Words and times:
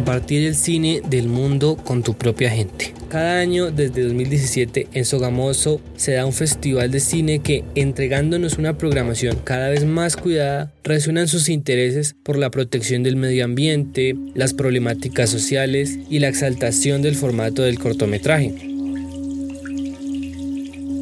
compartir 0.00 0.46
el 0.46 0.54
cine 0.54 1.02
del 1.10 1.28
mundo 1.28 1.76
con 1.76 2.02
tu 2.02 2.14
propia 2.14 2.48
gente. 2.48 2.94
Cada 3.10 3.38
año 3.38 3.70
desde 3.70 4.04
2017 4.04 4.88
en 4.94 5.04
Sogamoso 5.04 5.82
se 5.96 6.12
da 6.12 6.24
un 6.24 6.32
festival 6.32 6.90
de 6.90 7.00
cine 7.00 7.40
que, 7.40 7.64
entregándonos 7.74 8.56
una 8.56 8.78
programación 8.78 9.36
cada 9.44 9.68
vez 9.68 9.84
más 9.84 10.16
cuidada, 10.16 10.72
resuenan 10.84 11.28
sus 11.28 11.50
intereses 11.50 12.16
por 12.22 12.38
la 12.38 12.50
protección 12.50 13.02
del 13.02 13.16
medio 13.16 13.44
ambiente, 13.44 14.16
las 14.34 14.54
problemáticas 14.54 15.28
sociales 15.28 15.98
y 16.08 16.20
la 16.20 16.28
exaltación 16.28 17.02
del 17.02 17.14
formato 17.14 17.60
del 17.60 17.78
cortometraje. 17.78 18.69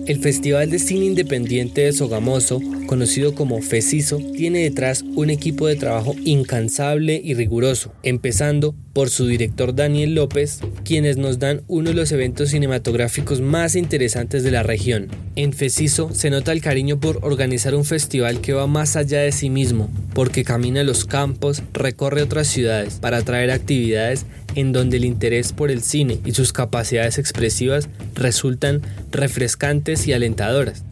El 0.09 0.21
Festival 0.21 0.71
de 0.71 0.79
Cine 0.79 1.05
Independiente 1.05 1.83
de 1.83 1.93
Sogamoso, 1.93 2.63
conocido 2.87 3.35
como 3.35 3.61
FECISO, 3.61 4.17
tiene 4.35 4.61
detrás 4.61 5.05
un 5.15 5.29
equipo 5.29 5.67
de 5.67 5.77
trabajo 5.77 6.15
incansable 6.25 7.21
y 7.23 7.35
riguroso, 7.35 7.93
empezando 8.03 8.75
por 8.95 9.11
su 9.11 9.27
director 9.27 9.75
Daniel 9.75 10.15
López, 10.15 10.61
quienes 10.83 11.19
nos 11.19 11.39
dan 11.39 11.61
uno 11.69 11.91
de 11.91 11.95
los 11.95 12.11
eventos 12.11 12.49
cinematográficos 12.49 13.43
más 13.43 13.77
interesantes 13.77 14.43
de 14.43 14.51
la 14.51 14.63
región. 14.63 15.09
En 15.37 15.53
FECISO 15.53 16.15
se 16.15 16.31
nota 16.31 16.53
el 16.53 16.63
cariño 16.63 16.99
por 16.99 17.19
organizar 17.23 17.75
un 17.75 17.85
festival 17.85 18.41
que 18.41 18.55
va 18.55 18.67
más 18.67 18.97
allá 18.97 19.21
de 19.21 19.31
sí 19.31 19.51
mismo, 19.51 19.91
porque 20.15 20.43
camina 20.43 20.83
los 20.85 21.05
campos, 21.05 21.63
recorre 21.75 22.23
otras 22.23 22.49
ciudades 22.49 22.95
para 22.95 23.23
traer 23.23 23.51
actividades 23.51 24.25
en 24.55 24.73
donde 24.73 24.99
el 24.99 25.05
interés 25.05 25.53
por 25.53 25.71
el 25.71 25.83
cine 25.83 26.19
y 26.25 26.33
sus 26.33 26.53
capacidades 26.53 27.19
expresivas 27.19 27.89
resultan 28.15 28.83
refrescantes 29.11 30.07
y 30.07 30.13
alentadoras. 30.13 30.85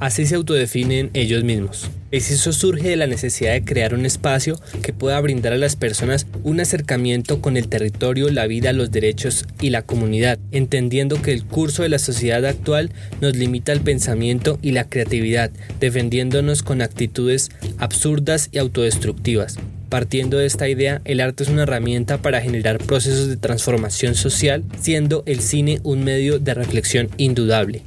Así 0.00 0.24
se 0.24 0.34
autodefinen 0.34 1.10
ellos 1.12 1.44
mismos. 1.44 1.90
Eso 2.10 2.52
surge 2.52 2.88
de 2.88 2.96
la 2.96 3.06
necesidad 3.06 3.52
de 3.52 3.64
crear 3.64 3.94
un 3.94 4.04
espacio 4.04 4.58
que 4.82 4.92
pueda 4.92 5.20
brindar 5.20 5.52
a 5.52 5.58
las 5.58 5.76
personas 5.76 6.26
un 6.42 6.58
acercamiento 6.58 7.40
con 7.40 7.56
el 7.56 7.68
territorio, 7.68 8.30
la 8.30 8.46
vida, 8.46 8.72
los 8.72 8.90
derechos 8.90 9.46
y 9.60 9.70
la 9.70 9.82
comunidad, 9.82 10.38
entendiendo 10.50 11.22
que 11.22 11.32
el 11.32 11.44
curso 11.44 11.82
de 11.82 11.90
la 11.90 12.00
sociedad 12.00 12.44
actual 12.46 12.90
nos 13.20 13.36
limita 13.36 13.72
el 13.72 13.82
pensamiento 13.82 14.58
y 14.60 14.72
la 14.72 14.88
creatividad, 14.88 15.52
defendiéndonos 15.78 16.62
con 16.62 16.82
actitudes 16.82 17.50
absurdas 17.78 18.48
y 18.50 18.58
autodestructivas. 18.58 19.58
Partiendo 19.90 20.38
de 20.38 20.46
esta 20.46 20.68
idea, 20.68 21.02
el 21.04 21.18
arte 21.18 21.42
es 21.42 21.48
una 21.48 21.64
herramienta 21.64 22.18
para 22.22 22.40
generar 22.40 22.78
procesos 22.78 23.26
de 23.26 23.36
transformación 23.36 24.14
social, 24.14 24.62
siendo 24.80 25.24
el 25.26 25.40
cine 25.40 25.80
un 25.82 26.04
medio 26.04 26.38
de 26.38 26.54
reflexión 26.54 27.10
indudable. 27.16 27.82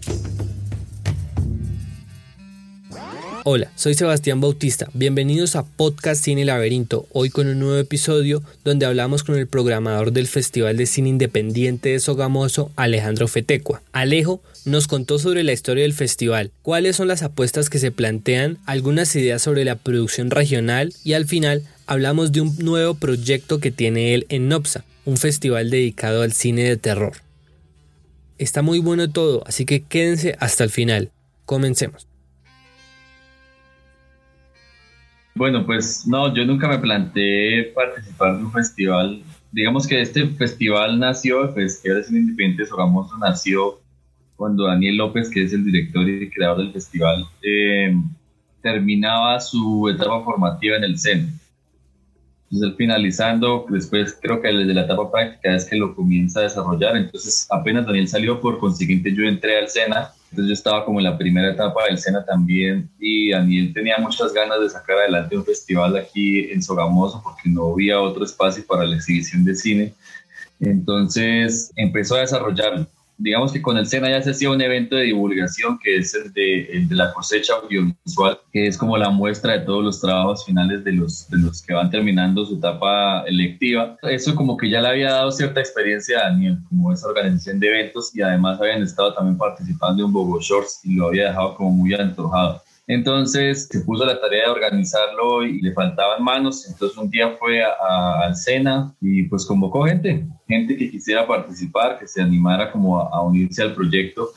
Hola, 3.46 3.72
soy 3.76 3.94
Sebastián 3.94 4.42
Bautista. 4.42 4.88
Bienvenidos 4.94 5.56
a 5.56 5.66
Podcast 5.66 6.24
Cine 6.24 6.44
Laberinto, 6.44 7.08
hoy 7.12 7.30
con 7.30 7.48
un 7.48 7.60
nuevo 7.60 7.78
episodio 7.78 8.44
donde 8.66 8.86
hablamos 8.86 9.24
con 9.24 9.38
el 9.38 9.48
programador 9.48 10.12
del 10.12 10.28
Festival 10.28 10.76
de 10.76 10.86
Cine 10.86 11.10
Independiente 11.10 11.90
de 11.90 12.00
Sogamoso, 12.00 12.72
Alejandro 12.76 13.30
Fetecua. 13.30 13.82
Alejo 13.92 14.42
nos 14.66 14.88
contó 14.88 15.20
sobre 15.20 15.44
la 15.44 15.52
historia 15.52 15.84
del 15.84 15.94
festival, 15.94 16.52
cuáles 16.62 16.96
son 16.96 17.10
las 17.10 17.22
apuestas 17.22 17.70
que 17.70 17.80
se 17.80 17.92
plantean, 17.92 18.60
algunas 18.66 19.14
ideas 19.16 19.42
sobre 19.42 19.66
la 19.66 19.76
producción 19.76 20.32
regional 20.32 20.94
y 21.04 21.12
al 21.12 21.26
final 21.26 21.64
hablamos 21.88 22.32
de 22.32 22.42
un 22.42 22.56
nuevo 22.58 22.96
proyecto 22.96 23.60
que 23.60 23.72
tiene 23.72 24.14
él 24.14 24.26
en 24.30 24.48
Nopsa, 24.48 24.86
un 25.06 25.18
festival 25.18 25.70
dedicado 25.70 26.22
al 26.22 26.32
cine 26.32 26.64
de 26.64 26.78
terror. 26.78 27.14
Está 28.38 28.62
muy 28.62 28.80
bueno 28.80 29.10
todo, 29.10 29.44
así 29.46 29.66
que 29.66 29.84
quédense 29.84 30.36
hasta 30.40 30.64
el 30.64 30.70
final. 30.70 31.12
Comencemos. 31.46 32.08
Bueno, 35.36 35.66
pues 35.66 36.06
no, 36.08 36.34
yo 36.34 36.46
nunca 36.46 36.68
me 36.68 36.78
planteé 36.78 37.72
participar 37.76 38.38
de 38.38 38.44
un 38.44 38.52
festival. 38.52 39.24
Digamos 39.52 39.88
que 39.88 40.02
este 40.02 40.28
festival 40.28 41.00
nació, 41.00 41.44
el 41.44 41.54
Festival 41.54 41.98
de 41.98 42.04
Cine 42.04 42.20
Independiente 42.20 42.66
Sogamoso 42.66 43.18
nació 43.18 43.80
cuando 44.36 44.66
Daniel 44.66 44.98
López, 44.98 45.30
que 45.30 45.44
es 45.44 45.54
el 45.54 45.64
director 45.64 46.08
y 46.08 46.30
creador 46.30 46.58
del 46.58 46.74
festival, 46.74 47.26
eh, 47.42 47.96
terminaba 48.62 49.40
su 49.40 49.90
etapa 49.90 50.24
formativa 50.24 50.78
en 50.78 50.84
el 50.84 51.00
CEN. 51.00 51.40
Entonces, 52.54 52.78
finalizando, 52.78 53.66
después 53.68 54.16
creo 54.22 54.40
que 54.40 54.50
desde 54.50 54.76
la 54.76 54.84
etapa 54.84 55.12
práctica 55.12 55.56
es 55.56 55.66
que 55.66 55.76
lo 55.76 55.96
comienza 55.96 56.40
a 56.40 56.44
desarrollar. 56.44 56.96
Entonces, 56.96 57.48
apenas 57.50 57.88
Daniel 57.88 58.08
salió, 58.08 58.40
por 58.40 58.60
consiguiente, 58.60 59.12
yo 59.12 59.24
entré 59.24 59.58
al 59.58 59.70
SENA. 59.70 60.12
Entonces, 60.30 60.50
yo 60.50 60.54
estaba 60.54 60.86
como 60.86 61.00
en 61.00 61.06
la 61.06 61.18
primera 61.18 61.52
etapa 61.52 61.86
del 61.86 61.98
SENA 61.98 62.24
también. 62.24 62.88
Y 63.00 63.32
Daniel 63.32 63.74
tenía 63.74 63.98
muchas 63.98 64.32
ganas 64.34 64.62
de 64.62 64.70
sacar 64.70 65.00
adelante 65.00 65.36
un 65.36 65.44
festival 65.44 65.98
aquí 65.98 66.52
en 66.52 66.62
Sogamoso 66.62 67.22
porque 67.24 67.50
no 67.50 67.74
había 67.74 68.00
otro 68.00 68.24
espacio 68.24 68.64
para 68.68 68.86
la 68.86 68.98
exhibición 68.98 69.44
de 69.44 69.56
cine. 69.56 69.94
Entonces, 70.60 71.72
empezó 71.76 72.18
a 72.18 72.20
desarrollarlo 72.20 72.86
digamos 73.18 73.52
que 73.52 73.62
con 73.62 73.78
el 73.78 73.86
SENA 73.86 74.10
ya 74.10 74.22
se 74.22 74.32
hacía 74.32 74.50
un 74.50 74.62
evento 74.62 74.96
de 74.96 75.04
divulgación 75.04 75.80
que 75.82 75.98
es 75.98 76.14
el 76.14 76.34
de, 76.34 76.88
la 76.90 77.14
cosecha 77.14 77.54
audiovisual, 77.56 78.40
que 78.52 78.68
es 78.68 78.78
como 78.78 78.98
la 78.98 79.10
muestra 79.10 79.54
de 79.54 79.60
todos 79.60 79.84
los 79.84 80.02
trabajos 80.02 80.46
finales 80.46 80.84
de 80.84 80.94
los, 80.94 81.30
de 81.30 81.38
los 81.38 81.62
que 81.62 81.74
van 81.74 81.90
terminando 81.90 82.46
su 82.46 82.56
etapa 82.56 83.24
electiva. 83.28 83.98
Eso 84.04 84.36
como 84.36 84.58
que 84.58 84.70
ya 84.70 84.82
le 84.82 84.88
había 84.90 85.12
dado 85.12 85.32
cierta 85.32 85.60
experiencia 85.60 86.20
a 86.20 86.30
Daniel, 86.30 86.58
como 86.70 86.92
esa 86.92 87.08
organización 87.08 87.60
de 87.60 87.68
eventos 87.68 88.16
y 88.16 88.22
además 88.22 88.60
habían 88.60 88.82
estado 88.82 89.14
también 89.14 89.38
participando 89.38 90.06
en 90.06 90.12
Bogo 90.12 90.40
Shorts 90.40 90.82
y 90.84 90.96
lo 90.96 91.08
había 91.08 91.28
dejado 91.28 91.56
como 91.56 91.72
muy 91.72 91.94
antojado. 91.94 92.62
Entonces 92.88 93.70
se 93.72 93.80
puso 93.82 94.06
la 94.06 94.20
tarea 94.20 94.46
de 94.46 94.52
organizarlo 94.52 95.46
y 95.46 95.62
le 95.62 95.72
faltaban 95.74 96.24
manos. 96.24 96.68
Entonces 96.70 96.98
un 96.98 97.10
día 97.10 97.36
fue 97.40 97.64
al 97.64 98.36
SENA 98.36 98.94
y 99.00 99.24
pues 99.24 99.46
convocó 99.46 99.86
gente, 99.86 100.28
gente 100.48 100.76
que 100.76 100.92
quisiera 100.92 101.26
participar, 101.26 101.98
que 101.98 102.08
se 102.08 102.22
animara 102.22 102.72
como 102.72 103.00
a, 103.00 103.24
unirse 103.24 103.62
al 103.62 103.74
proyecto. 103.74 104.30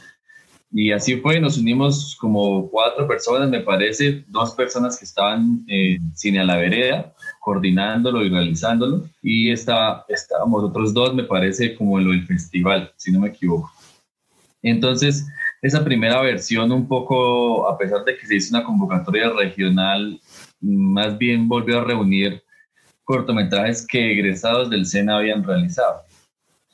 Y 0.71 0.93
así 0.93 1.17
fue, 1.17 1.41
nos 1.41 1.59
unimos 1.59 2.17
como 2.21 2.69
cuatro 2.69 3.07
personas, 3.09 3.49
me 3.49 3.61
parece, 3.61 4.25
dos 4.29 4.53
personas 4.53 4.99
que 4.99 5.05
estaban 5.05 5.65
en 5.69 6.15
Cine 6.15 6.41
a 6.41 6.45
la 6.45 6.57
Vereda, 6.57 7.15
coordinándolo 7.41 8.25
y 8.25 8.28
realizándolo, 8.28 9.09
y 9.23 9.51
está, 9.51 10.05
estábamos 10.09 10.65
otros 10.65 10.93
dos, 10.93 11.15
me 11.15 11.23
parece, 11.23 11.77
como 11.77 11.99
lo 12.01 12.11
del 12.11 12.27
festival, 12.27 12.93
si 12.97 13.13
no 13.13 13.21
me 13.21 13.28
equivoco. 13.28 13.71
Entonces, 14.61 15.27
esa 15.66 15.84
primera 15.84 16.21
versión 16.21 16.71
un 16.72 16.87
poco, 16.87 17.69
a 17.69 17.77
pesar 17.77 18.04
de 18.04 18.16
que 18.16 18.27
se 18.27 18.37
hizo 18.37 18.56
una 18.56 18.65
convocatoria 18.65 19.31
regional, 19.31 20.21
más 20.60 21.19
bien 21.19 21.49
volvió 21.49 21.81
a 21.81 21.84
reunir 21.84 22.43
cortometrajes 23.04 23.87
que 23.87 24.12
egresados 24.12 24.71
del 24.71 24.87
SENA 24.87 25.19
habían 25.19 25.44
realizado. 25.44 26.03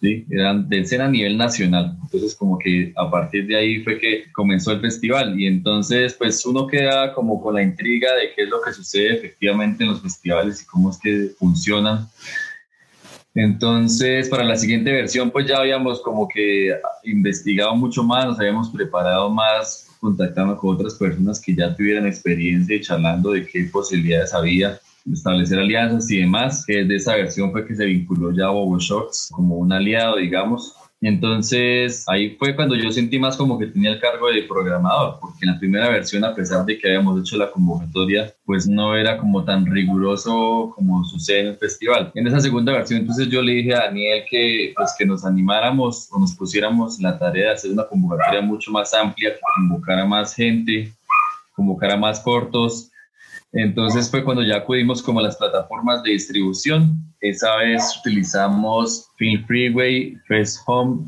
¿sí? 0.00 0.26
Eran 0.30 0.68
del 0.68 0.86
SENA 0.86 1.06
a 1.06 1.10
nivel 1.10 1.36
nacional. 1.36 1.96
Entonces 2.02 2.34
como 2.34 2.58
que 2.58 2.92
a 2.96 3.10
partir 3.10 3.46
de 3.46 3.56
ahí 3.56 3.82
fue 3.82 3.98
que 3.98 4.24
comenzó 4.32 4.72
el 4.72 4.80
festival 4.80 5.38
y 5.38 5.46
entonces 5.46 6.14
pues 6.14 6.44
uno 6.44 6.66
queda 6.66 7.14
como 7.14 7.40
con 7.40 7.54
la 7.54 7.62
intriga 7.62 8.14
de 8.14 8.34
qué 8.34 8.42
es 8.42 8.48
lo 8.48 8.60
que 8.60 8.72
sucede 8.72 9.14
efectivamente 9.14 9.84
en 9.84 9.90
los 9.90 10.02
festivales 10.02 10.62
y 10.62 10.66
cómo 10.66 10.90
es 10.90 10.98
que 10.98 11.30
funcionan 11.38 12.08
entonces, 13.34 14.28
para 14.28 14.44
la 14.44 14.56
siguiente 14.56 14.92
versión, 14.92 15.30
pues 15.30 15.46
ya 15.46 15.58
habíamos 15.58 16.00
como 16.02 16.28
que 16.28 16.74
investigado 17.04 17.74
mucho 17.74 18.02
más, 18.02 18.26
nos 18.26 18.38
habíamos 18.38 18.70
preparado 18.70 19.30
más, 19.30 19.88
contactando 20.00 20.56
con 20.58 20.74
otras 20.74 20.94
personas 20.94 21.40
que 21.40 21.54
ya 21.54 21.74
tuvieran 21.74 22.06
experiencia 22.06 22.76
y 22.76 22.80
charlando 22.80 23.32
de 23.32 23.46
qué 23.46 23.64
posibilidades 23.72 24.34
había 24.34 24.78
establecer 25.10 25.58
alianzas 25.58 26.10
y 26.10 26.18
demás. 26.18 26.64
Que 26.66 26.84
de 26.84 26.96
esa 26.96 27.16
versión 27.16 27.52
fue 27.52 27.66
que 27.66 27.74
se 27.74 27.86
vinculó 27.86 28.32
ya 28.32 28.48
Bobo 28.48 28.78
Shorts 28.78 29.30
como 29.32 29.56
un 29.56 29.72
aliado, 29.72 30.16
digamos, 30.16 30.74
entonces 31.08 32.04
ahí 32.08 32.36
fue 32.38 32.54
cuando 32.54 32.76
yo 32.76 32.92
sentí 32.92 33.18
más 33.18 33.36
como 33.36 33.58
que 33.58 33.66
tenía 33.66 33.90
el 33.90 34.00
cargo 34.00 34.30
de 34.30 34.44
programador, 34.44 35.18
porque 35.20 35.38
en 35.42 35.52
la 35.52 35.58
primera 35.58 35.88
versión, 35.88 36.24
a 36.24 36.32
pesar 36.32 36.64
de 36.64 36.78
que 36.78 36.86
habíamos 36.86 37.20
hecho 37.20 37.36
la 37.36 37.50
convocatoria, 37.50 38.32
pues 38.44 38.68
no 38.68 38.96
era 38.96 39.18
como 39.18 39.44
tan 39.44 39.66
riguroso 39.66 40.72
como 40.76 41.04
sucede 41.04 41.40
en 41.40 41.46
el 41.48 41.56
festival. 41.56 42.12
En 42.14 42.28
esa 42.28 42.38
segunda 42.38 42.72
versión, 42.72 43.00
entonces 43.00 43.28
yo 43.28 43.42
le 43.42 43.52
dije 43.52 43.74
a 43.74 43.86
Daniel 43.86 44.22
que, 44.30 44.72
pues, 44.76 44.94
que 44.96 45.04
nos 45.04 45.24
animáramos 45.24 46.08
o 46.12 46.20
nos 46.20 46.36
pusiéramos 46.36 47.00
la 47.00 47.18
tarea 47.18 47.48
de 47.48 47.54
hacer 47.54 47.72
una 47.72 47.84
convocatoria 47.84 48.40
mucho 48.40 48.70
más 48.70 48.94
amplia, 48.94 49.34
que 49.34 49.40
convocara 49.56 50.04
más 50.04 50.36
gente, 50.36 50.92
convocara 51.56 51.96
más 51.96 52.20
cortos, 52.20 52.91
entonces 53.52 54.10
fue 54.10 54.24
cuando 54.24 54.42
ya 54.42 54.56
acudimos 54.56 55.02
como 55.02 55.20
a 55.20 55.24
las 55.24 55.36
plataformas 55.36 56.02
de 56.02 56.12
distribución. 56.12 56.96
Esa 57.20 57.56
vez 57.56 57.98
utilizamos 58.00 59.10
Film 59.16 59.44
Freeway, 59.46 60.16
Fest 60.26 60.60
Home 60.66 61.04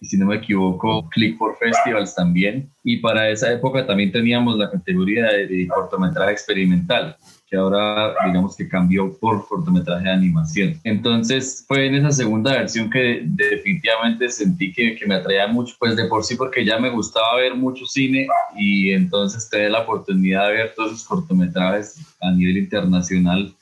y 0.00 0.06
si 0.06 0.16
no 0.16 0.26
me 0.26 0.36
equivoco, 0.36 1.08
Click 1.10 1.36
for 1.36 1.56
Festivals 1.58 2.14
también. 2.14 2.70
Y 2.84 2.98
para 2.98 3.28
esa 3.30 3.52
época 3.52 3.84
también 3.84 4.12
teníamos 4.12 4.56
la 4.56 4.70
categoría 4.70 5.26
de 5.26 5.66
cortometraje 5.68 6.32
experimental 6.32 7.16
que 7.48 7.56
ahora 7.56 8.14
digamos 8.26 8.56
que 8.56 8.68
cambió 8.68 9.16
por 9.18 9.46
cortometraje 9.46 10.04
de 10.04 10.10
animación. 10.10 10.80
Entonces 10.84 11.64
fue 11.66 11.86
en 11.86 11.94
esa 11.94 12.10
segunda 12.10 12.52
versión 12.52 12.90
que 12.90 13.22
definitivamente 13.24 14.28
sentí 14.28 14.72
que, 14.72 14.96
que, 14.96 15.06
me 15.06 15.14
atraía 15.14 15.46
mucho, 15.46 15.74
pues 15.78 15.96
de 15.96 16.04
por 16.06 16.24
sí 16.24 16.36
porque 16.36 16.64
ya 16.64 16.78
me 16.78 16.90
gustaba 16.90 17.36
ver 17.36 17.54
mucho 17.54 17.86
cine 17.86 18.26
y 18.56 18.90
entonces 18.90 19.48
tener 19.48 19.70
la 19.70 19.80
oportunidad 19.80 20.48
de 20.48 20.54
ver 20.54 20.74
todos 20.74 20.92
esos 20.92 21.04
cortometrajes 21.04 22.00
a 22.20 22.30
nivel 22.32 22.58
internacional 22.58 23.54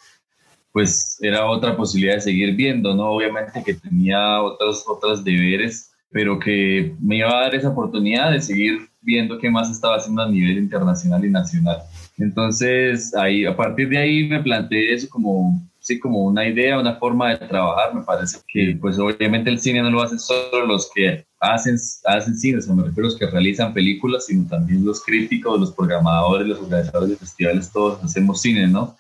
pues 0.76 1.16
era 1.22 1.46
otra 1.46 1.74
posibilidad 1.74 2.16
de 2.16 2.20
seguir 2.20 2.54
viendo, 2.54 2.94
¿no? 2.94 3.04
Obviamente 3.04 3.64
que 3.64 3.72
tenía 3.72 4.42
otros, 4.42 4.84
otros 4.86 5.24
deberes, 5.24 5.90
pero 6.16 6.38
que 6.38 6.94
me 6.98 7.18
iba 7.18 7.28
a 7.28 7.42
dar 7.42 7.54
esa 7.54 7.68
oportunidad 7.68 8.32
de 8.32 8.40
seguir 8.40 8.88
viendo 9.02 9.38
qué 9.38 9.50
más 9.50 9.70
estaba 9.70 9.96
haciendo 9.96 10.22
a 10.22 10.30
nivel 10.30 10.56
internacional 10.56 11.22
y 11.22 11.28
nacional. 11.28 11.82
Entonces, 12.16 13.14
ahí, 13.14 13.44
a 13.44 13.54
partir 13.54 13.90
de 13.90 13.98
ahí 13.98 14.26
me 14.26 14.42
planteé 14.42 14.94
eso 14.94 15.10
como, 15.10 15.60
sí, 15.78 16.00
como 16.00 16.24
una 16.24 16.48
idea, 16.48 16.80
una 16.80 16.94
forma 16.94 17.28
de 17.28 17.46
trabajar. 17.46 17.94
Me 17.94 18.00
parece 18.00 18.38
que, 18.48 18.78
pues 18.80 18.98
obviamente 18.98 19.50
el 19.50 19.58
cine 19.58 19.82
no 19.82 19.90
lo 19.90 20.00
hacen 20.00 20.18
solo 20.18 20.64
los 20.64 20.90
que 20.94 21.26
hacen, 21.38 21.76
hacen 22.06 22.34
cine, 22.34 22.60
o 22.60 22.62
sea, 22.62 22.74
me 22.74 22.84
refiero 22.84 23.08
a 23.08 23.10
los 23.10 23.18
que 23.18 23.26
realizan 23.26 23.74
películas, 23.74 24.24
sino 24.24 24.48
también 24.48 24.86
los 24.86 25.04
críticos, 25.04 25.60
los 25.60 25.72
programadores, 25.72 26.48
los 26.48 26.60
organizadores 26.60 27.10
de 27.10 27.16
festivales, 27.16 27.70
todos 27.70 28.02
hacemos 28.02 28.40
cine, 28.40 28.66
¿no? 28.66 28.96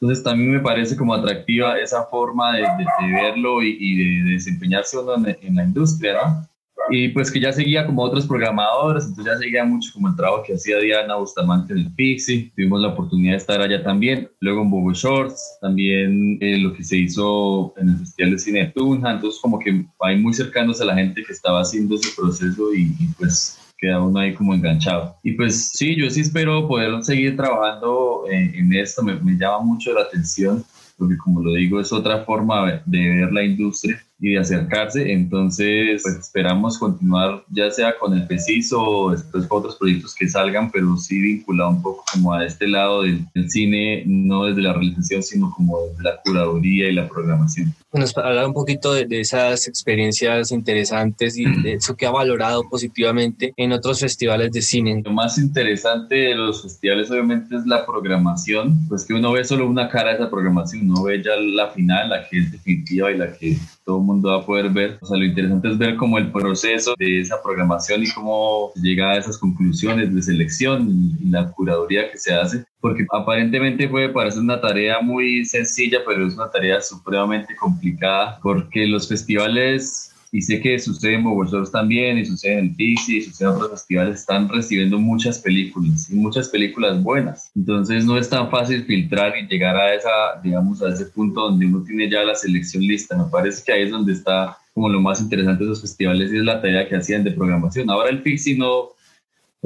Entonces 0.00 0.24
también 0.24 0.50
me 0.50 0.60
parece 0.60 0.96
como 0.96 1.14
atractiva 1.14 1.78
esa 1.78 2.06
forma 2.06 2.56
de, 2.56 2.64
verlo 3.12 3.62
y, 3.62 4.24
de, 4.24 4.32
desempeñarse 4.32 4.98
uno 4.98 5.14
en, 5.14 5.38
en 5.40 5.54
la 5.54 5.62
industria, 5.62 6.14
¿no? 6.14 6.55
Y 6.90 7.08
pues 7.08 7.30
que 7.30 7.40
ya 7.40 7.52
seguía 7.52 7.86
como 7.86 8.02
otros 8.02 8.26
programadores, 8.26 9.06
entonces 9.06 9.32
ya 9.34 9.38
seguía 9.38 9.64
mucho 9.64 9.90
como 9.92 10.08
el 10.08 10.16
trabajo 10.16 10.42
que 10.46 10.54
hacía 10.54 10.78
Diana 10.78 11.16
Bustamante 11.16 11.72
en 11.72 11.80
el 11.80 11.94
Pixie, 11.94 12.52
tuvimos 12.54 12.80
la 12.80 12.88
oportunidad 12.88 13.32
de 13.32 13.38
estar 13.38 13.60
allá 13.60 13.82
también, 13.82 14.28
luego 14.40 14.62
en 14.62 14.70
Bobo 14.70 14.92
Shorts, 14.92 15.58
también 15.60 16.38
eh, 16.40 16.58
lo 16.58 16.72
que 16.74 16.84
se 16.84 16.98
hizo 16.98 17.74
en 17.76 17.88
el 17.90 17.98
Festival 17.98 18.30
de 18.30 18.38
Cine 18.38 18.58
de 18.60 18.66
Tunja, 18.66 19.12
entonces 19.12 19.40
como 19.40 19.58
que 19.58 19.84
hay 20.00 20.18
muy 20.18 20.32
cercanos 20.34 20.80
a 20.80 20.84
la 20.84 20.94
gente 20.94 21.22
que 21.24 21.32
estaba 21.32 21.60
haciendo 21.60 21.96
ese 21.96 22.10
proceso 22.16 22.72
y, 22.74 22.92
pues 23.18 23.58
queda 23.78 24.00
uno 24.00 24.20
ahí 24.20 24.32
como 24.32 24.54
enganchado. 24.54 25.16
Y 25.22 25.32
pues 25.32 25.72
sí, 25.74 25.96
yo 25.96 26.08
sí 26.08 26.22
espero 26.22 26.66
poder 26.66 27.04
seguir 27.04 27.36
trabajando 27.36 28.24
en, 28.30 28.54
en 28.54 28.72
esto, 28.72 29.02
me, 29.02 29.16
me 29.16 29.32
llama 29.32 29.60
mucho 29.60 29.92
la 29.92 30.00
atención 30.00 30.64
porque 30.98 31.16
como 31.18 31.42
lo 31.42 31.52
digo, 31.52 31.80
es 31.80 31.92
otra 31.92 32.24
forma 32.24 32.82
de 32.86 33.08
ver 33.08 33.32
la 33.32 33.44
industria 33.44 34.02
y 34.18 34.32
de 34.32 34.38
acercarse. 34.38 35.12
Entonces, 35.12 36.02
pues 36.02 36.16
esperamos 36.16 36.78
continuar 36.78 37.44
ya 37.50 37.70
sea 37.70 37.98
con 37.98 38.14
el 38.14 38.26
preciso 38.26 38.82
o 38.82 39.10
después 39.10 39.46
con 39.46 39.58
otros 39.58 39.76
proyectos 39.76 40.14
que 40.14 40.28
salgan, 40.28 40.70
pero 40.70 40.96
sí 40.96 41.20
vinculado 41.20 41.70
un 41.70 41.82
poco 41.82 42.04
como 42.12 42.32
a 42.32 42.44
este 42.44 42.66
lado 42.66 43.02
del, 43.02 43.26
cine, 43.48 44.02
no 44.06 44.44
desde 44.44 44.62
la 44.62 44.72
realización, 44.72 45.22
sino 45.22 45.52
como 45.54 45.86
desde 45.88 46.02
la 46.02 46.20
curaduría 46.24 46.88
y 46.88 46.94
la 46.94 47.08
programación. 47.08 47.74
Nos 47.92 48.16
hablar 48.16 48.46
un 48.46 48.52
poquito 48.52 48.92
de, 48.92 49.06
esas 49.20 49.68
experiencias 49.68 50.50
interesantes 50.50 51.38
y 51.38 51.44
de 51.62 51.74
eso 51.74 51.96
que 51.96 52.06
ha 52.06 52.10
valorado 52.10 52.68
positivamente 52.68 53.54
en 53.56 53.72
otros 53.72 54.00
festivales 54.00 54.52
de 54.52 54.62
cine. 54.62 55.02
Lo 55.04 55.12
más 55.12 55.38
interesante 55.38 56.14
de 56.14 56.34
los 56.34 56.62
festivales 56.62 57.10
obviamente 57.10 57.56
es 57.56 57.66
la 57.66 57.86
programación, 57.86 58.86
pues 58.88 59.04
que 59.04 59.14
uno 59.14 59.32
ve 59.32 59.44
solo 59.44 59.66
una 59.66 59.88
cara 59.88 60.10
de 60.10 60.16
esa 60.16 60.30
programación, 60.30 60.90
uno 60.90 61.04
ve 61.04 61.22
ya 61.22 61.36
la 61.36 61.70
final, 61.70 62.10
la 62.10 62.28
que 62.28 62.38
es 62.38 62.52
definitiva 62.52 63.10
y 63.10 63.16
la 63.16 63.32
que 63.32 63.56
todo 63.86 63.98
el 63.98 64.04
mundo 64.04 64.30
va 64.30 64.38
a 64.38 64.44
poder 64.44 64.68
ver. 64.70 64.98
O 65.00 65.06
sea, 65.06 65.16
lo 65.16 65.24
interesante 65.24 65.68
es 65.68 65.78
ver 65.78 65.96
cómo 65.96 66.18
el 66.18 66.32
proceso 66.32 66.94
de 66.98 67.20
esa 67.20 67.40
programación 67.40 68.02
y 68.02 68.10
cómo 68.10 68.72
llega 68.74 69.12
a 69.12 69.18
esas 69.18 69.38
conclusiones 69.38 70.12
de 70.12 70.22
selección 70.22 70.88
y, 70.88 71.30
la 71.30 71.50
curaduría 71.52 72.10
que 72.10 72.18
se 72.18 72.34
hace, 72.34 72.64
porque 72.80 73.06
aparentemente 73.12 73.88
puede 73.88 74.08
parecer 74.08 74.40
una 74.40 74.60
tarea 74.60 75.00
muy 75.00 75.44
sencilla, 75.44 76.00
pero 76.06 76.26
es 76.26 76.34
una 76.34 76.50
tarea 76.50 76.80
supremamente 76.80 77.54
complicada, 77.56 78.38
porque 78.42 78.86
los 78.86 79.08
festivales 79.08 80.15
y 80.36 80.42
sé 80.42 80.60
que 80.60 80.78
sucede 80.78 81.14
en 81.14 81.24
Bogotá 81.24 81.62
también, 81.72 82.18
y 82.18 82.26
sucede 82.26 82.58
en 82.58 82.74
Pixie, 82.74 83.18
y 83.18 83.22
sucede 83.22 83.48
en 83.48 83.54
otros 83.54 83.70
festivales, 83.70 84.20
están 84.20 84.46
recibiendo 84.50 84.98
muchas 84.98 85.38
películas, 85.38 86.10
y 86.10 86.14
muchas 86.14 86.50
películas 86.50 87.02
buenas. 87.02 87.50
Entonces 87.56 88.04
no 88.04 88.18
es 88.18 88.28
tan 88.28 88.50
fácil 88.50 88.84
filtrar 88.84 89.32
y 89.38 89.46
llegar 89.46 89.74
a 89.76 89.94
esa, 89.94 90.38
digamos, 90.44 90.82
a 90.82 90.90
ese 90.90 91.06
punto 91.06 91.40
donde 91.40 91.64
uno 91.64 91.82
tiene 91.84 92.10
ya 92.10 92.22
la 92.22 92.34
selección 92.34 92.82
lista. 92.82 93.16
Me 93.16 93.30
parece 93.30 93.62
que 93.64 93.72
ahí 93.72 93.82
es 93.84 93.90
donde 93.90 94.12
está 94.12 94.58
como 94.74 94.90
lo 94.90 95.00
más 95.00 95.22
interesante 95.22 95.64
de 95.64 95.70
esos 95.70 95.80
festivales 95.80 96.30
y 96.30 96.36
es 96.36 96.44
la 96.44 96.60
tarea 96.60 96.86
que 96.86 96.96
hacían 96.96 97.24
de 97.24 97.30
programación. 97.30 97.88
Ahora 97.88 98.10
el 98.10 98.20
Pixie 98.20 98.58
no, 98.58 98.90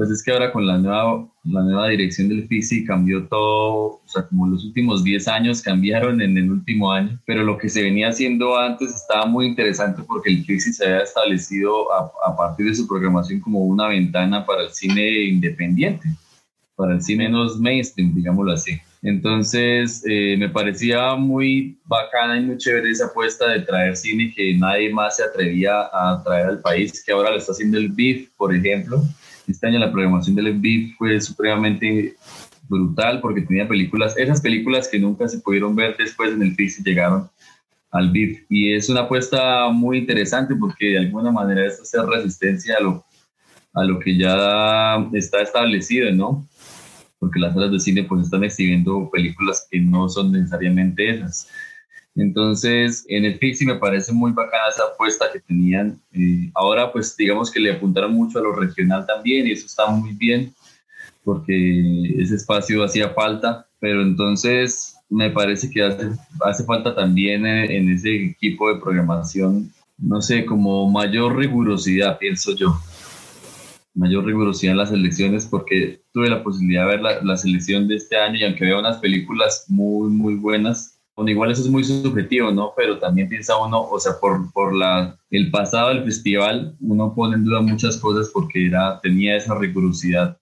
pues 0.01 0.13
es 0.13 0.23
que 0.23 0.33
ahora 0.33 0.51
con 0.51 0.67
la 0.67 0.79
nueva, 0.79 1.29
la 1.45 1.61
nueva 1.61 1.89
dirección 1.89 2.31
del 2.31 2.49
FISI 2.49 2.87
cambió 2.87 3.29
todo, 3.29 4.01
o 4.03 4.03
sea, 4.07 4.27
como 4.27 4.47
los 4.47 4.65
últimos 4.65 5.05
10 5.05 5.29
años 5.29 5.61
cambiaron 5.61 6.23
en 6.23 6.39
el 6.39 6.51
último 6.51 6.91
año, 6.91 7.21
pero 7.27 7.45
lo 7.45 7.59
que 7.59 7.69
se 7.69 7.83
venía 7.83 8.09
haciendo 8.09 8.57
antes 8.57 8.95
estaba 8.95 9.27
muy 9.27 9.45
interesante 9.45 10.03
porque 10.03 10.31
el 10.31 10.43
FISI 10.47 10.73
se 10.73 10.87
había 10.87 11.03
establecido 11.03 11.93
a, 11.93 12.11
a 12.25 12.35
partir 12.35 12.65
de 12.69 12.77
su 12.77 12.89
programación 12.89 13.41
como 13.41 13.59
una 13.67 13.89
ventana 13.89 14.47
para 14.47 14.63
el 14.63 14.71
cine 14.71 15.25
independiente, 15.25 16.09
para 16.77 16.95
el 16.95 17.03
cine 17.03 17.29
no 17.29 17.45
mainstream, 17.59 18.15
digámoslo 18.15 18.53
así. 18.53 18.81
Entonces, 19.03 20.03
eh, 20.07 20.37
me 20.39 20.49
parecía 20.49 21.15
muy 21.15 21.79
bacana 21.85 22.39
y 22.39 22.43
muy 22.43 22.57
chévere 22.57 22.91
esa 22.91 23.07
apuesta 23.07 23.49
de 23.49 23.61
traer 23.61 23.97
cine 23.97 24.33
que 24.35 24.55
nadie 24.57 24.93
más 24.93 25.17
se 25.17 25.25
atrevía 25.25 25.91
a 25.93 26.23
traer 26.25 26.47
al 26.47 26.61
país, 26.61 27.03
que 27.05 27.13
ahora 27.13 27.31
lo 27.31 27.37
está 27.37 27.53
haciendo 27.53 27.77
el 27.77 27.91
BIF, 27.91 28.31
por 28.37 28.55
ejemplo, 28.55 29.03
este 29.51 29.67
año 29.67 29.79
la 29.79 29.93
programación 29.93 30.37
del 30.37 30.59
BIF 30.59 30.97
fue 30.97 31.21
supremamente 31.21 32.15
brutal 32.69 33.21
porque 33.21 33.43
tenía 33.43 33.67
películas, 33.67 34.17
esas 34.17 34.41
películas 34.41 34.89
que 34.89 34.99
nunca 34.99 35.29
se 35.29 35.41
pudieron 35.41 35.75
ver 35.75 35.97
después 35.97 36.33
en 36.33 36.43
el 36.43 36.55
FIX 36.55 36.85
llegaron 36.85 37.31
al 37.91 38.11
BIF. 38.11 38.45
Y 38.49 38.73
es 38.73 38.89
una 38.89 39.03
apuesta 39.03 39.69
muy 39.69 39.99
interesante 39.99 40.55
porque 40.55 40.91
de 40.91 40.99
alguna 40.99 41.33
manera 41.33 41.67
es 41.67 41.81
hacer 41.81 42.03
resistencia 42.03 42.77
a 42.79 42.83
lo, 42.83 43.05
a 43.75 43.85
lo 43.85 43.99
que 43.99 44.17
ya 44.17 45.09
está 45.13 45.43
establecido, 45.43 46.13
¿no? 46.13 46.47
Porque 47.19 47.41
las 47.41 47.53
salas 47.55 47.73
de 47.73 47.81
cine 47.81 48.05
pues 48.05 48.25
están 48.25 48.45
exhibiendo 48.45 49.11
películas 49.11 49.67
que 49.71 49.81
no 49.81 50.09
son 50.09 50.33
necesariamente 50.33 51.11
esas. 51.11 51.49
Entonces, 52.21 53.05
en 53.09 53.25
el 53.25 53.39
Pixie 53.39 53.67
me 53.67 53.77
parece 53.77 54.13
muy 54.13 54.33
bacana 54.33 54.65
esa 54.69 54.85
apuesta 54.85 55.27
que 55.33 55.41
tenían. 55.41 56.01
Eh, 56.13 56.51
ahora, 56.55 56.93
pues 56.93 57.17
digamos 57.17 57.51
que 57.51 57.61
le 57.61 57.73
apuntaron 57.73 58.13
mucho 58.13 58.39
a 58.39 58.43
lo 58.43 58.53
regional 58.53 59.07
también 59.07 59.47
y 59.47 59.53
eso 59.53 59.67
está 59.67 59.87
muy 59.87 60.13
bien 60.13 60.53
porque 61.25 62.15
ese 62.19 62.37
espacio 62.37 62.83
hacía 62.83 63.11
falta, 63.11 63.67
pero 63.79 64.03
entonces 64.03 64.97
me 65.09 65.31
parece 65.31 65.71
que 65.71 65.83
hace, 65.83 66.11
hace 66.45 66.65
falta 66.65 66.95
también 66.95 67.47
en, 67.47 67.71
en 67.71 67.91
ese 67.91 68.15
equipo 68.27 68.73
de 68.73 68.81
programación, 68.81 69.71
no 69.99 70.23
sé, 70.23 70.47
como 70.47 70.91
mayor 70.91 71.37
rigurosidad, 71.37 72.19
pienso 72.19 72.55
yo 72.55 72.75
mayor 73.95 74.25
rigurosidad 74.25 74.73
en 74.73 74.79
las 74.79 74.93
elecciones 74.93 75.47
porque 75.47 76.01
tuve 76.13 76.29
la 76.29 76.43
posibilidad 76.43 76.85
de 76.85 76.91
ver 76.91 77.03
la, 77.03 77.23
la, 77.23 77.37
selección 77.37 77.89
de 77.89 77.97
este 77.97 78.17
año 78.17 78.37
y 78.37 78.45
aunque 78.45 78.65
veo 78.65 78.79
unas 78.79 78.99
películas 78.99 79.65
muy, 79.69 80.11
muy 80.11 80.35
buenas, 80.35 81.00
bueno, 81.17 81.31
igual 81.31 81.51
eso 81.51 81.63
es 81.63 81.69
muy 81.69 81.85
subjetivo, 81.85 82.51
¿no? 82.51 82.73
Pero 82.77 82.99
también 82.99 83.29
piensa 83.29 83.57
uno, 83.57 83.83
o 83.83 84.01
sea, 84.01 84.13
por, 84.21 84.51
por 84.53 84.75
la, 84.75 85.17
el 85.31 85.51
pasado 85.51 85.89
del 85.91 86.05
festival, 86.05 86.77
uno 86.81 87.15
pone 87.15 87.37
en 87.37 87.45
duda 87.45 87.61
muchas 87.61 87.99
cosas 87.99 88.31
porque 88.33 88.67
era, 88.67 89.01
tenía 89.01 89.37
esa 89.37 89.59
rigurosidad 89.59 90.39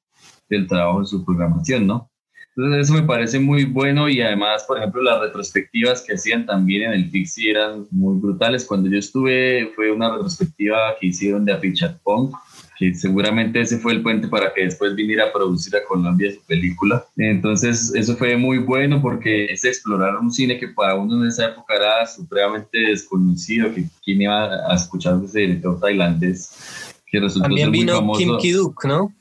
del 0.49 0.67
trabajo 0.67 1.01
en 1.01 1.07
su 1.07 1.25
programación, 1.25 1.87
¿no? 1.87 2.11
Entonces 2.59 2.91
eso 2.91 3.01
me 3.01 3.07
parece 3.07 3.39
muy 3.39 3.67
bueno 3.67 4.09
y 4.09 4.21
además, 4.21 4.65
por 4.67 4.79
ejemplo, 4.79 5.01
las 5.01 5.21
retrospectivas 5.21 6.03
que 6.03 6.15
hacían 6.15 6.45
también 6.45 6.83
en 6.83 6.93
el 6.93 7.09
Pixie 7.09 7.53
eran 7.53 7.87
muy 7.93 8.19
brutales. 8.19 8.65
Cuando 8.65 8.91
yo 8.91 8.99
estuve 8.99 9.71
fue 9.77 9.93
una 9.93 10.11
retrospectiva 10.11 10.97
que 11.01 11.07
hicieron 11.07 11.45
de 11.45 11.53
Apichat 11.53 12.01
Punk, 12.03 12.35
que 12.79 12.95
seguramente 12.95 13.61
ese 13.61 13.79
fue 13.79 13.93
el 13.93 14.03
puente 14.03 14.29
para 14.29 14.55
que 14.55 14.63
después 14.63 14.95
viniera 14.95 15.27
a 15.27 15.33
producir 15.33 15.75
a 15.77 15.85
Colombia 15.85 16.33
su 16.33 16.41
película. 16.47 17.05
Entonces, 17.17 17.93
eso 17.95 18.17
fue 18.17 18.37
muy 18.37 18.59
bueno 18.59 19.03
porque 19.03 19.47
es 19.47 19.65
explorar 19.65 20.17
un 20.17 20.31
cine 20.31 20.59
que 20.59 20.69
para 20.69 20.95
uno 20.95 21.21
en 21.21 21.29
esa 21.29 21.47
época 21.47 21.75
era 21.75 22.07
supremamente 22.07 22.79
desconocido, 22.79 23.75
que 23.75 23.85
quién 24.05 24.23
iba 24.23 24.45
a 24.71 24.75
escuchar 24.77 25.19
ese 25.25 25.41
director 25.41 25.81
tailandés 25.81 26.95
que 27.11 27.21
resultó 27.21 27.49
También 27.49 27.71
ser 27.71 27.71
muy 27.71 27.79
vino 27.81 28.13
Kim 28.13 28.39
Ki-duk, 28.39 28.85
¿no? 28.85 29.13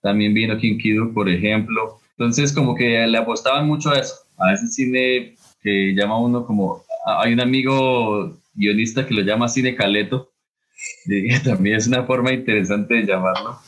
También 0.00 0.32
vino 0.34 0.56
Kim 0.58 0.78
Ki-duk, 0.78 1.14
por 1.14 1.28
ejemplo. 1.28 1.98
Entonces, 2.16 2.52
como 2.52 2.76
que 2.76 3.06
le 3.06 3.18
apostaban 3.18 3.66
mucho 3.66 3.90
a 3.90 3.98
eso, 3.98 4.14
a 4.38 4.52
ese 4.52 4.68
cine 4.68 5.34
que 5.62 5.94
llama 5.94 6.20
uno 6.20 6.46
como... 6.46 6.84
Hay 7.04 7.32
un 7.32 7.40
amigo 7.40 8.36
guionista 8.54 9.04
que 9.06 9.14
lo 9.14 9.22
llama 9.22 9.48
cine 9.48 9.74
caleto, 9.74 10.31
también 11.44 11.76
es 11.76 11.86
una 11.86 12.04
forma 12.04 12.32
interesante 12.32 12.94
de 12.94 13.06
llamarlo. 13.06 13.58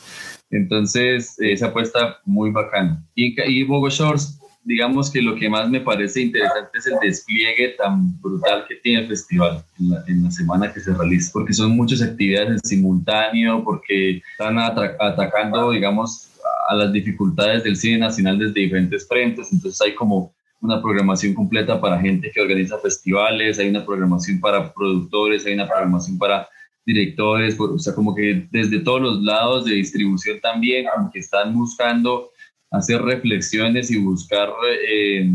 Entonces, 0.51 1.35
esa 1.39 1.67
apuesta 1.67 2.19
muy 2.25 2.51
bacana. 2.51 3.03
Y, 3.15 3.35
y 3.49 3.63
Bogo 3.63 3.89
Shores, 3.89 4.39
digamos 4.65 5.11
que 5.11 5.21
lo 5.21 5.35
que 5.35 5.49
más 5.49 5.69
me 5.69 5.79
parece 5.79 6.21
interesante 6.21 6.77
es 6.77 6.87
el 6.87 6.95
despliegue 7.01 7.75
tan 7.77 8.19
brutal 8.19 8.65
que 8.67 8.75
tiene 8.75 9.01
el 9.01 9.07
festival 9.07 9.63
en 10.07 10.23
la, 10.23 10.31
semana 10.31 10.73
que 10.73 10.79
se 10.79 10.93
realiza, 10.93 11.31
porque 11.31 11.53
son 11.53 11.75
muchas 11.75 12.01
actividades 12.01 12.49
en 12.49 12.59
simultáneo, 12.59 13.63
porque 13.63 14.21
están 14.31 14.57
atacando, 14.57 15.71
digamos, 15.71 16.29
a 16.67 16.75
las 16.75 16.91
dificultades 16.91 17.63
del 17.63 17.75
cine 17.75 17.99
nacional 17.99 18.39
desde 18.39 18.61
diferentes 18.61 19.07
frentes, 19.07 19.53
entonces 19.53 19.79
hay 19.81 19.93
como 19.93 20.33
una 20.61 20.81
programación 20.81 21.35
completa 21.35 21.79
para 21.79 22.01
gente 22.01 22.31
que 22.33 22.41
organiza 22.41 22.79
festivales, 22.79 23.59
hay 23.59 23.69
una 23.69 23.85
programación 23.85 24.39
para 24.39 24.73
productores, 24.73 25.45
hay 25.45 25.53
una 25.53 25.67
programación 25.67 26.17
para 26.17 26.47
directores, 26.85 27.59
o 27.59 27.79
sea, 27.79 27.93
como 27.93 28.13
que 28.13 28.47
desde 28.51 28.79
todos 28.79 29.01
los 29.01 29.21
lados 29.21 29.65
de 29.65 29.75
distribución 29.75 30.39
también, 30.39 30.85
como 30.93 31.11
que 31.11 31.19
están 31.19 31.53
buscando 31.53 32.29
hacer 32.71 33.01
reflexiones 33.01 33.89
y 33.91 33.97
buscar, 33.97 34.49
eh, 34.87 35.27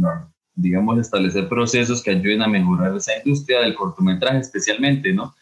digamos, 0.55 0.99
establecer 0.99 1.49
procesos 1.49 2.03
que 2.03 2.11
ayuden 2.13 2.43
a 2.43 2.49
mejorar 2.49 2.97
esa 2.97 3.13
industria 3.25 3.61
del 3.61 3.75
cortometraje 3.75 4.39
especialmente, 4.39 5.13
¿no? 5.13 5.35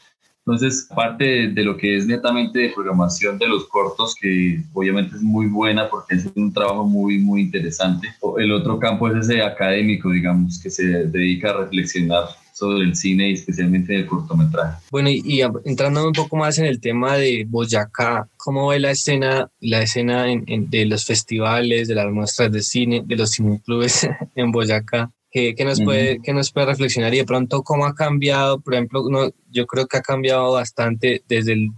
Entonces, 0.48 0.88
parte 0.96 1.48
de, 1.48 1.62
lo 1.62 1.76
que 1.76 1.94
es 1.94 2.06
netamente 2.06 2.58
de 2.60 2.70
programación 2.70 3.36
de 3.36 3.48
los 3.48 3.66
cortos, 3.66 4.14
que 4.14 4.62
obviamente 4.72 5.16
es 5.16 5.20
muy 5.20 5.46
buena 5.46 5.90
porque 5.90 6.14
es 6.14 6.26
un 6.34 6.54
trabajo 6.54 6.86
muy, 6.86 7.18
muy 7.18 7.42
interesante. 7.42 8.08
El 8.38 8.52
otro 8.52 8.78
campo 8.78 9.08
es 9.08 9.26
ese 9.26 9.42
académico, 9.42 10.08
digamos, 10.10 10.58
que 10.58 10.70
se 10.70 11.06
dedica 11.08 11.50
a 11.50 11.58
reflexionar 11.64 12.24
sobre 12.58 12.84
el 12.84 12.96
cine 12.96 13.30
y 13.30 13.34
especialmente 13.34 13.94
el 13.94 14.06
cortometraje. 14.06 14.82
Bueno, 14.90 15.08
y, 15.10 15.42
entrando 15.64 16.04
un 16.04 16.12
poco 16.12 16.36
más 16.36 16.58
en 16.58 16.66
el 16.66 16.80
tema 16.80 17.16
de 17.16 17.46
Boyacá, 17.48 18.28
¿cómo 18.36 18.68
ve 18.68 18.80
la 18.80 18.90
escena, 18.90 19.48
la 19.60 19.82
escena 19.82 20.24
de 20.26 20.86
los 20.86 21.04
festivales, 21.04 21.86
de 21.86 21.94
las 21.94 22.10
muestras 22.10 22.50
de 22.50 22.62
cine, 22.62 23.02
de 23.06 23.16
los 23.16 23.30
cineclubes 23.32 24.08
en 24.34 24.50
Boyacá? 24.50 25.10
¿Qué, 25.30 25.54
nos 25.64 25.80
puede, 25.80 26.18
nos 26.32 26.50
puede 26.50 26.66
reflexionar 26.66 27.14
y 27.14 27.18
de 27.18 27.24
pronto 27.24 27.62
cómo 27.62 27.86
ha 27.86 27.94
cambiado? 27.94 28.60
Por 28.60 28.74
ejemplo, 28.74 29.04
no, 29.08 29.30
yo 29.50 29.66
creo 29.66 29.86
que 29.86 29.98
ha 29.98 30.02
cambiado 30.02 30.52
bastante 30.52 31.22
desde 31.28 31.70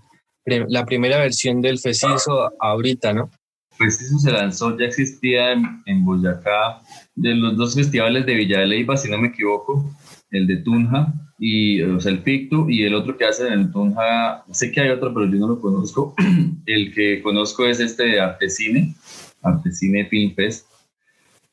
la 0.46 0.87
primera 0.87 1.18
versión 1.18 1.60
del 1.60 1.78
FECISO 1.78 2.52
ahorita, 2.58 3.12
¿no? 3.12 3.30
FECISO 3.76 4.18
se 4.18 4.30
lanzó, 4.30 4.78
ya 4.78 4.87
existía 4.87 5.52
en, 5.52 6.04
Boyacá, 6.04 6.80
de 7.14 7.34
los 7.34 7.56
dos 7.56 7.75
festivales 7.75 8.25
de 8.25 8.34
Villa 8.34 8.60
de 8.60 8.66
Leyva, 8.66 8.96
si 8.96 9.10
no 9.10 9.18
me 9.18 9.28
equivoco, 9.28 9.90
el 10.30 10.46
de 10.46 10.56
Tunja, 10.58 11.12
y, 11.38 11.80
o 11.82 12.00
sea, 12.00 12.12
el 12.12 12.18
Pictu, 12.18 12.68
y 12.68 12.82
el 12.82 12.94
otro 12.94 13.16
que 13.16 13.25
hacen 13.25 13.52
en 13.52 13.72
Tunja, 13.72 14.44
sé 14.52 14.70
que 14.70 14.80
hay 14.80 14.90
otro, 14.90 15.12
pero 15.14 15.26
yo 15.26 15.38
no 15.38 15.49
lo 15.49 15.60
conozco. 15.60 16.14
el 16.66 16.92
que 16.92 17.22
conozco 17.22 17.66
es 17.66 17.80
este 17.80 18.04
de 18.04 18.20
Artesine, 18.20 18.94
Artesine 19.42 20.06
Film 20.06 20.34
Fest 20.34 20.70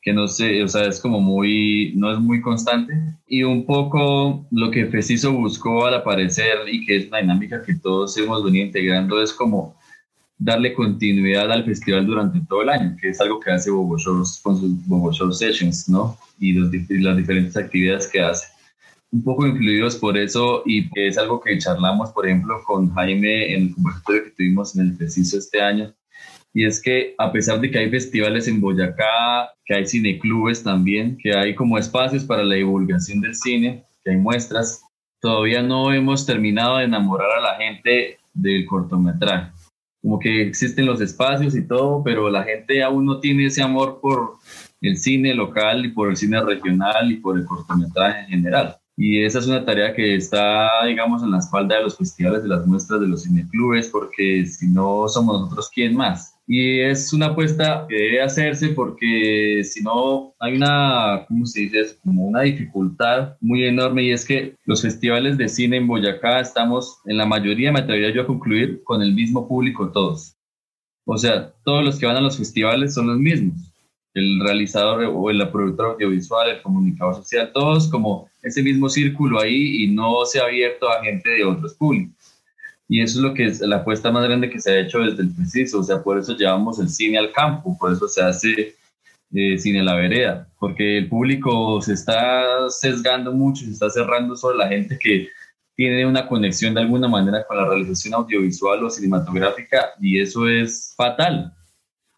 que 0.08 0.14
no 0.14 0.26
sé, 0.30 0.64
o 0.64 0.70
sea, 0.70 0.86
es 0.88 1.02
como 1.02 1.20
muy, 1.20 1.92
no 1.98 2.10
es 2.14 2.18
muy 2.18 2.40
constante. 2.40 2.94
Y 3.28 3.44
un 3.44 3.66
poco 3.66 4.48
lo 4.52 4.72
que 4.72 4.86
Feciso 4.86 5.34
buscó 5.34 5.86
al 5.86 5.96
aparecer 5.96 6.60
y 6.72 6.86
que 6.86 6.96
es 6.96 7.08
una 7.10 7.18
dinámica 7.18 7.62
que 7.62 7.76
todos 7.76 8.18
hemos 8.18 8.42
venido 8.42 8.68
integrando 8.68 9.22
es 9.22 9.34
como 9.34 9.76
darle 10.38 10.74
continuidad 10.74 11.52
al 11.52 11.66
festival 11.66 12.08
durante 12.08 12.40
todo 12.48 12.62
el 12.62 12.70
año, 12.70 12.96
que 13.02 13.10
es 13.10 13.20
algo 13.20 13.42
que 13.42 13.52
hace 13.52 13.70
Bobo 13.70 13.98
Shows 13.98 14.40
con 14.42 14.58
sus 14.58 14.88
Bobo 14.88 15.12
Show 15.12 15.30
Sessions, 15.34 15.90
¿no? 15.90 16.18
Y, 16.40 16.54
los, 16.54 16.72
las 16.90 17.18
diferentes 17.18 17.58
actividades 17.58 18.08
que 18.08 18.22
hace. 18.22 18.48
Un 19.18 19.24
poco 19.24 19.48
influidos 19.48 19.96
por 19.96 20.16
eso 20.16 20.62
y 20.64 20.88
es 20.94 21.18
algo 21.18 21.42
que 21.42 21.58
charlamos, 21.58 22.12
por 22.12 22.28
ejemplo, 22.28 22.62
con 22.64 22.94
Jaime 22.94 23.52
en 23.52 23.64
el 23.64 23.74
conversatorio 23.74 24.26
que 24.26 24.30
tuvimos 24.30 24.76
en 24.78 24.90
el 24.90 24.96
Feciso 24.96 25.40
este 25.40 25.60
año, 25.60 25.92
y 26.54 26.66
es 26.66 26.80
que 26.80 27.16
a 27.18 27.32
pesar 27.32 27.60
de 27.60 27.72
que 27.72 27.80
hay 27.80 27.90
festivales 27.90 28.48
en 28.48 28.62
Boyacá, 28.62 29.52
que 29.66 29.74
hay 29.74 29.88
cineclubes 29.88 30.62
también, 30.62 31.18
que 31.18 31.36
hay 31.36 31.56
como 31.56 31.80
espacios 31.80 32.26
para 32.26 32.44
la 32.44 32.54
divulgación 32.54 33.20
del 33.22 33.34
cine, 33.34 33.86
que 34.04 34.12
hay 34.12 34.18
muestras, 34.18 34.84
todavía 35.20 35.64
no 35.64 35.92
hemos 35.92 36.28
terminado 36.28 36.78
de 36.78 36.84
enamorar 36.84 37.40
a 37.40 37.42
la 37.42 37.56
gente 37.56 38.20
del 38.36 38.68
cortometraje. 38.68 39.52
Como 40.00 40.20
que 40.20 40.44
existen 40.44 40.86
los 40.86 41.02
espacios 41.02 41.56
y 41.56 41.68
todo, 41.68 42.04
pero 42.04 42.30
la 42.30 42.44
gente 42.44 42.84
aún 42.84 43.08
no 43.08 43.20
tiene 43.20 43.48
ese 43.48 43.64
amor 43.64 43.98
por 44.00 44.34
el 44.80 44.96
cine 44.96 45.34
local 45.34 45.88
y 45.88 45.90
por 45.90 46.12
el 46.12 46.18
cine 46.18 46.40
regional 46.40 47.12
y 47.12 47.16
por 47.16 47.36
el 47.36 47.46
cortometraje 47.46 48.20
en 48.20 48.28
general. 48.28 48.77
Y 49.00 49.24
esa 49.24 49.38
es 49.38 49.48
una 49.48 49.64
tarea 49.64 49.94
que 49.94 50.16
está, 50.16 50.84
digamos, 50.88 51.22
en 51.22 51.30
la 51.30 51.38
espalda 51.38 51.76
de 51.76 51.84
los 51.84 51.96
festivales, 51.96 52.42
de 52.42 52.50
las 52.50 52.66
muestras, 52.66 53.00
de 53.00 53.08
los 53.08 53.24
cineclubes, 53.24 53.90
porque 53.90 54.44
si 54.48 54.68
no 54.68 55.08
somos 55.08 55.40
nosotros, 55.40 55.70
¿quién 55.72 55.96
más? 55.96 56.36
Y 56.48 56.80
es 56.80 57.14
una 57.14 57.28
apuesta 57.28 57.86
que 57.88 57.96
debe 57.96 58.22
hacerse 58.24 58.70
porque 58.70 59.62
si 59.64 59.84
no 59.84 60.34
hay 60.40 60.56
una, 60.56 61.26
¿cómo 61.28 61.46
se 61.46 61.62
dice? 61.62 61.98
Como 62.04 62.26
una 62.26 62.42
dificultad 62.42 63.36
muy 63.40 63.66
enorme 63.66 64.04
y 64.04 64.12
es 64.12 64.26
que 64.26 64.56
los 64.66 64.82
festivales 64.82 65.38
de 65.38 65.48
cine 65.48 65.78
en 65.78 65.88
Boyacá 65.88 66.40
estamos, 66.40 67.00
en 67.06 67.18
la 67.18 67.26
mayoría, 67.28 67.72
me 67.72 67.82
atrevería 67.82 68.16
yo 68.16 68.22
a 68.24 68.28
concluir, 68.28 68.82
con 68.84 69.04
el 69.04 69.14
mismo 69.14 69.48
público 69.48 69.92
todos. 69.92 70.36
O 71.06 71.18
sea, 71.18 71.54
todos 71.64 71.86
los 71.86 72.00
que 72.00 72.08
van 72.08 72.18
a 72.18 72.22
los 72.22 72.38
festivales 72.38 72.96
son 72.96 73.08
los 73.08 73.20
mismos. 73.20 73.67
El 74.18 74.40
realizador 74.40 75.04
o 75.06 75.30
el 75.30 75.48
productor 75.50 75.92
audiovisual, 75.92 76.50
el 76.50 76.62
comunicador 76.62 77.16
social, 77.16 77.52
todos 77.54 77.88
como 77.88 78.30
ese 78.42 78.64
mismo 78.64 78.90
círculo 78.90 79.40
ahí 79.40 79.84
y 79.84 79.88
no 79.88 80.26
se 80.26 80.40
ha 80.40 80.46
abierto 80.46 80.90
a 80.90 81.04
gente 81.04 81.30
de 81.30 81.46
otros 81.46 81.74
públicos. 81.76 82.16
Y 82.90 83.02
eso 83.02 83.20
es 83.20 83.24
lo 83.24 83.34
que 83.34 83.46
es 83.46 83.60
la 83.60 83.78
apuesta 83.78 84.12
más 84.12 84.24
grande 84.24 84.50
que 84.50 84.62
se 84.62 84.72
ha 84.72 84.80
hecho 84.80 85.00
desde 85.00 85.24
el 85.24 85.36
preciso, 85.36 85.80
o 85.80 85.84
sea, 85.84 86.02
por 86.02 86.18
eso 86.18 86.36
llevamos 86.36 86.80
el 86.80 86.90
cine 86.90 87.18
al 87.18 87.34
campo, 87.34 87.78
por 87.78 87.92
eso 87.92 88.08
se 88.08 88.22
hace 88.22 88.76
eh, 89.34 89.58
cine 89.58 89.82
a 89.82 89.84
la 89.84 89.96
vereda, 89.96 90.48
porque 90.58 91.00
el 91.00 91.10
público 91.10 91.82
se 91.82 91.94
está 91.94 92.70
sesgando 92.70 93.34
mucho, 93.34 93.66
se 93.66 93.72
está 93.72 93.90
cerrando 93.90 94.38
sobre 94.38 94.58
la 94.58 94.70
gente 94.70 94.98
que 94.98 95.28
tiene 95.76 96.06
una 96.06 96.28
conexión 96.28 96.74
de 96.74 96.82
alguna 96.82 97.10
manera 97.10 97.46
con 97.46 97.58
la 97.58 97.68
realización 97.68 98.14
audiovisual 98.14 98.84
o 98.84 98.90
cinematográfica 98.90 99.92
y 100.00 100.20
eso 100.22 100.48
es 100.48 100.94
fatal, 100.96 101.54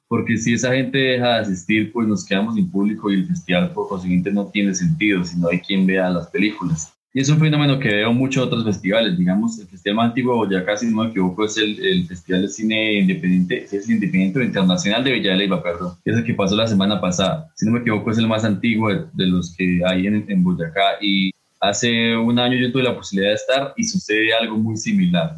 porque 0.09 0.37
si 0.37 0.55
esa 0.55 0.73
gente 0.73 0.97
deja 0.97 1.35
de 1.35 1.39
asistir, 1.41 1.93
pues 1.93 2.07
nos 2.07 2.25
quedamos 2.25 2.55
sin 2.55 2.69
público 2.69 3.11
y 3.11 3.15
el 3.15 3.27
festival 3.27 3.71
por 3.71 3.87
consiguiente 3.87 4.31
no 4.31 4.47
tiene 4.47 4.73
sentido 4.73 5.23
si 5.23 5.37
no 5.37 5.49
hay 5.49 5.59
quien 5.59 5.85
vea 5.85 6.09
las 6.09 6.27
películas. 6.27 6.91
Y 7.13 7.21
es 7.21 7.29
un 7.29 7.39
fenómeno 7.39 7.79
que 7.79 7.89
veo 7.89 8.11
mucho 8.11 8.41
en 8.41 8.47
otros 8.47 8.65
festivales. 8.65 9.17
Digamos, 9.17 9.59
el 9.59 9.67
festival 9.67 9.95
más 9.95 10.07
antiguo, 10.09 10.49
ya 10.49 10.65
casi 10.65 10.87
no 10.87 11.03
me 11.03 11.09
equivoco, 11.09 11.45
es 11.45 11.57
el, 11.57 12.07
Festival 12.07 12.41
de 12.41 12.47
Cine 12.49 12.93
Independiente, 12.99 13.67
es 13.71 13.89
independiente 13.89 14.39
o 14.39 14.43
internacional 14.43 15.03
de 15.03 15.11
Villa 15.11 15.31
de 15.31 15.37
Leyva, 15.37 15.61
perdón. 15.61 15.93
Es 16.03 16.17
el 16.17 16.23
que 16.23 16.33
pasó 16.33 16.55
la 16.55 16.67
semana 16.67 16.99
pasada. 16.99 17.51
Si 17.55 17.65
no 17.65 17.71
me 17.71 17.79
equivoco, 17.79 18.09
es 18.09 18.17
el 18.17 18.27
más 18.27 18.43
antiguo 18.43 18.89
de, 18.89 19.25
los 19.27 19.55
que 19.55 19.81
hay 19.85 20.07
en, 20.07 20.25
en 20.27 20.43
Boyacá. 20.43 20.97
Y 21.01 21.31
hace 21.59 22.17
un 22.17 22.39
año 22.39 22.57
yo 22.57 22.71
tuve 22.71 22.83
la 22.83 22.95
posibilidad 22.95 23.31
de 23.31 23.35
estar 23.35 23.73
y 23.77 23.83
sucede 23.83 24.33
algo 24.33 24.57
muy 24.57 24.75
similar. 24.75 25.35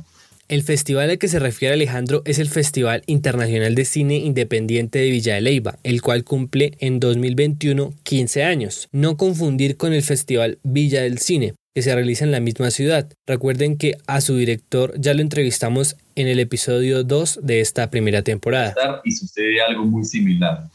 El 0.52 0.64
festival 0.64 1.10
al 1.10 1.18
que 1.18 1.30
se 1.30 1.40
refiere 1.40 1.76
Alejandro 1.76 2.24
es 2.26 2.38
el 2.38 2.50
Festival 2.50 3.04
Internacional 3.06 3.74
de 3.74 3.86
Cine 3.86 4.18
Independiente 4.18 5.00
de 5.00 5.10
Villa 5.10 5.36
de 5.36 5.40
Leyva, 5.40 5.80
el 5.84 6.02
cual 6.02 6.26
cumple 6.26 6.74
en 6.82 7.00
2021 7.00 7.94
15 8.04 8.44
años. 8.44 8.90
No 8.92 9.16
confundir 9.16 9.78
con 9.78 9.94
el 9.94 10.02
Festival 10.02 10.60
Villa 10.62 11.04
del 11.04 11.20
Cine, 11.20 11.54
que 11.74 11.82
se 11.82 11.96
realiza 11.96 12.26
en 12.26 12.32
la 12.32 12.42
misma 12.42 12.70
ciudad. 12.70 13.10
Recuerden 13.26 13.78
que 13.78 13.96
a 14.08 14.20
su 14.20 14.36
director 14.36 14.94
ya 15.00 15.14
lo 15.14 15.22
entrevistamos 15.22 15.96
en 16.16 16.28
el 16.28 16.38
episodio 16.38 17.06
2 17.06 17.40
de 17.44 17.62
esta 17.62 17.90
primera 17.90 18.22
temporada. 18.22 18.76
Y 19.06 19.14
sucede 19.14 19.62
algo 19.62 19.86
muy 19.86 20.04
similar. 20.04 20.66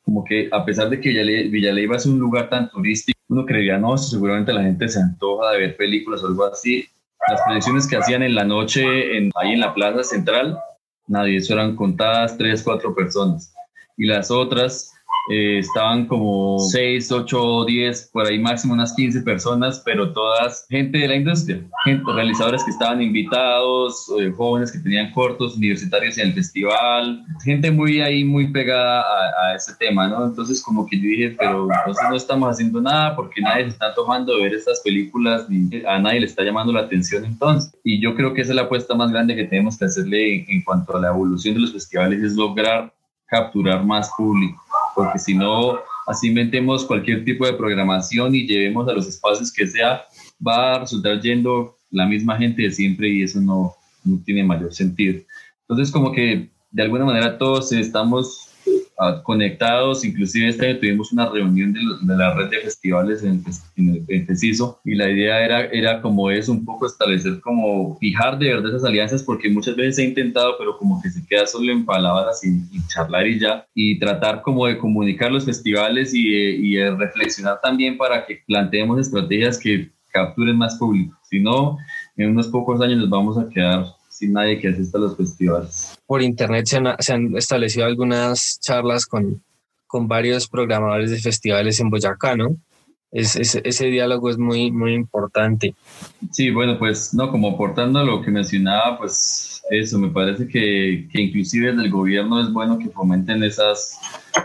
Como 0.00 0.24
que 0.24 0.48
a 0.50 0.64
pesar 0.64 0.88
de 0.88 1.02
que 1.02 1.10
Villaleiva 1.10 1.96
es 1.96 2.06
un 2.06 2.18
lugar 2.18 2.48
tan 2.48 2.70
turístico, 2.70 3.20
uno 3.28 3.44
creería, 3.44 3.76
no, 3.76 3.98
seguramente 3.98 4.54
la 4.54 4.62
gente 4.62 4.88
se 4.88 5.00
antoja 5.00 5.52
de 5.52 5.58
ver 5.58 5.76
películas 5.76 6.22
o 6.22 6.28
algo 6.28 6.46
así. 6.46 6.88
Las 7.26 7.42
proyecciones 7.42 7.86
que 7.86 7.96
hacían 7.96 8.22
en 8.22 8.34
la 8.34 8.44
noche 8.44 9.18
en, 9.18 9.30
ahí 9.34 9.52
en 9.52 9.60
la 9.60 9.74
plaza 9.74 10.02
central, 10.04 10.58
nadie, 11.08 11.38
eso 11.38 11.54
eran 11.54 11.76
contadas 11.76 12.38
tres, 12.38 12.62
cuatro 12.62 12.94
personas. 12.94 13.52
Y 13.96 14.06
las 14.06 14.30
otras 14.30 14.94
eh, 15.30 15.58
estaban 15.58 16.06
como 16.06 16.58
6, 16.58 17.12
8, 17.12 17.64
10, 17.66 18.10
por 18.12 18.26
ahí 18.26 18.38
máximo 18.38 18.72
unas 18.72 18.94
15 18.94 19.20
personas, 19.22 19.82
pero 19.84 20.12
todas 20.12 20.66
gente 20.70 20.98
de 20.98 21.08
la 21.08 21.16
industria, 21.16 21.62
gente, 21.84 22.04
realizadores 22.12 22.64
que 22.64 22.70
estaban 22.70 23.02
invitados, 23.02 24.10
eh, 24.18 24.32
jóvenes 24.34 24.72
que 24.72 24.78
tenían 24.78 25.12
cortos, 25.12 25.56
universitarios 25.56 26.16
en 26.16 26.28
el 26.28 26.34
festival, 26.34 27.24
gente 27.44 27.70
muy 27.70 28.00
ahí, 28.00 28.24
muy 28.24 28.48
pegada 28.48 29.02
a, 29.02 29.50
a, 29.50 29.54
ese 29.54 29.74
tema, 29.76 30.08
¿no? 30.08 30.24
Entonces 30.24 30.62
como 30.62 30.86
que 30.86 30.96
yo 30.96 31.04
dije, 31.04 31.36
pero 31.38 31.68
entonces 31.70 32.04
no 32.08 32.16
estamos 32.16 32.50
haciendo 32.50 32.80
nada 32.80 33.14
porque 33.14 33.42
nadie 33.42 33.64
se 33.64 33.70
está 33.70 33.94
tomando 33.94 34.34
de 34.34 34.44
ver 34.44 34.54
estas 34.54 34.80
películas, 34.80 35.48
ni 35.50 35.84
a 35.86 35.98
nadie 35.98 36.20
le 36.20 36.26
está 36.26 36.42
llamando 36.42 36.72
la 36.72 36.80
atención 36.80 37.24
entonces. 37.24 37.70
Y 37.84 38.00
yo 38.00 38.14
creo 38.14 38.32
que 38.32 38.40
esa 38.40 38.52
es 38.52 38.56
la 38.56 38.62
apuesta 38.62 38.94
más 38.94 39.10
grande 39.10 39.36
que 39.36 39.44
tenemos 39.44 39.78
que 39.78 39.84
hacerle 39.84 40.36
en, 40.36 40.44
en 40.48 40.62
cuanto 40.62 40.96
a 40.96 41.00
la 41.00 41.08
evolución 41.08 41.54
de 41.54 41.60
los 41.60 41.72
festivales, 41.72 42.22
es 42.22 42.34
lograr 42.34 42.92
capturar 43.26 43.84
más 43.84 44.10
público 44.16 44.62
porque 44.98 45.20
si 45.20 45.32
no, 45.32 45.78
así 46.08 46.30
metemos 46.30 46.84
cualquier 46.84 47.24
tipo 47.24 47.46
de 47.46 47.52
programación 47.52 48.34
y 48.34 48.48
llevemos 48.48 48.88
a 48.88 48.92
los 48.92 49.06
espacios 49.06 49.52
que 49.52 49.68
sea, 49.68 50.02
va 50.44 50.74
a 50.74 50.78
resultar 50.80 51.20
yendo 51.20 51.76
la 51.92 52.04
misma 52.04 52.36
gente 52.36 52.62
de 52.62 52.72
siempre 52.72 53.08
y 53.08 53.22
eso 53.22 53.40
no, 53.40 53.74
no 54.04 54.20
tiene 54.24 54.42
mayor 54.42 54.74
sentido. 54.74 55.20
Entonces, 55.68 55.92
como 55.92 56.10
que 56.10 56.50
de 56.72 56.82
alguna 56.82 57.04
manera 57.04 57.38
todos 57.38 57.70
estamos 57.70 58.47
conectados, 59.22 60.04
inclusive 60.04 60.48
este 60.48 60.74
tuvimos 60.74 61.12
una 61.12 61.28
reunión 61.28 61.72
de, 61.72 61.80
la 62.16 62.34
red 62.34 62.50
de 62.50 62.60
festivales 62.60 63.22
en, 63.22 63.44
en, 63.76 64.04
el 64.08 64.26
Preciso 64.26 64.80
y 64.84 64.96
la 64.96 65.08
idea 65.08 65.44
era, 65.44 65.64
era 65.66 66.02
como 66.02 66.30
es 66.30 66.48
un 66.48 66.64
poco 66.64 66.86
establecer 66.86 67.40
como 67.40 67.96
fijar 67.98 68.38
de 68.38 68.48
verdad 68.48 68.70
esas 68.70 68.84
alianzas 68.84 69.22
porque 69.22 69.50
muchas 69.50 69.76
veces 69.76 69.96
se 69.96 70.02
ha 70.02 70.06
intentado 70.06 70.56
pero 70.58 70.76
como 70.76 71.00
que 71.00 71.10
se 71.10 71.24
queda 71.26 71.46
solo 71.46 71.70
en 71.70 71.84
palabras 71.84 72.44
y, 72.44 72.58
charlar 72.88 73.26
y 73.26 73.38
ya 73.38 73.64
y 73.72 73.98
tratar 74.00 74.42
como 74.42 74.66
de 74.66 74.78
comunicar 74.78 75.30
los 75.30 75.44
festivales 75.44 76.12
y, 76.12 76.26
y 76.26 76.82
reflexionar 76.90 77.60
también 77.60 77.96
para 77.96 78.26
que 78.26 78.42
planteemos 78.46 78.98
estrategias 78.98 79.58
que 79.58 79.90
capturen 80.10 80.56
más 80.56 80.76
público, 80.76 81.16
si 81.30 81.38
no 81.38 81.78
en 82.16 82.30
unos 82.30 82.48
pocos 82.48 82.80
años 82.80 82.98
nos 82.98 83.10
vamos 83.10 83.38
a 83.38 83.48
quedar 83.48 83.84
sin 84.08 84.32
nadie 84.32 84.58
que 84.58 84.68
asista 84.68 84.98
a 84.98 85.02
los 85.02 85.16
festivales. 85.16 85.97
Por 86.08 86.22
internet 86.22 86.66
se 86.66 86.78
han, 86.78 86.96
se 86.98 87.12
han 87.12 87.36
establecido 87.36 87.86
algunas 87.86 88.58
charlas 88.60 89.06
con, 89.06 89.44
con 89.86 90.08
varios 90.08 90.48
programadores 90.48 91.12
de 91.12 91.18
festivales 91.18 91.78
en 91.78 91.90
Boyacá, 91.90 92.34
¿no? 92.34 92.56
ese 93.10 93.86
diálogo 93.86 94.28
es 94.28 94.38
muy, 94.38 94.70
muy 94.70 94.92
importante. 94.94 95.74
Sí, 96.30 96.50
bueno, 96.50 96.78
pues 96.78 97.14
no, 97.14 97.30
como 97.30 97.50
aportando 97.50 98.04
lo 98.04 98.20
que 98.22 98.30
mencionaba, 98.30 98.98
pues 98.98 99.62
eso, 99.70 99.98
me 99.98 100.10
parece 100.10 100.46
que, 100.46 101.08
que 101.10 101.22
inclusive 101.22 101.70
desde 101.70 101.84
el 101.84 101.90
gobierno 101.90 102.40
es 102.40 102.52
bueno 102.52 102.78
que 102.78 102.90
fomenten 102.90 103.42
esas 103.42 103.98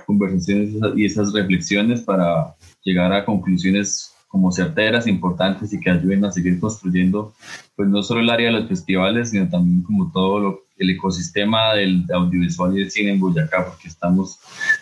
conversaciones 0.06 0.76
y 0.96 1.06
esas 1.06 1.34
reflexiones 1.34 2.02
para 2.02 2.56
llegar 2.84 3.12
a 3.12 3.26
conclusiones 3.26 4.14
como 4.28 4.52
certeras, 4.52 5.08
importantes 5.08 5.72
y 5.74 5.80
que 5.80 5.92
ayuden 5.92 6.26
a 6.26 6.32
seguir 6.32 6.60
construyendo, 6.60 7.34
pues 7.76 7.88
no 7.88 8.02
solo 8.02 8.22
el 8.22 8.30
área 8.30 8.48
de 8.48 8.60
los 8.60 8.68
festivales, 8.68 9.30
sino 9.30 9.48
también 9.48 9.84
como 9.84 10.12
todo 10.12 10.40
lo, 10.40 10.63
el 10.78 10.90
ecosistema 10.90 11.74
del 11.76 12.06
audiovisual 12.14 12.76
y 12.76 12.82
del 12.82 12.92
cine 12.92 13.12
en 13.12 13.20
Boyacá, 13.20 13.66
porque 13.66 13.88
estamos 13.88 14.40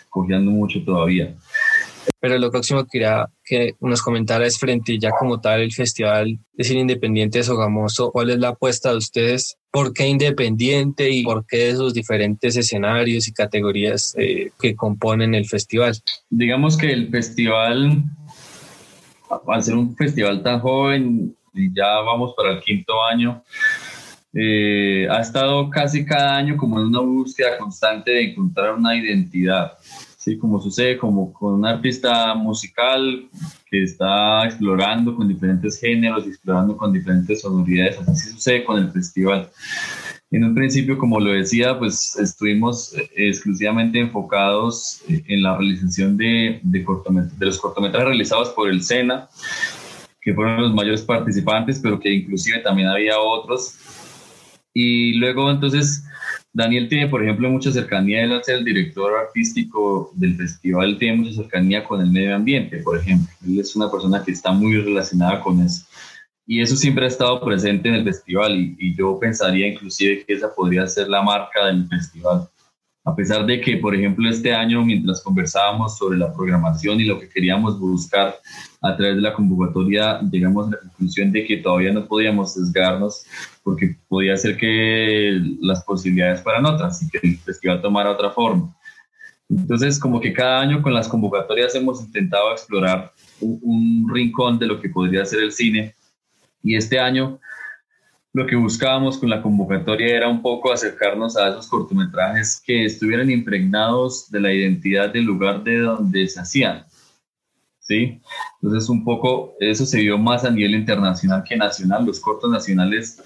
cogiendo 0.08 0.50
mucho 0.50 0.82
todavía. 0.84 1.34
Pero 2.20 2.38
lo 2.38 2.50
próximo 2.50 2.84
que 2.84 2.90
quería 2.92 3.26
que 3.44 3.74
nos 3.80 4.02
comentaras 4.02 4.58
frente 4.58 4.98
ya 4.98 5.10
como 5.10 5.40
tal 5.40 5.60
el 5.60 5.72
Festival 5.72 6.38
de 6.52 6.64
Cine 6.64 6.80
Independiente 6.80 7.38
de 7.38 7.44
Sogamoso, 7.44 8.10
¿cuál 8.10 8.30
es 8.30 8.38
la 8.38 8.48
apuesta 8.48 8.90
de 8.90 8.96
ustedes? 8.96 9.56
¿Por 9.70 9.92
qué 9.92 10.06
independiente 10.06 11.10
y 11.10 11.22
por 11.22 11.46
qué 11.46 11.70
esos 11.70 11.94
diferentes 11.94 12.56
escenarios 12.56 13.26
y 13.28 13.32
categorías 13.32 14.14
eh, 14.18 14.50
que 14.60 14.74
componen 14.74 15.34
el 15.34 15.46
festival? 15.46 15.96
Digamos 16.30 16.76
que 16.76 16.92
el 16.92 17.10
festival, 17.10 18.04
al 19.48 19.62
ser 19.62 19.74
un 19.74 19.96
festival 19.96 20.42
tan 20.42 20.60
joven, 20.60 21.36
y 21.54 21.74
ya 21.74 22.00
vamos 22.00 22.34
para 22.36 22.52
el 22.52 22.60
quinto 22.60 23.02
año, 23.04 23.42
eh, 24.34 25.06
ha 25.10 25.20
estado 25.20 25.68
casi 25.68 26.04
cada 26.04 26.36
año 26.36 26.56
como 26.56 26.80
en 26.80 26.86
una 26.86 27.00
búsqueda 27.00 27.58
constante 27.58 28.10
de 28.10 28.30
encontrar 28.30 28.74
una 28.74 28.96
identidad. 28.96 29.72
¿sí? 30.16 30.38
Como 30.38 30.60
sucede 30.60 30.96
como 30.96 31.32
con 31.32 31.54
un 31.54 31.66
artista 31.66 32.34
musical 32.34 33.28
que 33.70 33.82
está 33.82 34.44
explorando 34.44 35.14
con 35.14 35.28
diferentes 35.28 35.78
géneros, 35.78 36.26
explorando 36.26 36.76
con 36.76 36.92
diferentes 36.92 37.40
sonoridades, 37.40 37.98
así 38.08 38.30
sucede 38.30 38.64
con 38.64 38.78
el 38.78 38.90
festival. 38.90 39.50
En 40.30 40.44
un 40.44 40.54
principio, 40.54 40.96
como 40.96 41.20
lo 41.20 41.30
decía, 41.32 41.78
pues 41.78 42.16
estuvimos 42.16 42.94
eh, 42.94 43.10
exclusivamente 43.16 44.00
enfocados 44.00 45.02
eh, 45.06 45.22
en 45.28 45.42
la 45.42 45.58
realización 45.58 46.16
de, 46.16 46.58
de, 46.62 46.86
de 47.38 47.46
los 47.46 47.58
cortometrajes 47.58 48.08
realizados 48.08 48.48
por 48.50 48.70
el 48.70 48.82
SENA, 48.82 49.28
que 50.22 50.32
fueron 50.32 50.62
los 50.62 50.72
mayores 50.72 51.02
participantes, 51.02 51.80
pero 51.80 52.00
que 52.00 52.10
inclusive 52.10 52.60
también 52.60 52.88
había 52.88 53.18
otros. 53.18 53.74
Y 54.74 55.14
luego 55.14 55.50
entonces 55.50 56.04
Daniel 56.52 56.88
tiene, 56.88 57.08
por 57.08 57.22
ejemplo, 57.22 57.48
mucha 57.50 57.72
cercanía, 57.72 58.24
él 58.24 58.40
ser 58.44 58.56
el 58.56 58.64
director 58.64 59.12
artístico 59.16 60.12
del 60.14 60.36
festival, 60.36 60.98
tiene 60.98 61.18
mucha 61.18 61.34
cercanía 61.34 61.84
con 61.84 62.00
el 62.00 62.10
medio 62.10 62.36
ambiente, 62.36 62.78
por 62.78 62.98
ejemplo. 62.98 63.28
Él 63.46 63.60
es 63.60 63.74
una 63.74 63.90
persona 63.90 64.22
que 64.22 64.32
está 64.32 64.52
muy 64.52 64.76
relacionada 64.76 65.40
con 65.40 65.60
eso. 65.60 65.84
Y 66.46 66.60
eso 66.60 66.76
siempre 66.76 67.04
ha 67.04 67.08
estado 67.08 67.40
presente 67.44 67.88
en 67.88 67.94
el 67.94 68.04
festival 68.04 68.54
y, 68.56 68.76
y 68.78 68.94
yo 68.96 69.18
pensaría 69.18 69.68
inclusive 69.68 70.24
que 70.26 70.34
esa 70.34 70.54
podría 70.54 70.86
ser 70.86 71.08
la 71.08 71.22
marca 71.22 71.66
del 71.66 71.86
festival. 71.88 72.48
A 73.04 73.16
pesar 73.16 73.44
de 73.44 73.60
que, 73.60 73.78
por 73.78 73.96
ejemplo, 73.96 74.28
este 74.30 74.54
año, 74.54 74.84
mientras 74.84 75.22
conversábamos 75.22 75.98
sobre 75.98 76.18
la 76.18 76.32
programación 76.32 77.00
y 77.00 77.04
lo 77.04 77.18
que 77.18 77.28
queríamos 77.28 77.78
buscar 77.80 78.36
a 78.80 78.96
través 78.96 79.16
de 79.16 79.22
la 79.22 79.34
convocatoria, 79.34 80.20
llegamos 80.30 80.68
a 80.68 80.70
la 80.70 80.78
conclusión 80.78 81.32
de 81.32 81.44
que 81.44 81.56
todavía 81.56 81.92
no 81.92 82.06
podíamos 82.06 82.54
sesgarnos 82.54 83.24
porque 83.64 83.96
podía 84.08 84.36
ser 84.36 84.56
que 84.56 85.40
las 85.60 85.82
posibilidades 85.82 86.42
fueran 86.42 86.66
otras 86.66 87.02
y 87.02 87.10
que 87.10 87.18
el 87.22 87.38
festival 87.38 87.82
tomara 87.82 88.10
otra 88.10 88.30
forma. 88.30 88.72
Entonces, 89.48 89.98
como 89.98 90.20
que 90.20 90.32
cada 90.32 90.60
año 90.60 90.80
con 90.80 90.94
las 90.94 91.08
convocatorias 91.08 91.74
hemos 91.74 92.00
intentado 92.00 92.52
explorar 92.52 93.12
un, 93.40 94.08
rincón 94.12 94.58
de 94.58 94.66
lo 94.66 94.80
que 94.80 94.88
podría 94.88 95.24
ser 95.24 95.40
el 95.40 95.52
cine. 95.52 95.94
Y 96.62 96.76
este 96.76 96.98
año 96.98 97.40
lo 98.34 98.46
que 98.46 98.56
buscábamos 98.56 99.18
con 99.18 99.28
la 99.28 99.42
convocatoria 99.42 100.16
era 100.16 100.28
un 100.28 100.40
poco 100.40 100.72
acercarnos 100.72 101.36
a 101.36 101.50
esos 101.50 101.66
cortometrajes 101.66 102.62
que 102.64 102.86
estuvieran 102.86 103.30
impregnados 103.30 104.30
de 104.30 104.40
la 104.40 104.52
identidad 104.52 105.12
del 105.12 105.24
lugar 105.24 105.62
de 105.62 105.80
donde 105.80 106.26
se 106.28 106.40
hacían. 106.40 106.86
¿Sí? 107.80 108.20
Entonces, 108.62 108.88
un 108.88 109.04
poco 109.04 109.54
eso 109.60 109.84
se 109.84 110.00
vio 110.00 110.16
más 110.16 110.44
a 110.44 110.50
nivel 110.50 110.74
internacional 110.74 111.42
que 111.46 111.56
nacional. 111.56 112.06
Los 112.06 112.20
cortos 112.20 112.50
nacionales 112.50 113.20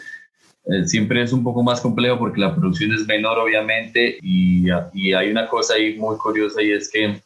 eh, 0.65 0.87
siempre 0.87 1.23
es 1.23 1.33
un 1.33 1.45
poco 1.45 1.63
más 1.63 1.81
complejo 1.81 2.19
porque 2.19 2.41
la 2.41 2.55
producción 2.55 2.93
es 2.93 3.07
menor, 3.07 3.39
obviamente, 3.39 4.19
y, 4.23 4.65
y 4.95 5.13
hay 5.13 5.31
una 5.31 5.47
cosa 5.47 5.75
ahí 5.75 5.97
muy 5.97 6.17
curiosa 6.17 6.63
y 6.63 6.73
es 6.73 6.91
que 6.91 7.21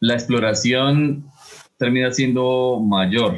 la 0.00 0.14
exploración 0.14 1.26
termina 1.76 2.10
siendo 2.12 2.80
mayor. 2.80 3.36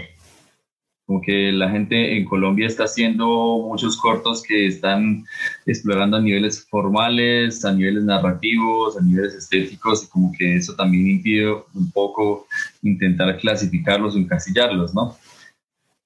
Como 1.09 1.23
que 1.23 1.51
la 1.51 1.71
gente 1.71 2.18
en 2.18 2.27
Colombia 2.27 2.66
está 2.66 2.85
haciendo 2.85 3.27
muchos 3.66 3.97
cortos 3.97 4.42
que 4.42 4.66
están 4.66 5.25
explorando 5.64 6.18
a 6.18 6.21
niveles 6.21 6.68
formales, 6.68 7.64
a 7.64 7.73
niveles 7.73 8.05
narrativos, 8.05 8.97
a 8.97 9.01
niveles 9.01 9.35
estéticos, 9.35 10.05
y 10.05 10.09
como 10.09 10.31
que 10.38 10.57
eso 10.57 10.75
también 10.77 11.07
impide 11.09 11.51
un 11.75 11.90
poco 11.90 12.47
intentar 12.83 13.38
clasificarlos 13.38 14.14
o 14.14 14.18
encasillarlos, 14.18 14.94
¿no? 14.94 15.16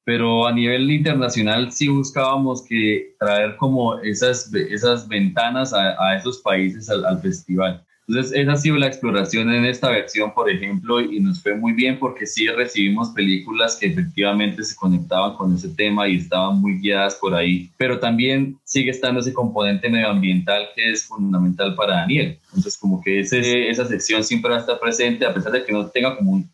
pero 0.05 0.47
a 0.47 0.53
nivel 0.53 0.91
internacional 0.91 1.71
sí 1.71 1.89
buscábamos 1.89 2.63
que 2.63 3.15
traer 3.19 3.57
como 3.57 3.99
esas, 4.01 4.53
esas 4.55 5.07
ventanas 5.07 5.73
a, 5.73 5.95
a 6.05 6.17
esos 6.17 6.39
países 6.39 6.91
al, 6.91 7.05
al, 7.05 7.21
festival. 7.21 7.85
Entonces, 8.13 8.39
esa 8.39 8.53
ha 8.53 8.57
sido 8.57 8.77
la 8.77 8.89
exploración 8.89 9.51
en 9.51 9.65
esta 9.65 9.89
versión, 9.89 10.35
por 10.35 10.51
ejemplo, 10.51 11.01
y 11.01 11.19
nos 11.19 11.43
fue 11.43 11.55
muy 11.55 11.73
bien 11.73 11.99
porque 11.99 12.27
sí 12.27 12.47
recibimos 12.47 13.09
películas 13.09 13.77
que 13.77 13.87
efectivamente 13.87 14.63
se 14.65 14.77
conectaban 14.77 15.35
con 15.35 15.55
ese 15.55 15.71
tema 15.71 16.07
y 16.07 16.17
estaban 16.17 16.61
muy 16.61 16.79
guiadas 16.79 17.15
por 17.15 17.35
ahí, 17.35 17.71
pero 17.79 17.99
también 17.99 18.59
sigue 18.65 18.91
estando 18.91 19.21
ese 19.21 19.33
componente 19.33 19.89
medioambiental 19.89 20.69
que 20.77 20.91
es 20.91 21.05
fundamental 21.05 21.75
para 21.75 22.01
Daniel. 22.01 22.39
Entonces, 22.49 22.77
como 22.77 23.01
que 23.01 23.21
ese, 23.21 23.71
esa 23.71 23.87
sección 23.87 24.23
siempre 24.23 24.51
va 24.51 24.59
a 24.59 24.61
estar 24.61 24.79
presente, 24.79 25.25
a 25.25 25.33
pesar 25.33 25.53
de 25.53 25.65
que 25.65 25.73
no 25.73 25.87
tenga 25.87 26.15
como 26.15 26.33
un, 26.33 26.51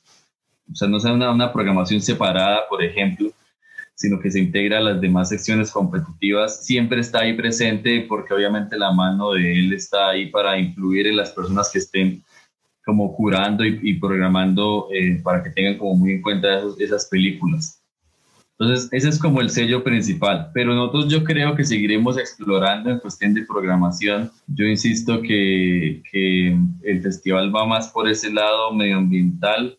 o 0.71 0.77
sea, 0.77 0.87
no 0.87 1.01
sea 1.01 1.13
una, 1.13 1.33
una 1.33 1.53
programación 1.53 2.01
separada, 2.01 2.69
por 2.69 2.85
ejemplo, 2.85 3.33
sino 3.99 4.21
que 4.21 4.31
se 4.31 4.39
integra 4.39 4.79
a 4.79 4.81
las 4.81 5.01
demás 5.01 5.29
secciones 5.29 5.73
competitivas, 5.73 6.65
siempre 6.65 7.01
está 7.01 7.21
ahí 7.21 7.37
presente 7.37 8.07
porque 8.09 8.33
obviamente 8.33 8.79
la 8.79 8.93
mano 8.93 9.33
de 9.33 9.53
él 9.53 9.73
está 9.73 10.11
ahí 10.11 10.31
para 10.31 10.57
influir 10.57 11.09
en 11.09 11.17
las 11.17 11.33
personas 11.33 11.69
que 11.73 11.81
estén 11.81 12.23
como 12.85 13.13
curando 13.15 13.65
y, 13.65 13.99
programando 13.99 14.89
eh, 14.93 15.21
para 15.23 15.43
que 15.43 15.51
tengan 15.51 15.77
como 15.79 15.97
muy 15.97 16.13
en 16.13 16.23
cuenta 16.23 16.61
esas 16.79 17.07
películas. 17.07 17.83
Entonces, 18.57 18.89
ese 18.93 19.09
es 19.09 19.19
como 19.19 19.41
el 19.41 19.51
sello 19.51 19.83
principal, 19.83 20.51
pero 20.55 20.75
nosotros 20.75 21.09
yo 21.09 21.25
creo 21.25 21.57
que 21.57 21.65
seguiremos 21.65 22.19
explorando 22.19 22.91
en 22.91 23.01
cuestión 23.01 23.35
de 23.35 23.45
programación. 23.47 24.31
Yo 24.47 24.65
insisto 24.65 25.23
que, 25.23 26.03
que 26.11 26.57
el 26.85 27.03
festival 27.03 27.55
va 27.55 27.67
más 27.67 27.89
por 27.89 28.09
ese 28.09 28.33
lado 28.33 28.73
medioambiental, 28.73 29.77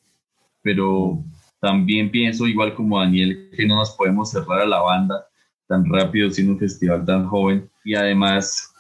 pero 0.62 1.23
también 1.60 2.10
pienso, 2.10 2.48
igual 2.48 2.74
como 2.74 3.00
Daniel, 3.00 3.50
que 3.56 3.65
no 3.65 3.76
nos 3.76 3.91
podemos 3.91 4.32
cerrar 4.32 4.62
a 4.62 4.65
la 4.65 4.80
banda 4.80 5.26
tan 5.67 5.86
rápido 5.91 6.32
siendo 6.32 6.54
un 6.54 6.60
festival 6.60 7.06
tan 7.06 7.28
joven. 7.28 7.69
Y 7.86 7.95
además, 7.95 8.74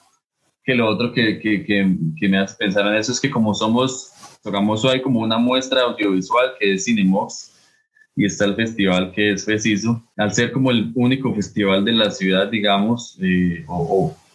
que 0.63 0.75
lo 0.75 0.87
otro 0.87 1.11
que, 1.13 1.39
que, 1.39 1.63
que, 1.63 2.27
me 2.27 2.37
hace 2.37 2.55
pensar 2.57 2.87
en 2.87 2.95
eso 2.95 3.11
es 3.11 3.19
que 3.19 3.29
como 3.29 3.53
somos, 3.53 4.11
tocamos 4.43 4.83
hay 4.85 5.01
como 5.01 5.21
una 5.21 5.37
muestra 5.37 5.81
audiovisual 5.81 6.53
que 6.59 6.73
es 6.73 6.85
Cinemox 6.85 7.55
y 8.15 8.25
está 8.25 8.45
el 8.45 8.55
festival 8.55 9.11
que 9.13 9.31
es 9.31 9.45
FECISO. 9.45 10.03
Al 10.17 10.33
ser 10.33 10.51
como 10.51 10.71
el 10.71 10.91
único 10.95 11.33
festival 11.33 11.85
de 11.85 11.93
la 11.93 12.11
ciudad, 12.11 12.49
digamos, 12.49 13.17
eh, 13.21 13.65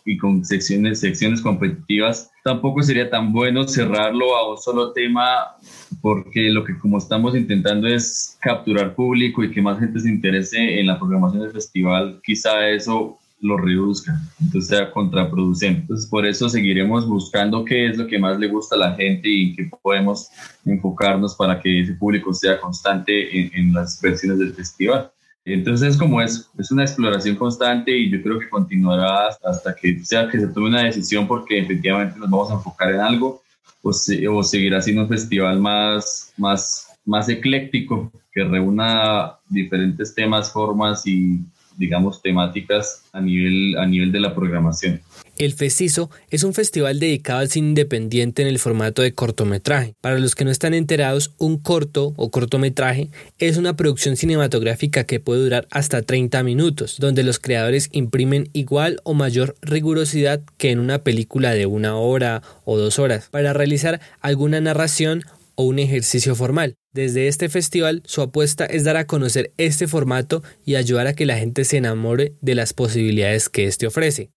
y 0.06 0.18
con 0.18 0.44
secciones, 0.44 1.00
secciones 1.00 1.40
competitivas, 1.40 2.30
tampoco 2.44 2.82
sería 2.82 3.08
tan 3.08 3.32
bueno 3.32 3.66
cerrarlo 3.66 4.36
a 4.36 4.50
un 4.50 4.58
solo 4.58 4.92
tema 4.92 5.56
porque 6.04 6.50
lo 6.50 6.64
que 6.64 6.78
como 6.78 6.98
estamos 6.98 7.34
intentando 7.34 7.88
es 7.88 8.36
capturar 8.38 8.94
público 8.94 9.42
y 9.42 9.50
que 9.50 9.62
más 9.62 9.78
gente 9.78 9.98
se 9.98 10.10
interese 10.10 10.78
en 10.78 10.86
la 10.86 10.98
programación 10.98 11.40
del 11.40 11.52
festival, 11.52 12.20
quizá 12.22 12.68
eso 12.68 13.18
lo 13.40 13.56
reduzca, 13.56 14.12
entonces 14.38 14.68
sea 14.68 14.90
contraproducente. 14.90 15.80
Entonces 15.80 16.06
por 16.06 16.26
eso 16.26 16.50
seguiremos 16.50 17.08
buscando 17.08 17.64
qué 17.64 17.88
es 17.88 17.96
lo 17.96 18.06
que 18.06 18.18
más 18.18 18.38
le 18.38 18.48
gusta 18.48 18.76
a 18.76 18.80
la 18.80 18.94
gente 18.94 19.30
y 19.30 19.56
qué 19.56 19.70
podemos 19.80 20.28
enfocarnos 20.66 21.34
para 21.36 21.58
que 21.58 21.80
ese 21.80 21.94
público 21.94 22.34
sea 22.34 22.60
constante 22.60 23.40
en, 23.40 23.50
en 23.54 23.72
las 23.72 23.98
versiones 24.02 24.40
del 24.40 24.52
festival. 24.52 25.10
Entonces, 25.46 25.96
como 25.96 26.20
es, 26.20 26.50
es 26.58 26.70
una 26.70 26.82
exploración 26.82 27.36
constante 27.36 27.96
y 27.96 28.10
yo 28.10 28.22
creo 28.22 28.38
que 28.38 28.50
continuará 28.50 29.28
hasta 29.42 29.74
que 29.74 30.04
sea 30.04 30.28
que 30.28 30.38
se 30.38 30.48
tome 30.48 30.68
una 30.68 30.84
decisión 30.84 31.26
porque 31.26 31.60
efectivamente 31.60 32.18
nos 32.18 32.28
vamos 32.28 32.50
a 32.50 32.54
enfocar 32.54 32.92
en 32.92 33.00
algo 33.00 33.42
o, 33.84 33.90
o 33.90 34.42
seguirá 34.42 34.80
siendo 34.80 35.02
un 35.02 35.08
festival 35.08 35.60
más, 35.60 36.32
más, 36.36 36.88
más 37.04 37.28
ecléctico 37.28 38.10
que 38.32 38.42
reúna 38.42 39.36
diferentes 39.48 40.14
temas, 40.14 40.50
formas 40.50 41.06
y 41.06 41.38
digamos 41.76 42.22
temáticas 42.22 43.04
a 43.12 43.20
nivel, 43.20 43.76
a 43.78 43.86
nivel 43.86 44.10
de 44.10 44.20
la 44.20 44.34
programación. 44.34 45.00
El 45.36 45.52
FECISO 45.52 46.10
es 46.30 46.44
un 46.44 46.54
festival 46.54 47.00
dedicado 47.00 47.40
al 47.40 47.48
cine 47.48 47.68
independiente 47.68 48.42
en 48.42 48.48
el 48.48 48.60
formato 48.60 49.02
de 49.02 49.14
cortometraje. 49.14 49.94
Para 50.00 50.20
los 50.20 50.36
que 50.36 50.44
no 50.44 50.52
están 50.52 50.74
enterados, 50.74 51.32
un 51.38 51.58
corto 51.58 52.14
o 52.16 52.30
cortometraje 52.30 53.10
es 53.40 53.56
una 53.56 53.74
producción 53.74 54.16
cinematográfica 54.16 55.04
que 55.04 55.18
puede 55.18 55.42
durar 55.42 55.66
hasta 55.72 56.02
30 56.02 56.44
minutos, 56.44 56.98
donde 57.00 57.24
los 57.24 57.40
creadores 57.40 57.88
imprimen 57.90 58.48
igual 58.52 59.00
o 59.02 59.14
mayor 59.14 59.56
rigurosidad 59.60 60.40
que 60.56 60.70
en 60.70 60.78
una 60.78 61.02
película 61.02 61.52
de 61.52 61.66
una 61.66 61.96
hora 61.96 62.42
o 62.64 62.78
dos 62.78 63.00
horas, 63.00 63.28
para 63.30 63.52
realizar 63.52 64.00
alguna 64.20 64.60
narración 64.60 65.24
o 65.56 65.64
un 65.64 65.80
ejercicio 65.80 66.36
formal. 66.36 66.74
Desde 66.92 67.26
este 67.26 67.48
festival, 67.48 68.02
su 68.06 68.22
apuesta 68.22 68.66
es 68.66 68.84
dar 68.84 68.96
a 68.96 69.08
conocer 69.08 69.52
este 69.56 69.88
formato 69.88 70.44
y 70.64 70.76
ayudar 70.76 71.08
a 71.08 71.14
que 71.14 71.26
la 71.26 71.38
gente 71.38 71.64
se 71.64 71.78
enamore 71.78 72.34
de 72.40 72.54
las 72.54 72.72
posibilidades 72.72 73.48
que 73.48 73.66
este 73.66 73.88
ofrece 73.88 74.30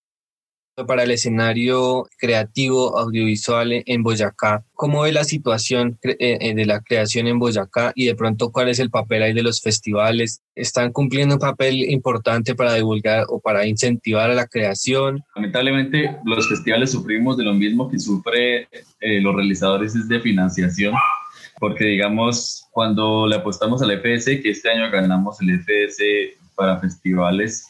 para 0.85 1.03
el 1.03 1.11
escenario 1.11 2.07
creativo 2.19 2.97
audiovisual 2.99 3.83
en 3.85 4.03
Boyacá. 4.03 4.63
¿Cómo 4.73 5.01
ve 5.01 5.11
la 5.11 5.23
situación 5.23 5.97
eh, 6.03 6.15
eh, 6.19 6.53
de 6.53 6.65
la 6.65 6.81
creación 6.81 7.27
en 7.27 7.39
Boyacá 7.39 7.93
y 7.95 8.05
de 8.05 8.15
pronto 8.15 8.51
cuál 8.51 8.69
es 8.69 8.79
el 8.79 8.91
papel 8.91 9.23
ahí 9.23 9.33
de 9.33 9.41
los 9.41 9.61
festivales? 9.61 10.41
¿Están 10.55 10.91
cumpliendo 10.91 11.35
un 11.35 11.41
papel 11.41 11.89
importante 11.89 12.53
para 12.53 12.73
divulgar 12.75 13.25
o 13.29 13.39
para 13.39 13.65
incentivar 13.65 14.29
a 14.29 14.35
la 14.35 14.45
creación? 14.45 15.23
Lamentablemente 15.35 16.15
los 16.25 16.47
festivales 16.47 16.91
sufrimos 16.91 17.37
de 17.37 17.43
lo 17.43 17.53
mismo 17.53 17.89
que 17.89 17.97
sufre 17.97 18.67
eh, 18.99 19.21
los 19.21 19.35
realizadores 19.35 19.95
es 19.95 20.07
de 20.07 20.19
financiación 20.19 20.93
porque 21.59 21.85
digamos 21.85 22.67
cuando 22.71 23.25
le 23.25 23.35
apostamos 23.35 23.81
al 23.81 23.91
FS, 23.91 24.41
que 24.41 24.51
este 24.51 24.69
año 24.69 24.91
ganamos 24.91 25.41
el 25.41 25.59
FS 25.59 26.03
para 26.55 26.79
festivales, 26.79 27.67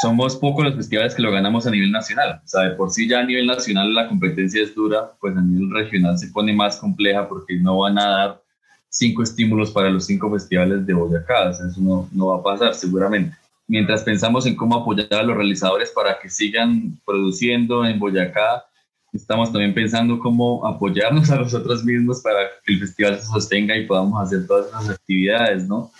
somos 0.00 0.36
pocos 0.36 0.64
los 0.64 0.76
festivales 0.76 1.14
que 1.14 1.22
lo 1.22 1.32
ganamos 1.32 1.66
a 1.66 1.70
nivel 1.70 1.90
nacional. 1.90 2.40
O 2.44 2.48
sea, 2.48 2.62
de 2.62 2.76
por 2.76 2.90
sí 2.90 3.08
ya 3.08 3.20
a 3.20 3.24
nivel 3.24 3.46
nacional 3.46 3.92
la 3.92 4.08
competencia 4.08 4.62
es 4.62 4.74
dura, 4.74 5.10
pues 5.20 5.36
a 5.36 5.40
nivel 5.40 5.70
regional 5.70 6.18
se 6.18 6.28
pone 6.28 6.52
más 6.52 6.76
compleja 6.76 7.28
porque 7.28 7.58
no 7.58 7.78
van 7.78 7.98
a 7.98 8.08
dar 8.08 8.42
cinco 8.88 9.22
estímulos 9.22 9.70
para 9.70 9.90
los 9.90 10.06
cinco 10.06 10.30
festivales 10.30 10.86
de 10.86 10.94
Boyacá. 10.94 11.50
O 11.50 11.54
sea, 11.54 11.66
eso 11.66 11.80
no, 11.80 12.08
no 12.12 12.28
va 12.28 12.38
a 12.38 12.42
pasar 12.42 12.74
seguramente. 12.74 13.36
Mientras 13.66 14.02
pensamos 14.02 14.46
en 14.46 14.56
cómo 14.56 14.76
apoyar 14.76 15.12
a 15.12 15.22
los 15.22 15.36
realizadores 15.36 15.90
para 15.90 16.18
que 16.18 16.28
sigan 16.28 16.98
produciendo 17.04 17.84
en 17.84 17.98
Boyacá, 17.98 18.64
estamos 19.12 19.52
también 19.52 19.74
pensando 19.74 20.18
cómo 20.18 20.66
apoyarnos 20.66 21.30
a 21.30 21.36
nosotros 21.36 21.84
mismos 21.84 22.20
para 22.20 22.40
que 22.64 22.74
el 22.74 22.80
festival 22.80 23.18
se 23.18 23.26
sostenga 23.26 23.76
y 23.76 23.86
podamos 23.86 24.22
hacer 24.22 24.46
todas 24.46 24.68
esas 24.68 24.90
actividades, 24.90 25.68
¿no? 25.68 25.90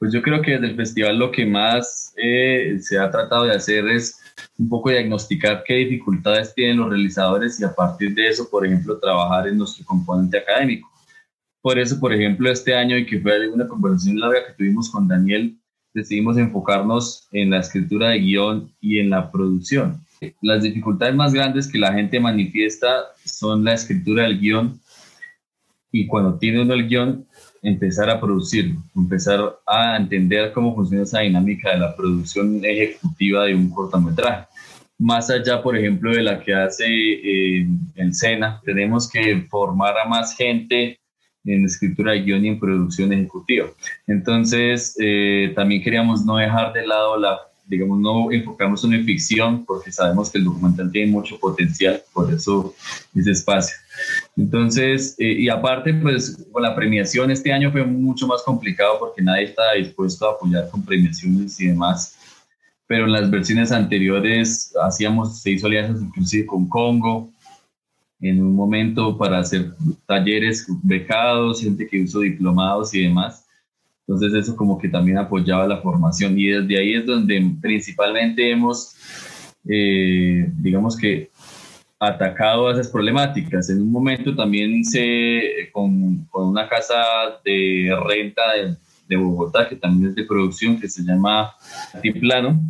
Pues 0.00 0.14
yo 0.14 0.22
creo 0.22 0.40
que 0.40 0.52
desde 0.52 0.68
el 0.68 0.76
festival 0.76 1.18
lo 1.18 1.30
que 1.30 1.44
más 1.44 2.14
eh, 2.16 2.78
se 2.80 2.98
ha 2.98 3.10
tratado 3.10 3.44
de 3.44 3.54
hacer 3.54 3.86
es 3.86 4.18
un 4.58 4.66
poco 4.66 4.88
diagnosticar 4.88 5.62
qué 5.66 5.74
dificultades 5.74 6.54
tienen 6.54 6.78
los 6.78 6.88
realizadores 6.88 7.60
y 7.60 7.64
a 7.64 7.74
partir 7.74 8.14
de 8.14 8.28
eso, 8.28 8.48
por 8.48 8.64
ejemplo, 8.64 8.98
trabajar 8.98 9.46
en 9.46 9.58
nuestro 9.58 9.84
componente 9.84 10.38
académico. 10.38 10.90
Por 11.60 11.78
eso, 11.78 12.00
por 12.00 12.14
ejemplo, 12.14 12.50
este 12.50 12.74
año 12.74 12.96
y 12.96 13.04
que 13.04 13.20
fue 13.20 13.46
una 13.50 13.68
conversación 13.68 14.18
larga 14.18 14.46
que 14.46 14.54
tuvimos 14.54 14.88
con 14.88 15.06
Daniel, 15.06 15.58
decidimos 15.92 16.38
enfocarnos 16.38 17.28
en 17.32 17.50
la 17.50 17.58
escritura 17.58 18.08
de 18.08 18.20
guion 18.20 18.72
y 18.80 19.00
en 19.00 19.10
la 19.10 19.30
producción. 19.30 20.00
Las 20.40 20.62
dificultades 20.62 21.14
más 21.14 21.34
grandes 21.34 21.70
que 21.70 21.78
la 21.78 21.92
gente 21.92 22.18
manifiesta 22.18 23.04
son 23.26 23.64
la 23.64 23.74
escritura 23.74 24.22
del 24.22 24.40
guion 24.40 24.80
y 25.92 26.06
cuando 26.06 26.38
tiene 26.38 26.62
uno 26.62 26.74
el 26.74 26.88
guion, 26.88 27.26
empezar 27.62 28.08
a 28.08 28.20
producir, 28.20 28.74
empezar 28.96 29.58
a 29.66 29.96
entender 29.96 30.52
cómo 30.52 30.74
funciona 30.74 31.02
esa 31.02 31.20
dinámica 31.20 31.70
de 31.70 31.78
la 31.78 31.94
producción 31.94 32.64
ejecutiva 32.64 33.44
de 33.44 33.54
un 33.54 33.70
cortometraje. 33.70 34.46
Más 34.98 35.30
allá, 35.30 35.62
por 35.62 35.76
ejemplo, 35.76 36.12
de 36.12 36.22
la 36.22 36.40
que 36.40 36.54
hace 36.54 36.84
eh, 36.86 37.66
en 37.96 38.14
Sena, 38.14 38.60
tenemos 38.64 39.10
que 39.10 39.46
formar 39.48 39.96
a 39.98 40.08
más 40.08 40.36
gente 40.36 40.98
en 41.44 41.64
escritura 41.64 42.12
de 42.12 42.22
guion 42.22 42.44
y 42.44 42.48
en 42.48 42.60
producción 42.60 43.12
ejecutiva. 43.12 43.66
Entonces, 44.06 44.94
eh, 45.00 45.52
también 45.56 45.82
queríamos 45.82 46.24
no 46.24 46.36
dejar 46.36 46.72
de 46.72 46.86
lado 46.86 47.18
la 47.18 47.49
digamos, 47.70 48.00
no 48.00 48.32
enfocamos 48.32 48.82
en 48.84 49.04
ficción 49.04 49.64
porque 49.64 49.92
sabemos 49.92 50.28
que 50.28 50.38
el 50.38 50.44
documental 50.44 50.90
tiene 50.90 51.12
mucho 51.12 51.38
potencial, 51.38 52.02
por 52.12 52.32
eso 52.34 52.74
ese 53.14 53.30
espacio. 53.30 53.76
Entonces, 54.36 55.14
eh, 55.18 55.36
y 55.38 55.48
aparte, 55.48 55.94
pues 55.94 56.44
con 56.50 56.62
la 56.62 56.74
premiación 56.74 57.30
este 57.30 57.52
año 57.52 57.70
fue 57.70 57.84
mucho 57.84 58.26
más 58.26 58.42
complicado 58.42 58.98
porque 58.98 59.22
nadie 59.22 59.44
estaba 59.44 59.74
dispuesto 59.74 60.28
a 60.28 60.32
apoyar 60.32 60.68
con 60.68 60.84
premiaciones 60.84 61.60
y 61.60 61.68
demás. 61.68 62.16
Pero 62.88 63.04
en 63.04 63.12
las 63.12 63.30
versiones 63.30 63.70
anteriores 63.70 64.74
hacíamos, 64.82 65.40
se 65.40 65.52
hizo 65.52 65.68
alianzas 65.68 66.02
inclusive 66.02 66.46
con 66.46 66.68
Congo, 66.68 67.30
en 68.20 68.42
un 68.42 68.54
momento 68.54 69.16
para 69.16 69.38
hacer 69.38 69.74
talleres 70.06 70.66
becados, 70.82 71.62
gente 71.62 71.86
que 71.86 71.98
hizo 71.98 72.18
diplomados 72.18 72.92
y 72.94 73.04
demás. 73.04 73.39
Entonces 74.10 74.34
eso 74.34 74.56
como 74.56 74.76
que 74.76 74.88
también 74.88 75.18
apoyaba 75.18 75.68
la 75.68 75.80
formación 75.80 76.36
y 76.36 76.48
desde 76.48 76.80
ahí 76.80 76.94
es 76.94 77.06
donde 77.06 77.48
principalmente 77.60 78.50
hemos, 78.50 78.96
eh, 79.68 80.50
digamos 80.58 80.96
que, 80.96 81.30
atacado 81.96 82.72
esas 82.72 82.88
problemáticas. 82.88 83.70
En 83.70 83.82
un 83.82 83.92
momento 83.92 84.34
también 84.34 84.74
hice 84.74 85.70
con, 85.70 86.24
con 86.24 86.48
una 86.48 86.68
casa 86.68 86.96
de 87.44 87.96
renta 88.04 88.42
de, 88.54 88.76
de, 89.06 89.16
Bogotá, 89.16 89.68
que 89.68 89.76
también 89.76 90.08
es 90.08 90.16
de 90.16 90.24
producción, 90.24 90.80
que 90.80 90.88
se 90.88 91.04
llama 91.04 91.54
Tiplano, 92.02 92.60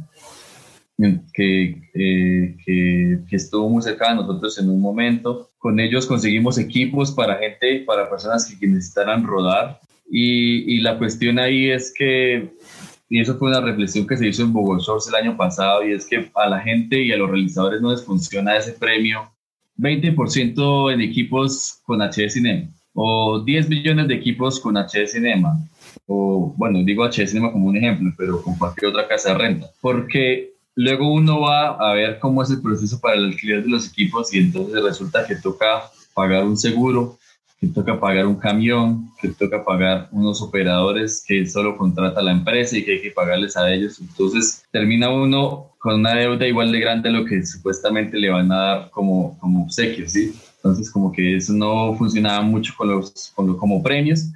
que, 1.33 1.81
eh, 1.95 2.57
que, 2.67 3.19
que, 3.27 3.37
estuvo 3.37 3.71
muy 3.71 3.81
cerca 3.81 4.11
de 4.11 4.17
nosotros 4.17 4.59
en 4.59 4.69
un 4.69 4.83
momento. 4.83 5.49
Con 5.57 5.81
ellos 5.81 6.05
conseguimos 6.05 6.59
equipos 6.59 7.13
para 7.13 7.37
gente, 7.37 7.83
para 7.87 8.11
personas 8.11 8.45
que 8.45 8.67
necesitaran 8.67 9.25
rodar. 9.25 9.81
Y, 10.11 10.75
y, 10.75 10.81
la 10.81 10.99
cuestión 10.99 11.39
ahí 11.39 11.71
es 11.71 11.95
que, 11.97 12.51
y 13.09 13.21
eso 13.21 13.39
fue 13.39 13.49
una 13.49 13.61
reflexión 13.61 14.07
que 14.07 14.17
se 14.17 14.27
hizo 14.27 14.43
en 14.43 14.53
Bogotá 14.53 14.93
el 15.09 15.15
año 15.15 15.37
pasado, 15.37 15.87
y 15.87 15.93
es 15.93 16.07
que 16.07 16.31
a 16.35 16.49
la 16.49 16.61
gente 16.61 17.01
y 17.01 17.13
a 17.13 17.17
los 17.17 17.31
realizadores 17.31 17.81
no 17.81 17.93
les 17.93 18.05
funciona 18.05 18.57
ese 18.57 18.73
premio 18.73 19.31
20% 19.79 20.93
en 20.93 21.01
equipos 21.01 21.81
con 21.85 22.01
HD 22.01 22.29
Cinema, 22.29 22.69
o 22.93 23.41
10 23.41 23.69
millones 23.69 24.09
de 24.09 24.15
equipos 24.15 24.61
con 24.61 24.77
HD 24.77 25.07
Cinema, 25.07 25.57
o 26.07 26.55
bueno, 26.57 26.83
digo 26.85 27.05
HD 27.05 27.27
Cinema 27.27 27.53
como 27.53 27.69
un 27.69 27.77
ejemplo, 27.77 28.13
pero 28.17 28.43
con 28.43 28.57
cualquier 28.59 28.91
otra 28.91 29.09
casa 29.09 29.31
de 29.31 29.39
renta, 29.39 29.67
porque 29.81 30.55
luego 30.75 31.13
uno 31.13 31.41
va 31.41 31.77
a 31.77 31.95
ver 31.95 32.19
cómo 32.19 32.43
es 32.43 32.51
el 32.51 32.61
proceso 32.61 33.01
para 33.01 33.17
el 33.17 33.27
alquiler 33.27 33.63
de 33.63 33.71
los 33.71 33.89
equipos 33.89 34.33
y 34.35 34.39
entonces 34.39 34.83
resulta 34.83 35.27
que 35.27 35.37
toca 35.37 35.85
pagar 36.15 36.45
un 36.45 36.57
seguro, 36.57 37.19
que 37.61 37.69
toca 37.69 38.01
pagar 38.01 38.27
un 38.27 38.37
camión, 38.37 39.11
que 39.21 39.29
toca 39.29 39.63
pagar 39.63 40.09
unos 40.13 40.41
operadores 40.41 41.23
que 41.27 41.45
solo 41.47 41.77
contrata 41.77 42.23
la 42.23 42.33
empresa 42.33 42.77
y 42.77 42.85
que 42.85 42.93
hay 42.93 43.03
que 43.03 43.11
pagarles 43.11 43.55
a 43.57 43.71
ellos. 43.71 44.01
Entonces 44.01 44.65
termina 44.71 45.11
uno 45.11 45.71
con 45.79 45.97
una 45.97 46.15
deuda 46.15 46.47
igual 46.47 46.73
de 46.73 46.81
grande 46.81 47.11
a 47.11 47.13
lo 47.13 47.27
que 47.27 47.45
supuestamente 47.45 48.19
le 48.19 48.31
van 48.31 48.51
a 48.51 48.57
dar 48.57 48.91
como, 48.91 49.39
como 49.39 49.65
obsequios, 49.65 50.13
¿sí? 50.13 50.33
Entonces 50.57 50.91
como 50.91 51.13
que 51.13 51.37
eso 51.37 51.53
no 51.53 51.95
funcionaba 51.95 52.41
mucho 52.41 52.73
con 52.77 52.89
los, 52.89 53.31
con 53.35 53.55
como 53.57 53.83
premios 53.83 54.31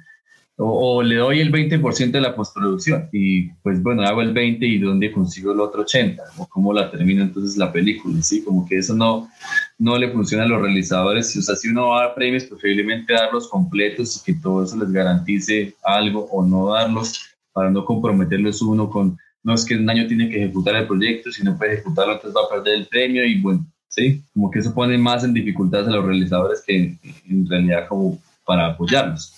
o, 0.57 1.03
le 1.03 1.15
doy 1.15 1.41
el 1.41 1.51
20% 1.51 2.11
de 2.11 2.21
la 2.21 2.33
postproducción 2.33 3.09
y 3.11 3.49
pues 3.61 3.83
bueno, 3.83 4.03
hago 4.03 4.21
el 4.21 4.33
20 4.33 4.65
y 4.65 4.79
dónde 4.79 5.11
consigo 5.11 5.51
el 5.51 5.59
otro 5.59 5.81
80 5.81 6.23
o 6.37 6.47
cómo 6.47 6.71
la 6.71 6.89
termino 6.89 7.23
entonces 7.23 7.57
la 7.57 7.73
película, 7.73 8.21
¿sí? 8.21 8.41
Como 8.41 8.65
que 8.65 8.77
eso 8.77 8.95
no, 8.95 9.29
no 9.77 9.97
le 9.97 10.11
funciona 10.11 10.45
a 10.45 10.47
los 10.47 10.61
realizadores. 10.61 11.35
O 11.35 11.41
sea, 11.41 11.55
si 11.57 11.67
uno 11.67 11.89
va 11.89 12.05
a 12.05 12.15
premios, 12.15 12.45
preferiblemente 12.45 13.13
darlos 13.13 13.49
completos 13.49 14.17
y 14.17 14.23
que 14.23 14.39
todo 14.39 14.63
eso 14.63 14.77
les 14.77 14.91
garantice 14.91 15.75
algo 15.83 16.25
o 16.31 16.45
no 16.45 16.71
darlos 16.71 17.35
para 17.51 17.69
no 17.69 17.83
comprometerlos 17.83 18.61
uno 18.61 18.89
con, 18.89 19.17
no 19.43 19.53
es 19.53 19.65
que 19.65 19.75
un 19.75 19.89
año 19.89 20.07
tiene 20.07 20.29
que 20.29 20.43
ejecutar 20.43 20.75
el 20.75 20.87
proyecto, 20.87 21.31
si 21.31 21.43
no 21.43 21.57
puede 21.57 21.73
ejecutarlo, 21.73 22.13
entonces 22.13 22.35
va 22.35 22.45
a 22.45 22.49
perder 22.49 22.79
el 22.79 22.87
premio 22.87 23.25
y 23.25 23.41
bueno, 23.41 23.65
¿sí? 23.89 24.23
Como 24.33 24.49
que 24.49 24.59
eso 24.59 24.73
pone 24.73 24.97
más 24.97 25.23
en 25.25 25.33
dificultades 25.33 25.87
a 25.87 25.91
los 25.91 26.05
realizadores 26.05 26.63
que 26.65 26.97
en 27.29 27.47
realidad 27.47 27.87
como 27.89 28.19
para 28.45 28.67
apoyarlos. 28.67 29.34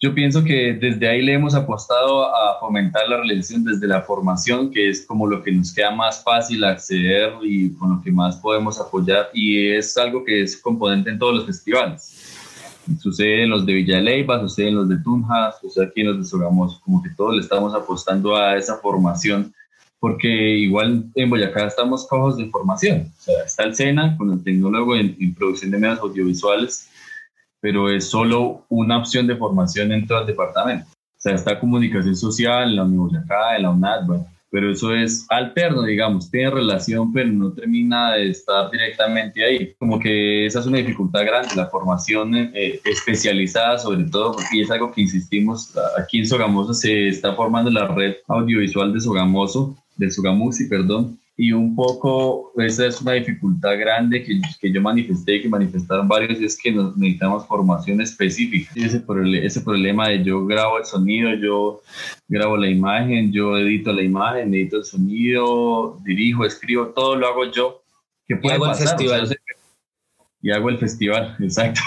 Yo 0.00 0.14
pienso 0.14 0.44
que 0.44 0.74
desde 0.74 1.08
ahí 1.08 1.22
le 1.22 1.32
hemos 1.32 1.56
apostado 1.56 2.32
a 2.32 2.60
fomentar 2.60 3.08
la 3.08 3.16
realización 3.16 3.64
desde 3.64 3.88
la 3.88 4.02
formación, 4.02 4.70
que 4.70 4.90
es 4.90 5.04
como 5.04 5.26
lo 5.26 5.42
que 5.42 5.50
nos 5.50 5.74
queda 5.74 5.90
más 5.90 6.22
fácil 6.22 6.62
acceder 6.62 7.32
y 7.42 7.74
con 7.74 7.96
lo 7.96 8.00
que 8.00 8.12
más 8.12 8.36
podemos 8.36 8.80
apoyar 8.80 9.28
y 9.34 9.72
es 9.72 9.96
algo 9.96 10.24
que 10.24 10.42
es 10.42 10.56
componente 10.56 11.10
en 11.10 11.18
todos 11.18 11.34
los 11.34 11.46
festivales. 11.46 12.36
Sucede 13.00 13.42
en 13.42 13.50
los 13.50 13.66
de 13.66 13.74
Villa 13.74 14.00
Leyva, 14.00 14.40
sucede 14.40 14.68
en 14.68 14.76
los 14.76 14.88
de 14.88 14.98
Tunja, 14.98 15.52
sucede 15.60 15.86
aquí 15.86 16.02
en 16.02 16.06
los 16.06 16.18
de 16.18 16.24
Sogamoso, 16.26 16.80
como 16.84 17.02
que 17.02 17.10
todos 17.10 17.34
le 17.34 17.40
estamos 17.40 17.74
apostando 17.74 18.36
a 18.36 18.56
esa 18.56 18.76
formación 18.76 19.52
porque 19.98 20.28
igual 20.28 21.06
en 21.16 21.28
Boyacá 21.28 21.66
estamos 21.66 22.06
cojos 22.06 22.36
de 22.36 22.48
formación. 22.50 23.12
O 23.18 23.20
sea, 23.20 23.42
está 23.44 23.64
el 23.64 23.74
SENA 23.74 24.16
con 24.16 24.30
el 24.30 24.44
tecnólogo 24.44 24.94
en, 24.94 25.16
en 25.18 25.34
producción 25.34 25.72
de 25.72 25.78
medios 25.78 25.98
audiovisuales 25.98 26.88
pero 27.60 27.90
es 27.90 28.08
solo 28.08 28.64
una 28.68 28.98
opción 28.98 29.26
de 29.26 29.36
formación 29.36 29.92
en 29.92 30.06
todo 30.06 30.20
el 30.20 30.26
departamento. 30.26 30.86
O 30.90 31.20
sea, 31.20 31.34
está 31.34 31.58
comunicación 31.58 32.16
social, 32.16 32.76
la 32.76 32.84
Universidad, 32.84 33.58
la 33.58 33.70
UNAD, 33.70 34.06
bueno, 34.06 34.26
pero 34.50 34.70
eso 34.70 34.94
es 34.94 35.26
alterno, 35.28 35.82
digamos, 35.82 36.30
tiene 36.30 36.50
relación, 36.50 37.12
pero 37.12 37.30
no 37.30 37.52
termina 37.52 38.12
de 38.12 38.30
estar 38.30 38.70
directamente 38.70 39.44
ahí. 39.44 39.74
Como 39.78 39.98
que 39.98 40.46
esa 40.46 40.60
es 40.60 40.66
una 40.66 40.78
dificultad 40.78 41.24
grande, 41.24 41.54
la 41.54 41.66
formación 41.66 42.34
eh, 42.34 42.80
especializada 42.84 43.78
sobre 43.78 44.04
todo, 44.04 44.32
porque 44.32 44.62
es 44.62 44.70
algo 44.70 44.92
que 44.92 45.02
insistimos, 45.02 45.74
aquí 45.98 46.20
en 46.20 46.26
Sogamoso 46.26 46.72
se 46.72 47.08
está 47.08 47.34
formando 47.34 47.70
la 47.70 47.88
red 47.88 48.16
audiovisual 48.28 48.92
de 48.92 49.00
Sogamoso, 49.00 49.76
de 49.96 50.10
Sogamusi, 50.10 50.66
perdón, 50.68 51.18
y 51.40 51.52
un 51.52 51.76
poco 51.76 52.52
esa 52.56 52.86
es 52.86 53.00
una 53.00 53.12
dificultad 53.12 53.78
grande 53.78 54.24
que, 54.24 54.40
que 54.60 54.72
yo 54.72 54.82
manifesté 54.82 55.36
y 55.36 55.42
que 55.42 55.48
manifestaron 55.48 56.08
varios 56.08 56.40
y 56.40 56.44
es 56.44 56.58
que 56.60 56.72
necesitamos 56.72 57.46
formación 57.46 58.00
específica. 58.00 58.72
Ese, 58.74 59.04
ese 59.44 59.60
problema 59.60 60.08
de 60.08 60.24
yo 60.24 60.44
grabo 60.44 60.78
el 60.78 60.84
sonido, 60.84 61.32
yo 61.34 61.80
grabo 62.26 62.56
la 62.56 62.68
imagen, 62.68 63.30
yo 63.30 63.56
edito 63.56 63.92
la 63.92 64.02
imagen, 64.02 64.52
edito 64.52 64.78
el 64.78 64.84
sonido, 64.84 66.00
dirijo, 66.04 66.44
escribo, 66.44 66.88
todo 66.88 67.14
lo 67.14 67.28
hago 67.28 67.44
yo. 67.52 67.82
¿Qué 68.26 68.34
puede 68.34 68.54
y 68.54 68.56
hago 68.56 68.64
pasar? 68.64 68.82
el 68.82 68.88
festival. 68.88 69.38
y 70.42 70.50
hago 70.50 70.68
el 70.70 70.78
festival, 70.78 71.36
exacto. 71.40 71.80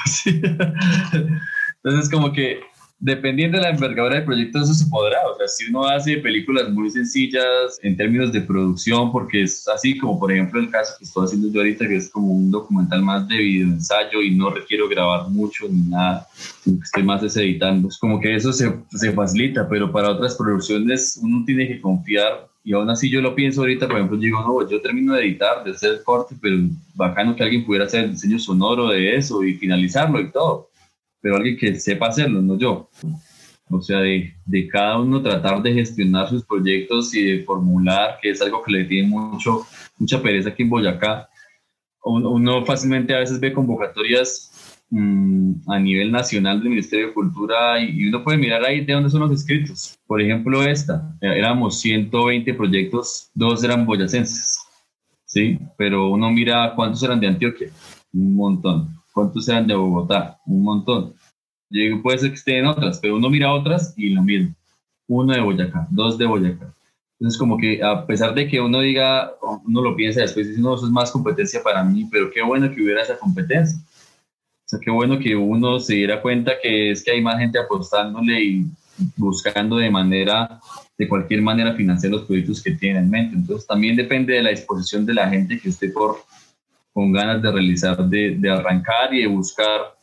Entonces 1.83 2.09
como 2.09 2.31
que 2.31 2.61
dependiendo 3.01 3.57
de 3.57 3.63
la 3.63 3.71
envergadura 3.71 4.15
del 4.15 4.25
proyecto, 4.25 4.59
eso 4.61 4.73
se 4.75 4.85
podrá. 4.85 5.17
O 5.33 5.35
sea, 5.35 5.47
si 5.47 5.65
uno 5.69 5.85
hace 5.85 6.17
películas 6.17 6.69
muy 6.69 6.89
sencillas 6.91 7.79
en 7.81 7.97
términos 7.97 8.31
de 8.31 8.41
producción, 8.41 9.11
porque 9.11 9.43
es 9.43 9.67
así 9.67 9.97
como, 9.97 10.19
por 10.19 10.31
ejemplo, 10.31 10.59
el 10.59 10.69
caso 10.69 10.93
que 10.97 11.05
estoy 11.05 11.25
haciendo 11.25 11.51
yo 11.51 11.61
ahorita, 11.61 11.87
que 11.87 11.95
es 11.95 12.09
como 12.09 12.31
un 12.31 12.51
documental 12.51 13.01
más 13.01 13.27
de 13.27 13.37
video 13.37 13.67
ensayo 13.67 14.21
y 14.21 14.35
no 14.35 14.51
requiero 14.51 14.87
grabar 14.87 15.27
mucho 15.29 15.67
ni 15.67 15.81
nada, 15.89 16.27
estoy 16.83 17.03
más 17.03 17.35
editando. 17.35 17.87
Es 17.87 17.97
como 17.97 18.19
que 18.19 18.35
eso 18.35 18.53
se, 18.53 18.71
se 18.91 19.11
facilita, 19.11 19.67
pero 19.67 19.91
para 19.91 20.11
otras 20.11 20.35
producciones 20.35 21.19
uno 21.21 21.43
tiene 21.43 21.67
que 21.67 21.81
confiar 21.81 22.47
y 22.63 22.73
aún 22.73 22.87
así 22.91 23.09
yo 23.09 23.21
lo 23.21 23.33
pienso 23.33 23.61
ahorita, 23.61 23.87
por 23.87 23.95
ejemplo, 23.97 24.17
digo, 24.17 24.39
no, 24.41 24.69
yo 24.69 24.79
termino 24.79 25.15
de 25.15 25.23
editar, 25.23 25.63
de 25.63 25.71
hacer 25.71 26.03
corte, 26.03 26.35
pero 26.39 26.57
bacano 26.93 27.35
que 27.35 27.41
alguien 27.41 27.65
pudiera 27.65 27.85
hacer 27.85 28.03
el 28.03 28.11
diseño 28.11 28.37
sonoro 28.37 28.89
de 28.89 29.15
eso 29.15 29.43
y 29.43 29.55
finalizarlo 29.55 30.19
y 30.21 30.29
todo 30.29 30.70
pero 31.21 31.37
alguien 31.37 31.57
que 31.57 31.79
sepa 31.79 32.07
hacerlo, 32.07 32.41
no 32.41 32.57
yo. 32.57 32.89
O 33.69 33.81
sea, 33.81 33.99
de, 33.99 34.33
de, 34.45 34.67
cada 34.67 34.99
uno 34.99 35.21
tratar 35.21 35.61
de 35.61 35.73
gestionar 35.73 36.27
sus 36.27 36.43
proyectos 36.43 37.13
y 37.15 37.23
de 37.23 37.43
formular, 37.43 38.17
que 38.21 38.31
es 38.31 38.41
algo 38.41 38.61
que 38.63 38.71
le 38.71 38.83
tiene 38.83 39.07
mucho, 39.07 39.61
mucha 39.97 40.21
pereza 40.21 40.49
aquí 40.49 40.63
en 40.63 40.69
Boyacá. 40.69 41.29
Uno, 42.03 42.65
fácilmente 42.65 43.15
a 43.15 43.19
veces 43.19 43.39
ve 43.39 43.53
convocatorias 43.53 44.83
mm, 44.89 45.69
a 45.69 45.79
nivel 45.79 46.11
nacional 46.11 46.59
del 46.59 46.69
Ministerio 46.69 47.07
de 47.07 47.13
Cultura 47.13 47.79
y, 47.79 48.07
uno 48.07 48.23
puede 48.23 48.39
mirar 48.39 48.65
ahí 48.65 48.83
de 48.83 48.93
dónde 48.93 49.09
son 49.09 49.21
los 49.21 49.31
escritos. 49.31 49.97
Por 50.05 50.21
ejemplo, 50.21 50.63
esta, 50.63 51.15
éramos 51.21 51.79
120 51.79 52.53
proyectos, 52.55 53.29
dos 53.33 53.63
eran 53.63 53.85
boyacenses, 53.85 54.59
¿sí? 55.25 55.59
Pero 55.77 56.09
uno 56.09 56.29
mira 56.29 56.73
cuántos 56.75 57.03
eran 57.03 57.19
de 57.21 57.27
Antioquia, 57.27 57.69
un 58.11 58.35
montón 58.35 59.00
¿Cuántos 59.13 59.47
eran 59.49 59.67
de 59.67 59.75
Bogotá? 59.75 60.39
Un 60.45 60.63
montón. 60.63 61.13
Yo 61.69 62.01
puede 62.01 62.19
ser 62.19 62.29
que 62.29 62.35
estén 62.35 62.65
otras, 62.65 62.99
pero 62.99 63.15
uno 63.15 63.29
mira 63.29 63.53
otras 63.53 63.93
y 63.97 64.09
lo 64.09 64.23
mismo. 64.23 64.53
Uno 65.07 65.33
de 65.33 65.41
Boyacá, 65.41 65.87
dos 65.89 66.17
de 66.17 66.25
Boyacá. 66.25 66.73
Entonces, 67.19 67.37
como 67.37 67.57
que 67.57 67.83
a 67.83 68.05
pesar 68.05 68.33
de 68.33 68.47
que 68.47 68.59
uno 68.59 68.79
diga, 68.81 69.31
uno 69.65 69.81
lo 69.81 69.95
piensa 69.95 70.21
después, 70.21 70.47
dice, 70.47 70.59
no, 70.59 70.73
eso 70.73 70.85
es 70.87 70.91
más 70.91 71.11
competencia 71.11 71.61
para 71.61 71.83
mí, 71.83 72.07
pero 72.11 72.31
qué 72.31 72.41
bueno 72.41 72.73
que 72.73 72.81
hubiera 72.81 73.03
esa 73.03 73.17
competencia. 73.17 73.77
O 73.79 74.65
sea, 74.65 74.79
qué 74.79 74.89
bueno 74.89 75.19
que 75.19 75.35
uno 75.35 75.79
se 75.79 75.95
diera 75.95 76.21
cuenta 76.21 76.53
que 76.61 76.91
es 76.91 77.03
que 77.03 77.11
hay 77.11 77.21
más 77.21 77.37
gente 77.37 77.59
apostándole 77.59 78.43
y 78.43 78.65
buscando 79.17 79.77
de 79.77 79.91
manera, 79.91 80.59
de 80.97 81.07
cualquier 81.07 81.41
manera 81.41 81.75
financiar 81.75 82.11
los 82.11 82.23
proyectos 82.23 82.61
que 82.61 82.71
tienen 82.71 83.03
en 83.03 83.09
mente. 83.09 83.35
Entonces, 83.35 83.67
también 83.67 83.95
depende 83.95 84.33
de 84.33 84.43
la 84.43 84.49
disposición 84.49 85.05
de 85.05 85.13
la 85.13 85.29
gente 85.29 85.59
que 85.59 85.69
esté 85.69 85.89
por 85.89 86.17
con 86.93 87.11
ganas 87.11 87.41
de 87.41 87.51
realizar, 87.51 87.97
de, 88.07 88.35
de 88.37 88.49
arrancar 88.49 89.13
y 89.13 89.21
de 89.21 89.27
buscar 89.27 89.95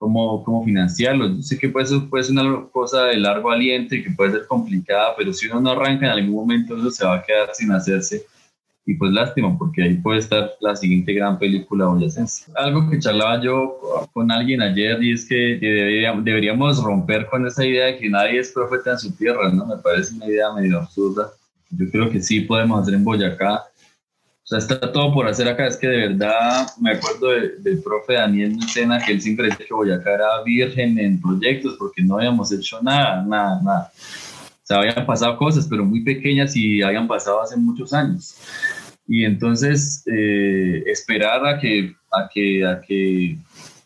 cómo, 0.00 0.42
cómo 0.42 0.64
financiarlo. 0.64 1.28
Yo 1.28 1.42
sé 1.42 1.58
que 1.58 1.68
puede 1.68 1.86
ser, 1.86 2.08
puede 2.08 2.24
ser 2.24 2.32
una 2.32 2.66
cosa 2.72 3.04
de 3.04 3.18
largo 3.18 3.50
aliento 3.50 3.94
y 3.94 4.02
que 4.02 4.10
puede 4.10 4.32
ser 4.32 4.46
complicada, 4.46 5.14
pero 5.16 5.32
si 5.32 5.46
uno 5.46 5.60
no 5.60 5.70
arranca 5.70 6.06
en 6.06 6.12
algún 6.12 6.34
momento 6.34 6.76
eso 6.76 6.90
se 6.90 7.04
va 7.04 7.16
a 7.16 7.22
quedar 7.22 7.50
sin 7.52 7.70
hacerse. 7.70 8.24
Y 8.86 8.94
pues 8.94 9.12
lástima, 9.12 9.56
porque 9.58 9.82
ahí 9.82 9.94
puede 9.94 10.20
estar 10.20 10.52
la 10.60 10.74
siguiente 10.74 11.12
gran 11.12 11.38
película 11.38 11.86
boyacense. 11.86 12.50
Algo 12.56 12.88
que 12.88 12.98
charlaba 12.98 13.40
yo 13.42 14.08
con 14.12 14.32
alguien 14.32 14.62
ayer 14.62 15.00
y 15.02 15.12
es 15.12 15.28
que 15.28 15.58
deberíamos, 15.60 16.82
romper 16.82 17.26
con 17.26 17.46
esa 17.46 17.64
idea 17.64 17.86
de 17.86 17.98
que 17.98 18.08
nadie 18.08 18.40
es 18.40 18.50
profeta 18.52 18.92
en 18.92 18.98
su 18.98 19.14
tierra, 19.14 19.52
¿no? 19.52 19.66
Me 19.66 19.76
parece 19.76 20.14
una 20.14 20.26
idea 20.26 20.52
medio 20.54 20.78
absurda. 20.78 21.30
Yo 21.70 21.88
creo 21.90 22.10
que 22.10 22.22
sí 22.22 22.40
podemos 22.40 22.80
hacer 22.80 22.94
en 22.94 23.04
Boyacá 23.04 23.69
sea, 24.50 24.58
está 24.58 24.92
todo 24.92 25.14
por 25.14 25.28
hacer 25.28 25.48
acá. 25.48 25.66
Es 25.68 25.76
que 25.76 25.86
de 25.86 26.08
verdad 26.08 26.66
me 26.80 26.92
acuerdo 26.92 27.28
del 27.28 27.80
profe 27.82 28.14
Daniel 28.14 28.54
Lucena 28.54 28.98
que 28.98 29.12
él 29.12 29.22
siempre 29.22 29.46
decía 29.46 29.66
que 29.66 29.74
Boyacá 29.74 30.14
era 30.14 30.42
virgen 30.42 30.98
en 30.98 31.20
proyectos 31.20 31.76
porque 31.78 32.02
no 32.02 32.16
habíamos 32.16 32.50
hecho 32.50 32.82
nada, 32.82 33.22
nada, 33.22 33.60
nada. 33.62 33.92
O 33.94 34.66
sea, 34.66 34.78
habían 34.78 35.06
pasado 35.06 35.36
cosas, 35.36 35.66
pero 35.68 35.84
muy 35.84 36.02
pequeñas 36.02 36.56
y 36.56 36.82
habían 36.82 37.06
pasado 37.06 37.40
hace 37.40 37.56
muchos 37.56 37.92
años. 37.92 38.34
Y 39.06 39.24
entonces, 39.24 40.02
eh, 40.06 40.82
esperar 40.86 41.46
a 41.46 41.58
que, 41.58 41.94
a 42.10 42.28
que, 42.32 42.66
a 42.66 42.80
que, 42.80 43.36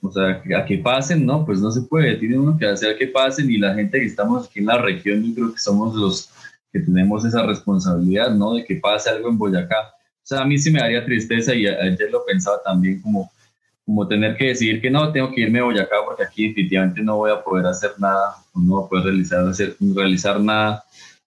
o 0.01 0.13
sea, 0.13 0.43
a 0.59 0.65
que 0.65 0.79
pasen, 0.79 1.27
¿no? 1.27 1.45
Pues 1.45 1.61
no 1.61 1.71
se 1.71 1.83
puede. 1.83 2.17
Tiene 2.17 2.39
uno 2.39 2.57
que 2.59 2.67
hacer 2.67 2.97
que 2.97 3.09
pasen 3.09 3.51
y 3.51 3.59
la 3.59 3.75
gente 3.75 4.01
que 4.01 4.07
estamos 4.07 4.47
aquí 4.47 4.61
en 4.61 4.67
la 4.67 4.79
región, 4.79 5.23
yo 5.25 5.35
creo 5.35 5.53
que 5.53 5.61
somos 5.61 5.95
los 5.95 6.31
que 6.73 6.81
tenemos 6.81 7.25
esa 7.25 7.43
responsabilidad, 7.47 8.31
¿no? 8.35 8.55
De 8.55 8.65
que 8.65 8.77
pase 8.77 9.11
algo 9.11 9.29
en 9.29 9.39
Boyacá 9.39 9.94
sea, 10.27 10.41
a 10.41 10.45
mí 10.45 10.59
sí 10.59 10.71
me 10.71 10.81
daría 10.81 11.05
tristeza 11.05 11.55
y 11.55 11.67
ayer 11.67 12.11
lo 12.11 12.25
pensaba 12.25 12.61
también 12.65 13.01
como, 13.01 13.31
como 13.85 14.09
tener 14.09 14.37
que 14.37 14.47
decidir 14.47 14.81
que 14.81 14.91
no, 14.91 15.13
tengo 15.13 15.31
que 15.33 15.43
irme 15.43 15.61
a 15.61 15.65
Boyacá 15.65 15.97
porque 16.05 16.25
aquí 16.25 16.49
definitivamente 16.49 17.03
no 17.03 17.17
voy 17.17 17.31
a 17.31 17.43
poder 17.43 17.67
hacer 17.67 17.93
nada, 17.99 18.37
no 18.55 18.77
voy 18.77 18.85
a 18.85 18.89
poder 18.89 19.05
realizar, 19.05 19.47
hacer, 19.47 19.77
realizar 19.95 20.41
nada. 20.41 20.85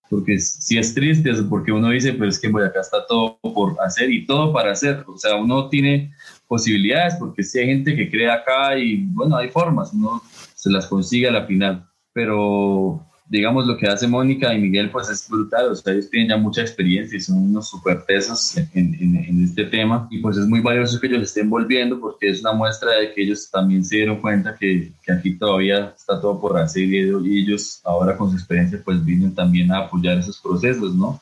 Porque 0.09 0.39
si 0.39 0.77
es 0.77 0.93
triste, 0.93 1.29
es 1.29 1.41
porque 1.41 1.71
uno 1.71 1.89
dice, 1.89 2.13
pues 2.13 2.35
es 2.35 2.39
que 2.39 2.47
en 2.47 2.53
Boyacá 2.53 2.79
está 2.79 3.05
todo 3.05 3.39
por 3.41 3.75
hacer 3.81 4.09
y 4.09 4.25
todo 4.25 4.53
para 4.53 4.71
hacer. 4.71 5.03
O 5.05 5.17
sea, 5.17 5.35
uno 5.35 5.69
tiene 5.69 6.13
posibilidades 6.47 7.15
porque 7.15 7.43
si 7.43 7.59
hay 7.59 7.67
gente 7.67 7.95
que 7.95 8.09
cree 8.09 8.31
acá 8.31 8.77
y 8.77 9.03
bueno, 9.07 9.35
hay 9.35 9.49
formas, 9.49 9.93
uno 9.93 10.23
se 10.55 10.71
las 10.71 10.87
consigue 10.87 11.27
a 11.27 11.31
la 11.31 11.45
final. 11.45 11.85
Pero 12.13 13.05
digamos, 13.29 13.67
lo 13.67 13.77
que 13.77 13.87
hace 13.87 14.07
Mónica 14.07 14.53
y 14.53 14.59
Miguel, 14.59 14.89
pues 14.89 15.09
es 15.09 15.27
brutal, 15.27 15.71
o 15.71 15.75
sea, 15.75 15.93
ellos 15.93 16.09
tienen 16.09 16.29
ya 16.29 16.37
mucha 16.37 16.61
experiencia 16.61 17.17
y 17.17 17.21
son 17.21 17.37
unos 17.37 17.69
súper 17.69 18.05
pesos 18.05 18.55
en, 18.55 18.67
en, 18.73 19.43
este 19.43 19.65
tema, 19.65 20.07
y 20.09 20.19
pues 20.19 20.37
es 20.37 20.47
muy 20.47 20.61
valioso 20.61 20.99
que 20.99 21.07
ellos 21.07 21.23
estén 21.23 21.49
volviendo 21.49 21.99
porque 21.99 22.29
es 22.29 22.41
una 22.41 22.53
muestra 22.53 22.91
de 22.93 23.13
que 23.13 23.23
ellos 23.23 23.49
también 23.51 23.83
se 23.83 23.97
dieron 23.97 24.21
cuenta 24.21 24.55
que, 24.55 24.93
que 25.03 25.11
aquí 25.11 25.37
todavía 25.37 25.93
está 25.97 26.21
todo 26.21 26.39
por 26.39 26.57
hacer 26.57 26.83
y 26.83 27.41
ellos 27.41 27.81
ahora 27.83 28.15
con 28.15 28.29
su 28.29 28.37
experiencia 28.37 28.81
pues 28.83 29.03
vienen 29.03 29.35
también 29.35 29.71
a 29.71 29.79
apoyar 29.79 30.17
esos 30.17 30.39
procesos, 30.39 30.95
¿no? 30.95 31.19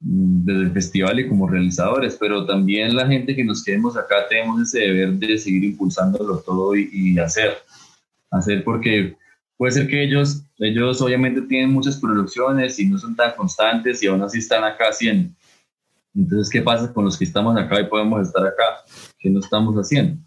Mm, 0.00 0.44
desde 0.44 0.60
el 0.62 0.72
festival 0.72 1.20
y 1.20 1.28
como 1.28 1.48
realizadores, 1.48 2.16
pero 2.18 2.46
también 2.46 2.96
la 2.96 3.06
gente 3.06 3.36
que 3.36 3.44
nos 3.44 3.62
quedemos 3.62 3.96
acá 3.96 4.26
tenemos 4.28 4.62
ese 4.62 4.78
deber 4.78 5.12
de 5.12 5.36
seguir 5.36 5.64
impulsándolo 5.64 6.38
todo 6.38 6.74
y, 6.74 6.88
y 6.92 7.18
hacer, 7.18 7.58
hacer 8.30 8.64
porque 8.64 9.16
puede 9.60 9.72
ser 9.72 9.88
que 9.88 10.02
ellos, 10.02 10.42
ellos 10.56 11.02
obviamente 11.02 11.42
tienen 11.42 11.70
muchas 11.70 11.98
producciones 11.98 12.78
y 12.78 12.86
no 12.86 12.96
son 12.96 13.14
tan 13.14 13.34
constantes 13.36 14.02
y 14.02 14.06
aún 14.06 14.22
así 14.22 14.38
están 14.38 14.64
acá 14.64 14.86
haciendo. 14.88 15.34
Entonces, 16.14 16.48
¿qué 16.48 16.62
pasa 16.62 16.90
con 16.90 17.04
los 17.04 17.18
que 17.18 17.24
estamos 17.24 17.54
acá 17.58 17.78
y 17.78 17.84
podemos 17.84 18.26
estar 18.26 18.42
acá? 18.46 18.64
¿Qué 19.18 19.28
no 19.28 19.40
estamos 19.40 19.74
haciendo? 19.76 20.18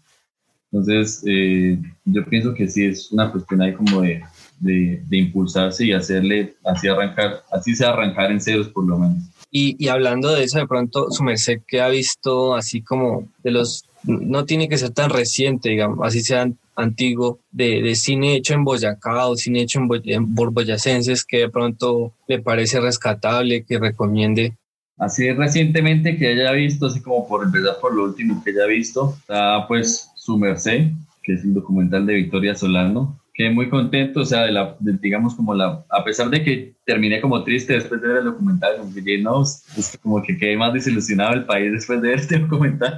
Entonces, 0.70 1.24
eh, 1.26 1.82
yo 2.04 2.24
pienso 2.26 2.54
que 2.54 2.68
sí 2.68 2.84
es 2.84 3.10
una 3.10 3.32
cuestión 3.32 3.60
ahí 3.60 3.74
como 3.74 4.02
de, 4.02 4.22
de, 4.60 5.16
impulsarse 5.16 5.84
y 5.84 5.92
hacerle, 5.92 6.54
así 6.64 6.86
arrancar, 6.86 7.42
así 7.50 7.74
sea 7.74 7.88
arrancar 7.88 8.30
en 8.30 8.40
ceros 8.40 8.68
por 8.68 8.86
lo 8.86 9.00
menos. 9.00 9.24
Y, 9.50 9.74
y 9.84 9.88
hablando 9.88 10.30
de 10.30 10.44
eso, 10.44 10.60
de 10.60 10.68
pronto, 10.68 11.10
su 11.10 11.24
merced 11.24 11.62
que 11.66 11.80
ha 11.80 11.88
visto 11.88 12.54
así 12.54 12.82
como 12.82 13.26
de 13.42 13.50
los, 13.50 13.84
no 14.06 14.44
tiene 14.44 14.68
que 14.68 14.78
ser 14.78 14.90
tan 14.90 15.10
reciente, 15.10 15.70
digamos, 15.70 15.98
así 16.06 16.20
sean 16.20 16.58
antiguo 16.76 17.40
de, 17.50 17.82
de, 17.82 17.94
cine 17.94 18.36
hecho 18.36 18.54
en 18.54 18.64
Boyacá 18.64 19.26
o 19.26 19.36
cine 19.36 19.62
hecho 19.62 19.80
en, 20.04 20.34
por 20.34 20.50
boyacenses 20.50 21.24
que 21.24 21.38
de 21.38 21.48
pronto 21.48 22.12
le 22.26 22.40
parece 22.40 22.80
rescatable, 22.80 23.64
que 23.64 23.78
recomiende? 23.78 24.54
Así 24.96 25.30
recientemente 25.32 26.16
que 26.16 26.28
haya 26.28 26.52
visto, 26.52 26.86
así 26.86 27.00
como 27.00 27.26
por 27.26 27.44
empezar 27.44 27.76
por 27.80 27.94
lo 27.94 28.04
último 28.04 28.42
que 28.44 28.50
haya 28.50 28.66
visto, 28.66 29.14
está 29.18 29.66
pues 29.66 30.10
Su 30.16 30.38
Merced, 30.38 30.90
que 31.22 31.34
es 31.34 31.44
el 31.44 31.54
documental 31.54 32.06
de 32.06 32.14
Victoria 32.14 32.54
Solano. 32.54 33.18
Quedé 33.34 33.50
muy 33.50 33.68
contento, 33.68 34.20
o 34.20 34.24
sea, 34.24 34.42
de 34.42 34.52
la, 34.52 34.76
digamos 34.78 35.34
como 35.34 35.54
la, 35.54 35.84
a 35.90 36.04
pesar 36.04 36.30
de 36.30 36.42
que 36.42 36.74
terminé 36.86 37.20
como 37.20 37.42
triste 37.42 37.72
después 37.72 38.00
de 38.00 38.06
ver 38.06 38.18
el 38.18 38.24
documental, 38.26 38.76
como 38.78 38.94
que, 38.94 39.18
no, 39.18 39.42
es 39.42 39.98
como 40.00 40.22
que 40.22 40.38
quedé 40.38 40.56
más 40.56 40.72
desilusionado 40.72 41.34
el 41.34 41.44
país 41.44 41.72
después 41.72 42.00
de 42.00 42.08
ver 42.10 42.18
este 42.20 42.38
documental. 42.40 42.96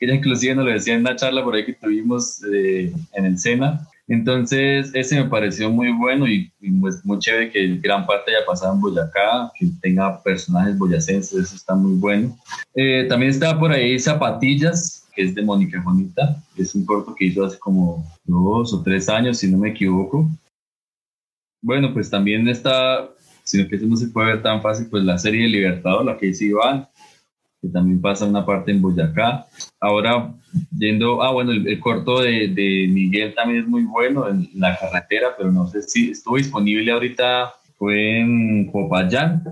Ella 0.00 0.14
inclusive 0.14 0.54
nos 0.54 0.64
lo 0.64 0.70
decía 0.70 0.94
en 0.94 1.00
una 1.00 1.16
charla 1.16 1.42
por 1.42 1.54
ahí 1.54 1.64
que 1.64 1.72
tuvimos 1.72 2.40
eh, 2.44 2.92
en 3.14 3.24
el 3.24 3.38
SENA, 3.38 3.80
Entonces, 4.06 4.92
ese 4.94 5.20
me 5.20 5.28
pareció 5.28 5.68
muy 5.70 5.90
bueno 5.92 6.28
y, 6.28 6.52
pues 6.80 7.04
muy 7.04 7.18
chévere 7.18 7.50
que 7.50 7.76
gran 7.78 8.06
parte 8.06 8.34
haya 8.34 8.46
pasado 8.46 8.74
en 8.74 8.80
Boyacá, 8.80 9.50
que 9.58 9.66
tenga 9.82 10.22
personajes 10.22 10.78
boyacenses, 10.78 11.32
eso 11.32 11.56
está 11.56 11.74
muy 11.74 11.98
bueno. 11.98 12.38
Eh, 12.74 13.06
también 13.08 13.30
está 13.30 13.58
por 13.58 13.72
ahí 13.72 13.98
Zapatillas, 13.98 15.07
que 15.18 15.24
es 15.24 15.34
de 15.34 15.42
Mónica 15.42 15.82
Juanita, 15.82 16.40
es 16.56 16.76
un 16.76 16.86
corto 16.86 17.12
que 17.12 17.24
hizo 17.24 17.44
hace 17.44 17.58
como 17.58 18.06
dos 18.24 18.72
o 18.72 18.84
tres 18.84 19.08
años, 19.08 19.38
si 19.38 19.50
no 19.50 19.58
me 19.58 19.70
equivoco. 19.70 20.28
Bueno, 21.60 21.92
pues 21.92 22.08
también 22.08 22.46
está, 22.46 23.10
sino 23.42 23.66
que 23.66 23.74
eso 23.74 23.86
no 23.86 23.96
se 23.96 24.06
puede 24.06 24.34
ver 24.34 24.42
tan 24.44 24.62
fácil, 24.62 24.86
pues 24.88 25.02
la 25.02 25.18
serie 25.18 25.42
de 25.42 25.48
Libertador, 25.48 26.04
la 26.04 26.16
que 26.16 26.28
hizo 26.28 26.44
Iván, 26.44 26.86
que 27.60 27.66
también 27.66 28.00
pasa 28.00 28.26
una 28.26 28.46
parte 28.46 28.70
en 28.70 28.80
Boyacá. 28.80 29.46
Ahora, 29.80 30.32
yendo, 30.78 31.20
ah, 31.20 31.32
bueno, 31.32 31.50
el, 31.50 31.80
corto 31.80 32.20
de, 32.20 32.46
de, 32.46 32.86
Miguel 32.88 33.34
también 33.34 33.62
es 33.62 33.66
muy 33.66 33.82
bueno, 33.82 34.28
en 34.28 34.48
la 34.54 34.78
carretera, 34.78 35.34
pero 35.36 35.50
no 35.50 35.66
sé 35.66 35.82
si 35.82 36.12
estuvo 36.12 36.36
disponible 36.36 36.92
ahorita, 36.92 37.54
fue 37.76 38.20
en 38.20 38.70
Popayán, 38.70 39.42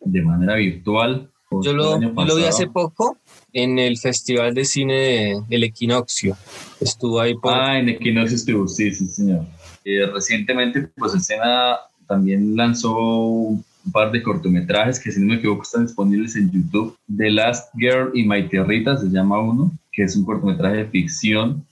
de 0.00 0.22
manera 0.22 0.56
virtual. 0.56 1.30
Yo 1.62 1.74
lo, 1.74 1.96
lo, 2.00 2.36
vi 2.36 2.44
hace 2.44 2.66
poco 2.66 3.18
en 3.52 3.78
el 3.78 3.98
Festival 3.98 4.54
de 4.54 4.64
Cine 4.64 5.32
El 5.48 5.64
Equinoccio. 5.64 6.36
Estuvo 6.80 7.20
ahí 7.20 7.34
por... 7.34 7.52
Ah, 7.52 7.78
en 7.78 7.88
Equinoccio 7.88 8.36
estuvo, 8.36 8.68
sí, 8.68 8.92
sí, 8.92 9.06
señor. 9.06 9.44
Eh, 9.84 10.06
recientemente, 10.06 10.88
pues 10.96 11.14
Escena 11.14 11.78
también 12.06 12.56
lanzó 12.56 12.96
un 12.98 13.64
par 13.92 14.12
de 14.12 14.22
cortometrajes 14.22 15.00
que 15.00 15.10
si 15.10 15.20
no 15.20 15.26
me 15.26 15.34
equivoco 15.36 15.62
están 15.62 15.86
disponibles 15.86 16.36
en 16.36 16.50
YouTube. 16.50 16.96
The 17.16 17.30
Last 17.30 17.70
Girl 17.76 18.10
y 18.14 18.24
My 18.24 18.48
Tierrita 18.48 18.96
se 18.96 19.08
llama 19.08 19.40
uno, 19.40 19.72
que 19.92 20.04
es 20.04 20.16
un 20.16 20.24
cortometraje 20.24 20.76
de 20.78 20.86
ficción. 20.86 21.64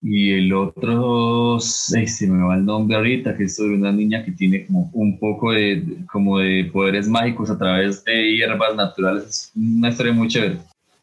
Y 0.00 0.32
el 0.32 0.52
otro, 0.52 1.56
ay, 1.96 2.06
se 2.06 2.28
me 2.28 2.44
va 2.44 2.54
el 2.54 2.64
nombre 2.64 2.96
ahorita, 2.96 3.36
que 3.36 3.44
es 3.44 3.56
sobre 3.56 3.74
una 3.74 3.90
niña 3.90 4.24
que 4.24 4.32
tiene 4.32 4.64
como 4.66 4.90
un 4.92 5.18
poco 5.18 5.52
de, 5.52 5.84
como 6.10 6.38
de 6.38 6.70
poderes 6.72 7.08
mágicos 7.08 7.50
a 7.50 7.58
través 7.58 8.04
de 8.04 8.36
hierbas 8.36 8.76
naturales. 8.76 9.24
Es 9.24 9.52
una 9.56 9.88
historia 9.88 10.12
muy 10.12 10.28
chévere. 10.28 10.58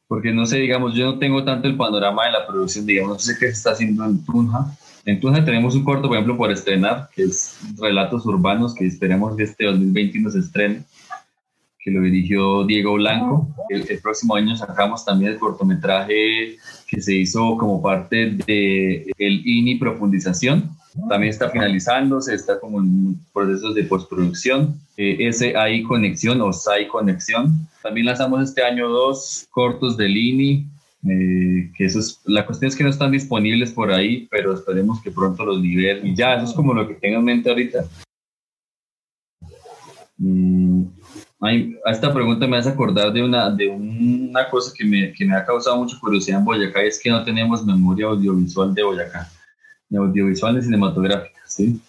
Porque 0.08 0.32
no 0.32 0.46
sé, 0.46 0.60
digamos, 0.60 0.96
yo 0.96 1.06
no 1.08 1.20
tengo 1.20 1.44
tanto 1.44 1.68
el 1.68 1.76
panorama 1.76 2.26
de 2.26 2.32
la 2.32 2.48
producción, 2.48 2.86
digamos, 2.86 3.14
no 3.14 3.20
sé 3.20 3.34
qué 3.40 3.48
se 3.48 3.54
está 3.54 3.72
haciendo 3.72 4.06
en 4.06 4.24
Tunja, 4.24 4.78
entonces 5.06 5.46
tenemos 5.46 5.76
un 5.76 5.84
corto, 5.84 6.08
por 6.08 6.18
ejemplo, 6.18 6.36
por 6.36 6.52
estrenar, 6.52 7.10
que 7.16 7.24
es 7.24 7.60
Relatos 7.78 8.26
Urbanos, 8.26 8.74
que 8.74 8.88
esperemos 8.88 9.36
que 9.38 9.44
este 9.44 9.66
2021 9.66 10.32
se 10.32 10.40
estrene, 10.40 10.84
que 11.86 11.92
lo 11.92 12.02
dirigió 12.02 12.66
Diego 12.66 12.96
Blanco. 12.96 13.48
El, 13.70 14.00
próximo 14.00 14.36
año 14.36 14.56
sacamos 14.56 15.06
también 15.06 15.34
el 15.34 15.40
cortometraje 15.40 16.58
que 16.88 17.00
se 17.00 17.14
hizo 17.14 17.56
como 17.58 17.80
parte 17.80 18.32
de 18.48 19.14
el 19.20 19.48
INI 19.48 19.76
Profundización. 19.76 20.72
También 21.08 21.30
está 21.30 21.52
finalizándose, 21.52 22.34
está 22.34 22.60
como 22.60 22.80
en 22.80 23.20
procesos 23.32 23.76
de 23.76 23.84
postproducción. 23.84 24.80
Eh, 24.98 25.18
ese 25.20 25.56
hay 25.56 25.84
conexión 25.84 26.42
o 26.42 26.52
SAI 26.52 26.88
conexión. 26.88 27.68
También 27.84 28.08
lanzamos 28.08 28.42
este 28.42 28.64
año 28.64 28.90
dos 28.90 29.46
cortos 29.52 29.96
del 29.96 30.18
INI, 30.18 30.66
eh, 31.08 31.72
que 31.78 31.86
eso 31.86 32.00
es, 32.00 32.20
la 32.26 32.48
cuestión 32.48 32.70
es 32.70 32.76
que 32.76 32.84
no 32.84 32.90
están 32.90 33.12
disponibles 33.12 33.72
por 33.72 33.92
ahí, 33.92 34.28
pero 34.32 34.56
esperemos 34.56 35.04
que 35.04 35.12
pronto 35.12 35.46
los 35.46 35.62
liberen. 35.62 36.08
Y 36.08 36.16
ya, 36.16 36.34
eso 36.34 36.46
es 36.46 36.54
como 36.54 36.74
lo 36.74 36.88
que 36.88 36.96
tengo 36.96 37.20
en 37.20 37.26
mente 37.26 37.50
ahorita. 37.50 37.86
Mm, 40.18 40.86
a 41.42 41.92
esta 41.92 42.14
pregunta 42.14 42.48
me 42.48 42.58
hace 42.58 42.70
acordar 42.70 43.12
de 43.12 43.24
una, 43.24 43.50
de 43.50 43.68
una 43.68 44.50
cosa 44.50 44.74
que 44.76 44.86
me, 44.86 45.14
que 45.14 45.26
me 45.26 45.36
ha 45.36 45.46
causado 45.46 45.78
mucha 45.78 46.00
curiosidad 46.00 46.40
en 46.40 46.46
Boyacá, 46.46 46.84
y 46.84 46.88
es 46.88 47.00
que 47.00 47.10
no 47.10 47.24
tenemos 47.24 47.66
memoria 47.66 48.08
audiovisual 48.08 48.74
de 48.74 48.84
Boyacá, 48.84 49.30
ni 49.90 49.98
audiovisual 49.98 50.56
ni 50.56 50.62
cinematográfica, 50.62 51.40
¿sí? 51.46 51.80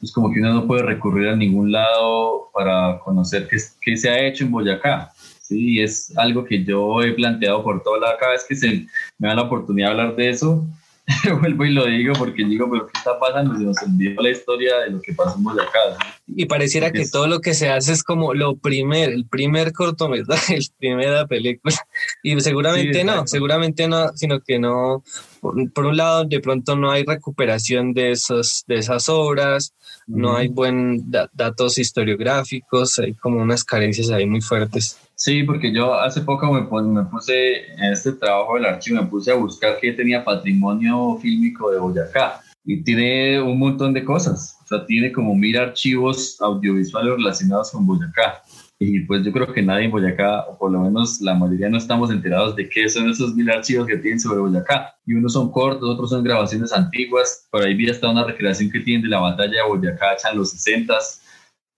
Es 0.00 0.12
como 0.12 0.32
que 0.32 0.40
uno 0.40 0.54
no 0.54 0.66
puede 0.66 0.82
recurrir 0.82 1.28
a 1.28 1.36
ningún 1.36 1.72
lado 1.72 2.50
para 2.54 3.00
conocer 3.00 3.48
qué, 3.48 3.56
qué 3.80 3.96
se 3.96 4.08
ha 4.08 4.26
hecho 4.26 4.44
en 4.44 4.52
Boyacá. 4.52 5.12
Sí, 5.40 5.80
es 5.80 6.16
algo 6.16 6.44
que 6.44 6.62
yo 6.62 7.02
he 7.02 7.14
planteado 7.14 7.64
por 7.64 7.82
toda 7.82 7.98
la 7.98 8.18
cada 8.18 8.32
vez 8.32 8.44
que 8.46 8.54
se 8.54 8.86
me 9.18 9.28
da 9.28 9.34
la 9.34 9.42
oportunidad 9.42 9.88
de 9.88 9.90
hablar 9.92 10.14
de 10.14 10.28
eso, 10.28 10.66
vuelvo 11.40 11.64
y 11.64 11.72
lo 11.72 11.86
digo 11.86 12.12
porque 12.14 12.44
digo, 12.44 12.70
pero 12.70 12.86
¿qué 12.86 12.92
está 12.98 13.18
pasando? 13.18 13.56
Se 13.56 13.62
nos 13.64 13.82
olvidó 13.82 14.22
la 14.22 14.30
historia 14.30 14.78
de 14.78 14.90
lo 14.90 15.00
que 15.00 15.14
pasamos 15.14 15.56
de 15.56 15.62
acá. 15.62 15.78
Y 16.26 16.44
pareciera 16.46 16.92
que 16.92 17.06
todo 17.06 17.26
lo 17.26 17.40
que 17.40 17.54
se 17.54 17.70
hace 17.70 17.92
es 17.92 18.02
como 18.02 18.34
lo 18.34 18.56
primer, 18.56 19.10
el 19.10 19.26
primer 19.26 19.72
cortometraje, 19.72 20.54
el 20.56 20.66
primera 20.78 21.26
película. 21.26 21.74
Y 22.22 22.38
seguramente 22.40 23.04
no, 23.04 23.26
seguramente 23.26 23.88
no, 23.88 24.10
sino 24.16 24.40
que 24.40 24.58
no, 24.58 25.02
por, 25.40 25.86
un 25.86 25.96
lado, 25.96 26.24
de 26.24 26.40
pronto 26.40 26.76
no 26.76 26.90
hay 26.90 27.04
recuperación 27.04 27.94
de, 27.94 28.10
esos, 28.10 28.64
de 28.66 28.76
esas 28.76 29.08
obras, 29.08 29.72
no 30.06 30.36
hay 30.36 30.48
buen 30.48 31.10
datos 31.32 31.78
historiográficos, 31.78 32.98
hay 32.98 33.14
como 33.14 33.40
unas 33.40 33.64
carencias 33.64 34.10
ahí 34.10 34.26
muy 34.26 34.42
fuertes. 34.42 34.98
Sí, 35.20 35.42
porque 35.42 35.72
yo 35.72 35.94
hace 35.94 36.20
poco 36.20 36.46
me, 36.52 36.60
me 36.60 37.04
puse 37.06 37.72
en 37.72 37.92
este 37.92 38.12
trabajo 38.12 38.54
del 38.54 38.66
archivo, 38.66 39.02
me 39.02 39.08
puse 39.08 39.32
a 39.32 39.34
buscar 39.34 39.76
qué 39.80 39.92
tenía 39.92 40.24
patrimonio 40.24 41.18
fílmico 41.20 41.72
de 41.72 41.80
Boyacá 41.80 42.40
y 42.64 42.84
tiene 42.84 43.42
un 43.42 43.58
montón 43.58 43.92
de 43.92 44.04
cosas. 44.04 44.56
O 44.62 44.66
sea, 44.68 44.86
tiene 44.86 45.10
como 45.10 45.34
mil 45.34 45.58
archivos 45.58 46.40
audiovisuales 46.40 47.16
relacionados 47.16 47.72
con 47.72 47.84
Boyacá. 47.84 48.42
Y 48.78 49.00
pues 49.00 49.24
yo 49.24 49.32
creo 49.32 49.52
que 49.52 49.60
nadie 49.60 49.86
en 49.86 49.90
Boyacá, 49.90 50.42
o 50.42 50.56
por 50.56 50.70
lo 50.70 50.82
menos 50.82 51.20
la 51.20 51.34
mayoría, 51.34 51.68
no 51.68 51.78
estamos 51.78 52.12
enterados 52.12 52.54
de 52.54 52.68
qué 52.68 52.88
son 52.88 53.10
esos 53.10 53.34
mil 53.34 53.50
archivos 53.50 53.88
que 53.88 53.96
tienen 53.96 54.20
sobre 54.20 54.38
Boyacá. 54.38 54.94
Y 55.04 55.14
unos 55.14 55.32
son 55.32 55.50
cortos, 55.50 55.90
otros 55.90 56.10
son 56.10 56.22
grabaciones 56.22 56.72
antiguas. 56.72 57.48
Por 57.50 57.64
ahí 57.64 57.74
vi 57.74 57.90
hasta 57.90 58.08
una 58.08 58.22
recreación 58.22 58.70
que 58.70 58.78
tienen 58.78 59.02
de 59.02 59.08
la 59.08 59.18
batalla 59.18 59.64
de 59.64 59.68
Boyacá 59.68 60.12
hecha 60.12 60.30
en 60.30 60.38
los 60.38 60.52
60 60.52 60.96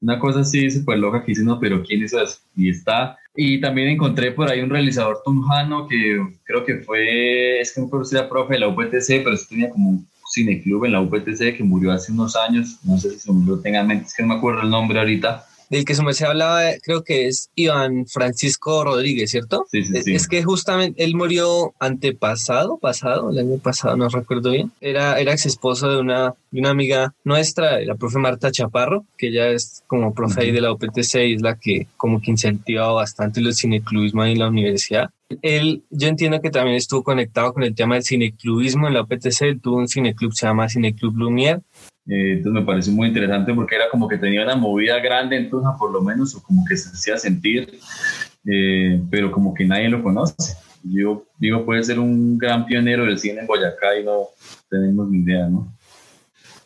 Una 0.00 0.18
cosa 0.18 0.40
así 0.40 0.70
súper 0.70 0.98
loca 0.98 1.20
que 1.20 1.32
dice, 1.32 1.44
no, 1.44 1.60
pero 1.60 1.82
¿quién 1.82 2.02
hizo 2.02 2.22
eso? 2.22 2.38
Y 2.56 2.70
está. 2.70 3.18
Y 3.34 3.60
también 3.60 3.88
encontré 3.88 4.32
por 4.32 4.48
ahí 4.48 4.60
un 4.60 4.70
realizador 4.70 5.20
tunjano 5.24 5.86
que 5.86 6.18
creo 6.44 6.64
que 6.64 6.78
fue, 6.78 7.60
es 7.60 7.72
que 7.72 7.80
no 7.80 7.88
era 8.10 8.28
profe 8.28 8.54
de 8.54 8.60
la 8.60 8.68
UPTC, 8.68 9.22
pero 9.22 9.36
tenía 9.48 9.70
como 9.70 9.90
un 9.90 10.06
cineclub 10.32 10.84
en 10.84 10.92
la 10.92 11.00
UPTC 11.00 11.56
que 11.56 11.64
murió 11.64 11.92
hace 11.92 12.12
unos 12.12 12.36
años, 12.36 12.78
no 12.84 12.98
sé 12.98 13.10
si 13.10 13.18
se 13.18 13.32
lo 13.32 13.60
tengan 13.60 13.82
en 13.82 13.88
mente, 13.88 14.06
es 14.06 14.14
que 14.14 14.22
no 14.22 14.28
me 14.28 14.34
acuerdo 14.36 14.62
el 14.62 14.70
nombre 14.70 14.98
ahorita, 14.98 15.46
del 15.70 15.84
que 15.84 15.94
se 15.94 16.26
hablaba, 16.26 16.62
creo 16.82 17.04
que 17.04 17.28
es 17.28 17.50
Iván 17.54 18.06
Francisco 18.06 18.84
Rodríguez, 18.84 19.30
¿cierto? 19.30 19.66
Sí, 19.70 19.84
sí, 19.84 20.02
sí. 20.02 20.14
Es, 20.14 20.26
que 20.26 20.42
justamente 20.42 21.02
él 21.04 21.14
murió 21.14 21.74
antepasado, 21.78 22.76
pasado, 22.78 23.30
el 23.30 23.38
año 23.38 23.58
pasado, 23.58 23.96
no 23.96 24.08
recuerdo 24.08 24.50
bien. 24.50 24.72
Era, 24.80 25.18
era 25.20 25.32
ex 25.32 25.46
esposo 25.46 25.88
de 25.88 26.00
una, 26.00 26.34
de 26.50 26.60
una 26.60 26.70
amiga 26.70 27.14
nuestra, 27.22 27.80
la 27.80 27.94
profe 27.94 28.18
Marta 28.18 28.50
Chaparro, 28.50 29.04
que 29.16 29.28
ella 29.28 29.48
es 29.50 29.84
como 29.86 30.12
profe 30.12 30.42
ahí 30.42 30.50
de 30.50 30.60
la 30.60 30.72
UPTC 30.72 31.14
y 31.26 31.34
es 31.34 31.42
la 31.42 31.56
que 31.56 31.86
como 31.96 32.20
que 32.20 32.32
incentiva 32.32 32.90
bastante 32.92 33.40
el 33.40 33.54
cineclubismo 33.54 34.22
ahí 34.22 34.32
en 34.32 34.40
la 34.40 34.48
universidad. 34.48 35.10
Él, 35.42 35.84
yo 35.90 36.08
entiendo 36.08 36.40
que 36.40 36.50
también 36.50 36.76
estuvo 36.76 37.04
conectado 37.04 37.52
con 37.52 37.62
el 37.62 37.76
tema 37.76 37.94
del 37.94 38.02
cineclubismo 38.02 38.88
en 38.88 38.94
la 38.94 39.02
UPTC, 39.02 39.42
él 39.42 39.60
tuvo 39.60 39.76
un 39.76 39.86
cineclub, 39.86 40.32
se 40.32 40.46
llama 40.46 40.68
Cineclub 40.68 41.14
Lumière, 41.14 41.62
eh, 42.06 42.32
entonces 42.32 42.60
me 42.60 42.66
pareció 42.66 42.92
muy 42.92 43.08
interesante 43.08 43.52
porque 43.54 43.76
era 43.76 43.88
como 43.90 44.08
que 44.08 44.18
tenía 44.18 44.42
una 44.42 44.56
movida 44.56 44.98
grande 45.00 45.36
en 45.36 45.50
Tunja 45.50 45.76
por 45.78 45.92
lo 45.92 46.00
menos, 46.00 46.34
o 46.34 46.42
como 46.42 46.64
que 46.64 46.76
se 46.76 46.88
hacía 46.88 47.18
sentir, 47.18 47.78
eh, 48.46 49.00
pero 49.10 49.30
como 49.30 49.54
que 49.54 49.64
nadie 49.64 49.88
lo 49.88 50.02
conoce. 50.02 50.54
Yo 50.82 51.24
digo, 51.38 51.64
puede 51.64 51.82
ser 51.82 51.98
un 51.98 52.38
gran 52.38 52.64
pionero 52.64 53.04
del 53.04 53.18
cine 53.18 53.40
en 53.40 53.46
Boyacá 53.46 53.98
y 53.98 54.04
no 54.04 54.28
tenemos 54.70 55.10
ni 55.10 55.18
idea, 55.18 55.46
¿no? 55.48 55.70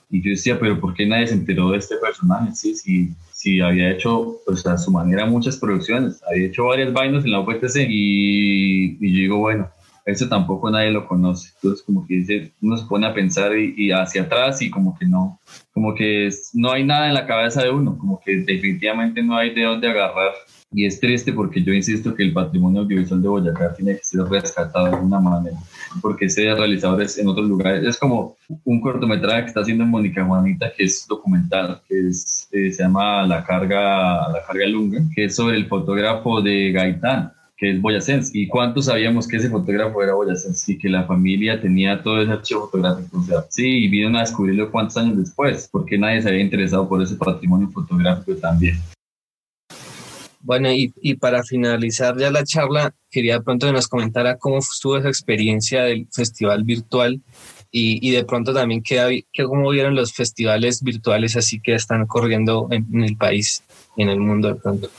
Y 0.08 0.22
yo 0.22 0.30
decía, 0.30 0.58
pero 0.60 0.80
¿por 0.80 0.94
qué 0.94 1.06
nadie 1.06 1.26
se 1.26 1.34
enteró 1.34 1.72
de 1.72 1.78
este 1.78 1.96
personaje? 1.96 2.54
Sí, 2.54 2.76
sí, 2.76 3.12
sí 3.32 3.60
había 3.60 3.90
hecho, 3.90 4.36
pues 4.46 4.64
a 4.66 4.78
su 4.78 4.92
manera, 4.92 5.26
muchas 5.26 5.56
producciones, 5.56 6.22
había 6.30 6.46
hecho 6.46 6.66
varias 6.66 6.92
vainas 6.92 7.24
en 7.24 7.32
la 7.32 7.40
UPTC 7.40 7.76
y, 7.88 8.96
y 9.00 9.12
yo 9.12 9.18
digo, 9.18 9.38
bueno, 9.38 9.68
eso 10.04 10.28
tampoco 10.28 10.70
nadie 10.70 10.90
lo 10.90 11.06
conoce. 11.06 11.50
Entonces, 11.54 11.82
como 11.84 12.06
que 12.06 12.14
dice, 12.14 12.52
uno 12.60 12.76
se 12.76 12.86
pone 12.86 13.06
a 13.06 13.14
pensar 13.14 13.56
y, 13.56 13.90
hacia 13.90 14.22
atrás 14.22 14.60
y 14.62 14.70
como 14.70 14.96
que 14.98 15.06
no, 15.06 15.40
como 15.72 15.94
que 15.94 16.28
no 16.52 16.72
hay 16.72 16.84
nada 16.84 17.08
en 17.08 17.14
la 17.14 17.26
cabeza 17.26 17.62
de 17.62 17.70
uno, 17.70 17.96
como 17.98 18.20
que 18.20 18.36
definitivamente 18.36 19.22
no 19.22 19.36
hay 19.36 19.54
de 19.54 19.62
dónde 19.62 19.88
agarrar. 19.88 20.32
Y 20.76 20.86
es 20.86 20.98
triste 20.98 21.32
porque 21.32 21.62
yo 21.62 21.72
insisto 21.72 22.14
que 22.14 22.24
el 22.24 22.32
patrimonio 22.32 22.82
audiovisual 22.82 23.22
de 23.22 23.28
Boyacá 23.28 23.74
tiene 23.74 23.96
que 23.96 24.02
ser 24.02 24.22
rescatado 24.22 24.86
de 24.86 24.96
alguna 24.96 25.20
manera, 25.20 25.56
porque 26.02 26.24
ese 26.24 26.52
realizador 26.52 27.00
es 27.00 27.16
en 27.16 27.29
otros 27.29 27.46
lugares. 27.46 27.85
Es 27.85 27.96
como 27.96 28.37
un 28.64 28.81
cortometraje 28.81 29.42
que 29.42 29.46
está 29.48 29.60
haciendo 29.60 29.85
en 29.85 29.90
Mónica 29.90 30.24
Juanita, 30.24 30.72
que 30.76 30.85
es 30.85 31.06
documental, 31.08 31.81
que 31.88 32.08
es, 32.08 32.48
eh, 32.50 32.72
se 32.72 32.83
llama 32.83 33.24
La 33.24 33.44
Carga, 33.44 34.29
La 34.33 34.42
Carga 34.44 34.66
Lunga, 34.66 35.00
que 35.14 35.26
es 35.26 35.37
sobre 35.37 35.56
el 35.56 35.66
fotógrafo 35.66 36.42
de 36.42 36.72
Gaitán 36.72 37.33
que 37.57 37.73
es 37.73 37.81
Boyacense. 37.81 38.31
¿Y 38.35 38.48
cuántos 38.48 38.87
sabíamos 38.87 39.29
que 39.29 39.37
ese 39.37 39.50
fotógrafo 39.50 40.02
era 40.02 40.15
Boyacense 40.15 40.73
y 40.73 40.79
que 40.79 40.88
la 40.88 41.05
familia 41.05 41.61
tenía 41.61 42.02
todo 42.02 42.21
ese 42.21 42.33
archivo 42.33 42.63
fotográfico? 42.67 43.19
O 43.19 43.23
sea, 43.23 43.44
sí, 43.48 43.85
y 43.85 43.88
vieron 43.88 44.17
a 44.17 44.21
descubrirlo 44.21 44.71
cuántos 44.71 44.96
años 44.96 45.19
después, 45.19 45.69
porque 45.71 45.98
nadie 45.98 46.23
se 46.23 46.29
había 46.29 46.42
interesado 46.42 46.88
por 46.88 47.02
ese 47.02 47.17
patrimonio 47.17 47.69
fotográfico 47.71 48.38
también. 48.38 48.77
Bueno, 50.44 50.71
y, 50.71 50.92
y, 51.00 51.15
para 51.15 51.42
finalizar 51.42 52.19
ya 52.19 52.31
la 52.31 52.44
charla, 52.44 52.94
quería 53.11 53.40
pronto 53.40 53.67
que 53.67 53.73
nos 53.73 53.88
comentara 53.88 54.37
cómo 54.37 54.59
estuvo 54.59 54.98
esa 54.98 55.09
experiencia 55.09 55.85
del 55.85 56.07
festival 56.13 56.65
virtual 56.65 57.23
Y, 57.71 58.11
de 58.11 58.25
pronto 58.25 58.52
también, 58.52 58.83
¿qué, 58.83 59.25
qué, 59.33 59.44
¿cómo 59.44 59.71
vieron 59.71 59.94
los 59.94 60.13
festivales 60.13 60.83
virtuales 60.83 61.35
así 61.37 61.61
que 61.61 61.75
están 61.75 62.07
corriendo 62.07 62.69
en, 62.71 63.02
el 63.02 63.17
país, 63.17 63.65
en 63.96 64.11
el 64.11 64.21
mundo 64.21 64.48
de 64.48 64.55
pronto? 64.57 64.90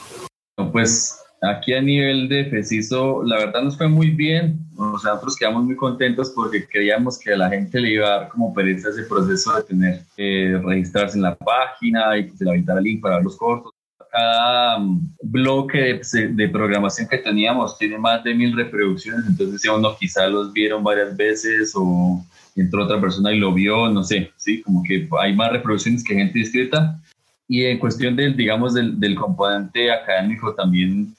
Pues 0.71 1.15
aquí 1.45 1.73
a 1.73 1.81
nivel 1.81 2.27
de 2.27 2.45
FECISO, 2.45 3.23
la 3.23 3.37
verdad 3.37 3.63
nos 3.63 3.77
fue 3.77 3.87
muy 3.87 4.11
bien. 4.11 4.59
Nosotros 4.77 5.35
quedamos 5.35 5.63
muy 5.63 5.75
contentos 5.75 6.31
porque 6.35 6.67
creíamos 6.67 7.17
que 7.17 7.33
a 7.33 7.37
la 7.37 7.49
gente 7.49 7.79
le 7.79 7.91
iba 7.91 8.07
a 8.07 8.19
dar 8.19 8.29
como 8.29 8.53
pereza 8.53 8.89
ese 8.89 9.03
proceso 9.03 9.55
de 9.55 9.63
tener 9.63 10.01
que 10.15 10.59
registrarse 10.63 11.17
en 11.17 11.23
la 11.23 11.35
página 11.35 12.17
y 12.17 12.29
que 12.29 12.37
se 12.37 12.43
le 12.43 12.51
aventara 12.51 12.79
el 12.79 12.85
link 12.85 13.01
para 13.01 13.15
ver 13.15 13.23
los 13.23 13.37
cortos 13.37 13.71
cada 14.15 14.79
mm, 14.79 15.15
bloque 15.23 15.99
de, 16.31 16.49
programación 16.49 17.07
que 17.07 17.17
teníamos 17.17 17.77
tiene 17.77 17.97
más 17.97 18.23
de 18.23 18.33
mil 18.33 18.55
reproducciones, 18.55 19.25
entonces 19.27 19.61
si 19.61 19.67
uno 19.67 19.95
quizá 19.99 20.27
los 20.27 20.53
vieron 20.53 20.83
varias 20.83 21.15
veces 21.17 21.73
o 21.75 22.23
entró 22.55 22.85
otra 22.85 23.01
persona 23.01 23.33
y 23.33 23.39
lo 23.39 23.53
vio, 23.53 23.89
no 23.89 24.03
sé, 24.03 24.31
sí, 24.37 24.61
como 24.61 24.83
que 24.83 25.07
hay 25.19 25.35
más 25.35 25.51
reproducciones 25.51 26.03
que 26.03 26.15
gente 26.15 26.39
inscrita. 26.39 27.01
Y 27.47 27.63
en 27.65 27.79
cuestión 27.79 28.15
del, 28.15 28.35
digamos, 28.35 28.73
del, 28.73 28.99
del 28.99 29.15
componente 29.15 29.91
académico 29.91 30.53
también, 30.53 31.15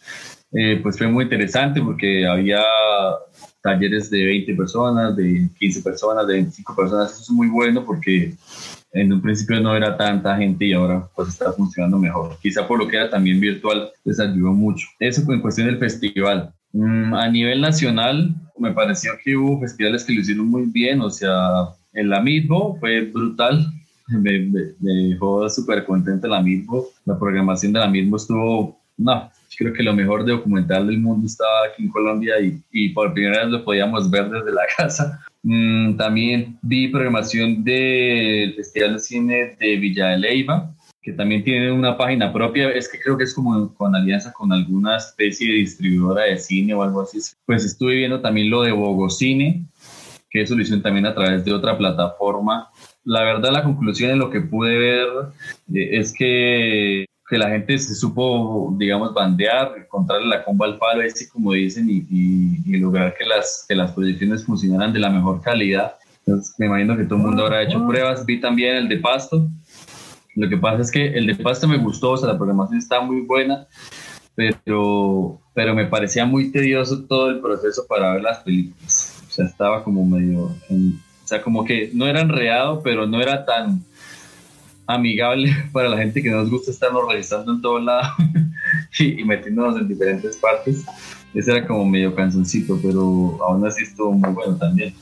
eh, 0.52 0.80
pues 0.82 0.96
fue 0.96 1.06
muy 1.06 1.24
interesante 1.24 1.80
porque 1.80 2.26
había 2.26 2.62
talleres 3.62 4.10
de 4.10 4.24
20 4.24 4.54
personas, 4.54 5.16
de 5.16 5.48
15 5.58 5.82
personas, 5.82 6.26
de 6.26 6.34
25 6.34 6.76
personas, 6.76 7.12
eso 7.12 7.22
es 7.22 7.30
muy 7.30 7.48
bueno 7.48 7.84
porque 7.84 8.32
en 8.92 9.12
un 9.12 9.20
principio 9.20 9.60
no 9.60 9.76
era 9.76 9.96
tanta 9.96 10.36
gente 10.36 10.66
y 10.66 10.72
ahora 10.72 11.08
pues 11.14 11.28
está 11.28 11.52
funcionando 11.52 11.98
mejor. 11.98 12.38
Quizá 12.40 12.66
por 12.66 12.78
lo 12.78 12.88
que 12.88 12.96
era 12.96 13.10
también 13.10 13.40
virtual 13.40 13.90
les 14.04 14.20
ayudó 14.20 14.52
mucho. 14.52 14.86
Eso 15.00 15.20
en 15.32 15.40
cuestión 15.40 15.66
del 15.66 15.78
festival. 15.78 16.52
Mm, 16.72 17.14
a 17.14 17.28
nivel 17.28 17.60
nacional 17.60 18.34
me 18.58 18.72
pareció 18.72 19.12
que 19.22 19.36
hubo 19.36 19.60
festivales 19.60 20.04
que 20.04 20.14
lo 20.14 20.20
hicieron 20.20 20.46
muy 20.46 20.64
bien, 20.66 21.00
o 21.00 21.10
sea, 21.10 21.68
en 21.92 22.08
la 22.08 22.20
Midbo 22.20 22.76
fue 22.78 23.02
brutal, 23.02 23.66
me, 24.09 24.74
dejó 24.78 25.48
súper 25.48 25.84
contenta 25.84 26.28
la 26.28 26.42
Midbo, 26.42 26.88
la 27.04 27.18
programación 27.18 27.72
de 27.72 27.80
la 27.80 27.88
Midbo 27.88 28.16
estuvo, 28.16 28.80
no, 28.96 29.30
creo 29.57 29.72
que 29.72 29.82
lo 29.82 29.94
mejor 29.94 30.24
de 30.24 30.32
documental 30.32 30.86
del 30.86 31.00
mundo 31.00 31.26
estaba 31.26 31.66
aquí 31.70 31.82
en 31.82 31.90
Colombia 31.90 32.40
y, 32.40 32.61
y 32.70 32.90
por 32.90 33.12
primera 33.12 33.42
vez 33.42 33.48
lo 33.48 33.64
podíamos 33.64 34.11
ver 34.11 34.30
desde 34.30 34.52
la 34.52 34.62
casa. 34.76 35.24
Mm, 35.42 35.96
también 35.96 36.59
vi 36.62 36.88
programación 36.88 37.62
del 37.62 38.54
Festival 38.54 38.94
de 38.94 38.98
Cine 38.98 39.57
de 39.61 39.76
Villa 39.76 40.09
de 40.09 40.18
Leyva, 40.18 40.74
que 41.00 41.12
también 41.12 41.44
tiene 41.44 41.70
una 41.70 41.96
página 41.96 42.32
propia, 42.32 42.68
es 42.70 42.88
que 42.88 42.98
creo 42.98 43.16
que 43.16 43.22
es 43.22 43.32
como 43.32 43.72
con 43.74 43.94
alianza 43.94 44.32
con 44.32 44.52
alguna 44.52 44.96
especie 44.96 45.46
de 45.46 45.59
distribuidora 45.59 46.24
de 46.24 46.36
cine 46.36 46.74
o 46.74 46.82
algo 46.82 47.02
así. 47.02 47.20
Pues 47.44 47.64
estuve 47.64 47.94
viendo 47.94 48.20
también 48.20 48.50
lo 48.50 48.62
de 48.62 48.72
Bogocine, 48.72 49.64
que 50.28 50.42
es 50.42 50.48
solución 50.48 50.82
también 50.82 51.07
a 51.07 51.14
través 51.14 51.44
de 51.44 51.52
otra 51.52 51.78
plataforma. 51.78 52.68
La 53.07 53.22
verdad, 53.22 53.52
la 53.52 53.64
conclusión 53.64 54.11
de 54.11 54.16
lo 54.16 54.30
que 54.30 54.42
pude 54.42 54.76
ver 54.76 55.09
eh, 55.72 55.98
es 55.98 56.12
que 56.12 57.07
que 57.28 57.38
la 57.38 57.50
gente 57.50 57.76
se 57.78 57.94
supo, 57.94 58.72
digamos, 58.78 59.12
bandear, 59.12 59.72
encontrarle 59.76 60.28
la 60.28 60.44
comba 60.44 60.66
al 60.66 60.78
palo, 60.78 61.02
así 61.02 61.28
como 61.28 61.52
dicen, 61.52 61.88
y, 61.90 62.07
y, 62.09 62.78
lograr 62.78 63.14
que 63.18 63.24
las, 63.24 63.64
que 63.68 63.74
las 63.74 63.92
proyecciones 63.92 64.44
funcionaran 64.44 64.92
de 64.92 65.00
la 65.00 65.11
mejor 65.11 65.40
calidad. 65.40 65.94
Entonces, 66.24 66.54
me 66.59 66.66
imagino 66.66 66.96
que 66.96 67.04
todo 67.04 67.18
el 67.18 67.24
mundo 67.24 67.44
habrá 67.44 67.62
hecho 67.62 67.84
pruebas. 67.86 68.24
Vi 68.24 68.40
también 68.40 68.76
el 68.76 68.88
de 68.88 68.98
Pasto. 68.98 69.48
Lo 70.36 70.48
que 70.48 70.57
pasa 70.57 70.82
es 70.82 70.90
que 70.90 71.07
el 71.07 71.26
de 71.26 71.34
Pasto 71.34 71.66
me 71.66 71.78
gustó, 71.78 72.12
o 72.12 72.16
sea, 72.16 72.28
la 72.28 72.36
programación 72.36 72.78
está 72.78 73.00
muy 73.00 73.22
buena, 73.22 73.66
pero, 74.34 75.40
pero 75.54 75.74
me 75.74 75.86
parecía 75.86 76.26
muy 76.26 76.52
tedioso 76.52 77.04
todo 77.04 77.30
el 77.30 77.40
proceso 77.40 77.86
para 77.88 78.12
ver 78.12 78.22
las 78.22 78.38
películas. 78.40 79.20
O 79.26 79.30
sea, 79.30 79.46
estaba 79.46 79.82
como 79.82 80.04
medio, 80.04 80.54
o 81.26 81.28
sea, 81.28 81.42
como 81.42 81.64
que 81.64 81.90
no 81.92 82.06
era 82.06 82.20
enredado, 82.20 82.80
pero 82.84 83.04
no 83.04 83.20
era 83.20 83.44
tan 83.44 83.82
amigable 84.86 85.52
para 85.72 85.88
la 85.88 85.96
gente 85.96 86.22
que 86.22 86.30
nos 86.30 86.48
gusta 86.48 86.70
estarnos 86.70 87.02
revisando 87.08 87.52
en 87.52 87.60
todo 87.60 87.80
lado 87.80 88.14
y, 89.00 89.24
metiéndonos 89.24 89.76
en 89.76 89.88
diferentes 89.88 90.36
partes. 90.36 90.84
Ese 91.34 91.50
era 91.50 91.66
como 91.66 91.84
medio 91.84 92.14
canzoncito, 92.14 92.78
pero 92.80 93.42
aún 93.42 93.66
así 93.66 93.82
estuvo 93.82 94.12
muy 94.12 94.30
bueno 94.30 94.56
también. 94.56 94.94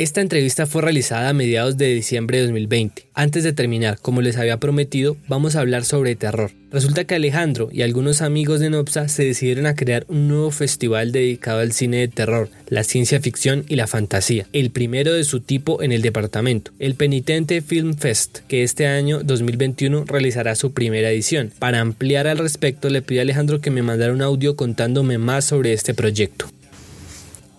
Esta 0.00 0.22
entrevista 0.22 0.64
fue 0.64 0.80
realizada 0.80 1.28
a 1.28 1.34
mediados 1.34 1.76
de 1.76 1.92
diciembre 1.92 2.38
de 2.38 2.44
2020. 2.44 3.08
Antes 3.12 3.44
de 3.44 3.52
terminar, 3.52 3.98
como 4.00 4.22
les 4.22 4.38
había 4.38 4.56
prometido, 4.56 5.18
vamos 5.28 5.56
a 5.56 5.60
hablar 5.60 5.84
sobre 5.84 6.16
terror. 6.16 6.52
Resulta 6.72 7.04
que 7.04 7.16
Alejandro 7.16 7.68
y 7.70 7.82
algunos 7.82 8.22
amigos 8.22 8.60
de 8.60 8.70
Nopsa 8.70 9.08
se 9.08 9.26
decidieron 9.26 9.66
a 9.66 9.74
crear 9.74 10.06
un 10.08 10.26
nuevo 10.26 10.52
festival 10.52 11.12
dedicado 11.12 11.60
al 11.60 11.72
cine 11.72 11.98
de 11.98 12.08
terror, 12.08 12.48
la 12.70 12.82
ciencia 12.82 13.20
ficción 13.20 13.66
y 13.68 13.76
la 13.76 13.86
fantasía, 13.86 14.46
el 14.54 14.70
primero 14.70 15.12
de 15.12 15.24
su 15.24 15.40
tipo 15.40 15.82
en 15.82 15.92
el 15.92 16.00
departamento, 16.00 16.70
el 16.78 16.94
Penitente 16.94 17.60
Film 17.60 17.92
Fest, 17.92 18.38
que 18.48 18.62
este 18.62 18.86
año 18.86 19.22
2021 19.22 20.06
realizará 20.06 20.54
su 20.54 20.72
primera 20.72 21.10
edición. 21.10 21.52
Para 21.58 21.80
ampliar 21.80 22.26
al 22.26 22.38
respecto, 22.38 22.88
le 22.88 23.02
pido 23.02 23.20
a 23.20 23.24
Alejandro 23.24 23.60
que 23.60 23.70
me 23.70 23.82
mandara 23.82 24.14
un 24.14 24.22
audio 24.22 24.56
contándome 24.56 25.18
más 25.18 25.44
sobre 25.44 25.74
este 25.74 25.92
proyecto. 25.92 26.46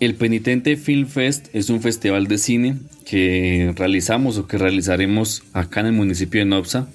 El 0.01 0.15
Penitente 0.15 0.77
Film 0.77 1.05
Fest 1.05 1.49
es 1.53 1.69
un 1.69 1.79
festival 1.79 2.25
de 2.25 2.39
cine 2.39 2.77
que 3.05 3.71
realizamos 3.75 4.39
o 4.39 4.47
que 4.47 4.57
realizaremos 4.57 5.43
acá 5.53 5.81
en 5.81 5.85
el 5.85 5.93
municipio 5.93 6.41
de 6.41 6.45
Nopsa 6.45 6.87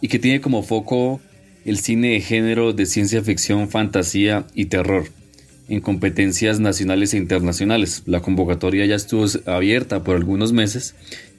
y 0.00 0.08
que 0.08 0.18
tiene 0.18 0.40
como 0.40 0.64
foco 0.64 1.20
el 1.64 1.78
cine 1.78 2.08
de 2.08 2.20
género 2.20 2.72
de 2.72 2.86
ciencia 2.86 3.22
ficción, 3.22 3.68
fantasía 3.68 4.48
y 4.52 4.64
terror 4.64 5.04
en 5.68 5.80
competencias 5.80 6.58
nacionales 6.58 7.14
e 7.14 7.18
internacionales. 7.18 8.02
La 8.04 8.18
convocatoria 8.18 8.84
ya 8.84 8.96
estuvo 8.96 9.26
abierta 9.46 10.02
por 10.02 10.16
algunos 10.16 10.52
meses 10.52 10.96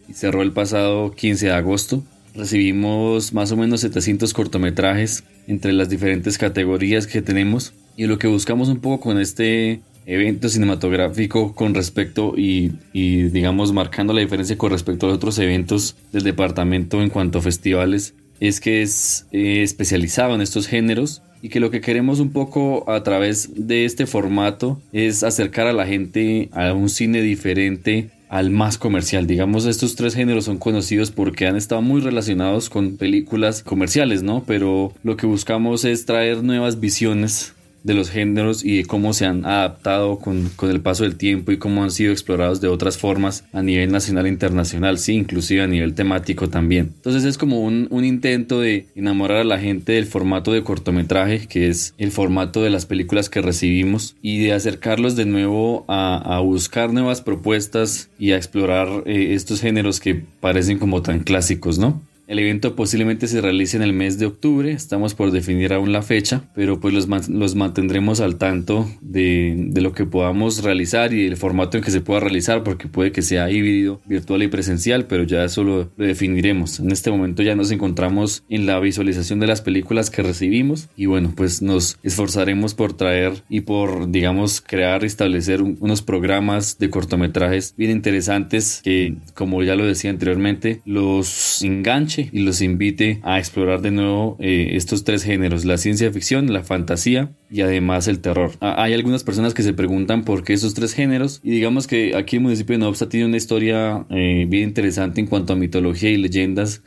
y 0.07 0.13
cerró 0.13 0.43
el 0.43 0.53
pasado 0.53 1.11
15 1.11 1.47
de 1.47 1.51
agosto. 1.51 2.05
Recibimos 2.33 3.33
más 3.33 3.51
o 3.51 3.57
menos 3.57 3.81
700 3.81 4.33
cortometrajes 4.33 5.25
entre 5.45 5.73
las 5.73 5.89
diferentes 5.89 6.37
categorías 6.37 7.05
que 7.05 7.21
tenemos 7.21 7.73
y 7.97 8.05
lo 8.05 8.17
que 8.17 8.27
buscamos 8.27 8.69
un 8.69 8.79
poco 8.79 9.01
con 9.01 9.19
este 9.19 9.81
evento 10.05 10.49
cinematográfico 10.49 11.55
con 11.55 11.73
respecto 11.73 12.33
y, 12.37 12.71
digamos 12.93 13.73
marcando 13.73 14.13
la 14.13 14.21
diferencia 14.21 14.57
con 14.57 14.71
respecto 14.71 15.07
a 15.07 15.13
otros 15.13 15.39
eventos 15.39 15.95
del 16.11 16.23
departamento 16.23 17.01
en 17.01 17.09
cuanto 17.09 17.39
a 17.39 17.41
festivales 17.41 18.13
es 18.39 18.59
que 18.59 18.81
es 18.81 19.27
eh, 19.31 19.63
especializado 19.63 20.35
en 20.35 20.41
estos 20.41 20.67
géneros 20.67 21.21
y 21.41 21.49
que 21.49 21.59
lo 21.59 21.71
que 21.71 21.81
queremos 21.81 22.19
un 22.19 22.31
poco 22.31 22.89
a 22.89 23.03
través 23.03 23.49
de 23.55 23.85
este 23.85 24.05
formato 24.05 24.81
es 24.91 25.23
acercar 25.23 25.67
a 25.67 25.73
la 25.73 25.85
gente 25.85 26.49
a 26.51 26.73
un 26.73 26.89
cine 26.89 27.21
diferente 27.21 28.09
al 28.29 28.49
más 28.49 28.77
comercial. 28.77 29.27
Digamos, 29.27 29.65
estos 29.65 29.95
tres 29.95 30.15
géneros 30.15 30.45
son 30.45 30.57
conocidos 30.57 31.11
porque 31.11 31.45
han 31.45 31.55
estado 31.55 31.81
muy 31.81 32.01
relacionados 32.01 32.69
con 32.69 32.97
películas 32.97 33.61
comerciales, 33.61 34.23
¿no? 34.23 34.43
Pero 34.45 34.91
lo 35.03 35.17
que 35.17 35.27
buscamos 35.27 35.85
es 35.85 36.05
traer 36.05 36.43
nuevas 36.43 36.79
visiones 36.79 37.53
de 37.85 37.93
los 37.93 38.09
géneros 38.09 38.65
y 38.65 38.77
de 38.77 38.85
cómo 38.85 39.13
se 39.13 39.25
han 39.25 39.45
adaptado 39.45 40.17
con, 40.17 40.49
con, 40.55 40.71
el 40.71 40.81
paso 40.81 41.03
del 41.03 41.17
tiempo 41.17 41.51
y 41.51 41.57
cómo 41.57 41.83
han 41.83 41.91
sido 41.91 42.11
explorados 42.11 42.59
de 42.59 42.67
otras 42.67 42.97
formas 42.97 43.45
a 43.53 43.61
nivel 43.61 43.91
nacional 43.91 44.25
e 44.25 44.29
internacional, 44.29 44.97
sí, 44.97 45.13
inclusive 45.13 45.61
a 45.61 45.67
nivel 45.67 45.93
temático 45.93 46.49
también. 46.49 46.93
Entonces 46.95 47.23
es 47.23 47.37
como 47.37 47.61
un, 47.61 47.87
un 47.91 48.03
intento 48.03 48.59
de 48.59 48.87
enamorar 48.95 49.37
a 49.37 49.43
la 49.43 49.59
gente 49.59 49.93
del 49.93 50.07
formato 50.07 50.51
de 50.51 50.63
cortometraje, 50.63 51.47
que 51.47 51.69
es 51.69 51.93
el 51.99 52.11
formato 52.11 52.63
de 52.63 52.71
las 52.71 52.87
películas 52.87 53.29
que 53.29 53.41
recibimos, 53.41 54.15
y 54.21 54.43
de 54.43 54.53
acercarlos 54.53 55.15
de 55.15 55.25
nuevo 55.25 55.85
a, 55.87 56.37
a 56.37 56.39
buscar 56.39 56.91
nuevas 56.91 57.21
propuestas 57.21 58.09
y 58.17 58.31
a 58.31 58.37
explorar 58.37 59.03
eh, 59.05 59.35
estos 59.35 59.61
géneros 59.61 59.99
que 59.99 60.23
parecen 60.39 60.79
como 60.79 61.03
tan 61.03 61.19
clásicos, 61.19 61.77
¿no? 61.77 62.01
El 62.27 62.39
evento 62.39 62.75
posiblemente 62.75 63.27
se 63.27 63.39
realice 63.39 63.77
en 63.77 63.83
el 63.83 63.93
mes 63.93 64.17
de 64.17 64.25
octubre, 64.25 64.71
estamos 64.71 65.13
por 65.13 65.31
definir 65.31 65.73
aún 65.73 65.91
la 65.91 66.01
fecha, 66.01 66.43
pero 66.55 66.79
pues 66.79 66.93
los, 66.93 67.29
los 67.29 67.55
mantendremos 67.55 68.19
al 68.19 68.37
tanto 68.37 68.89
de, 69.01 69.53
de, 69.69 69.81
lo 69.81 69.93
que 69.93 70.05
podamos 70.05 70.63
realizar 70.63 71.13
y 71.13 71.25
el 71.25 71.37
formato 71.37 71.77
en 71.77 71.83
que 71.83 71.91
se 71.91 72.01
pueda 72.01 72.21
realizar, 72.21 72.63
porque 72.63 72.87
puede 72.87 73.11
que 73.11 73.21
sea 73.21 73.51
híbrido, 73.51 74.01
virtual 74.05 74.41
y 74.41 74.47
presencial, 74.47 75.05
pero 75.05 75.23
ya 75.23 75.43
eso 75.43 75.63
lo, 75.63 75.85
definiremos. 75.97 76.79
En 76.79 76.91
este 76.91 77.11
momento 77.11 77.43
ya 77.43 77.55
nos 77.55 77.69
encontramos 77.69 78.43
en 78.49 78.65
la 78.65 78.79
visualización 78.79 79.39
de 79.39 79.47
las 79.47 79.61
películas 79.61 80.09
que 80.09 80.23
recibimos 80.23 80.89
y 80.97 81.05
bueno, 81.05 81.31
pues 81.35 81.61
nos 81.61 81.99
esforzaremos 82.01 82.73
por 82.73 82.93
traer 82.93 83.43
y 83.49 83.61
por, 83.61 84.09
digamos, 84.09 84.61
crear 84.61 85.03
y 85.03 85.07
establecer 85.07 85.61
unos 85.61 86.01
programas 86.01 86.79
de 86.79 86.89
cortometrajes 86.89 87.75
bien 87.77 87.91
interesantes 87.91 88.81
que, 88.83 89.15
como 89.35 89.61
ya 89.61 89.75
lo 89.75 89.85
decía 89.85 90.09
anteriormente, 90.09 90.81
los 90.85 91.61
enganchen 91.61 92.14
y 92.17 92.39
los 92.39 92.61
invite 92.61 93.19
a 93.23 93.39
explorar 93.39 93.81
de 93.81 93.91
nuevo 93.91 94.37
eh, 94.39 94.69
estos 94.73 95.03
tres 95.03 95.23
géneros, 95.23 95.65
la 95.65 95.77
ciencia 95.77 96.11
ficción, 96.11 96.51
la 96.51 96.63
fantasía 96.63 97.31
y 97.49 97.61
además 97.61 98.07
el 98.07 98.19
terror. 98.19 98.51
Ah, 98.61 98.75
hay 98.81 98.93
algunas 98.93 99.23
personas 99.23 99.53
que 99.53 99.63
se 99.63 99.73
preguntan 99.73 100.23
por 100.23 100.43
qué 100.43 100.53
esos 100.53 100.73
tres 100.73 100.93
géneros 100.93 101.41
y 101.43 101.51
digamos 101.51 101.87
que 101.87 102.15
aquí 102.15 102.37
el 102.37 102.43
municipio 102.43 102.73
de 102.73 102.79
Nobsta 102.79 103.09
tiene 103.09 103.25
una 103.25 103.37
historia 103.37 104.05
eh, 104.09 104.45
bien 104.47 104.63
interesante 104.69 105.21
en 105.21 105.27
cuanto 105.27 105.53
a 105.53 105.55
mitología 105.55 106.09
y 106.09 106.17
leyendas. 106.17 106.81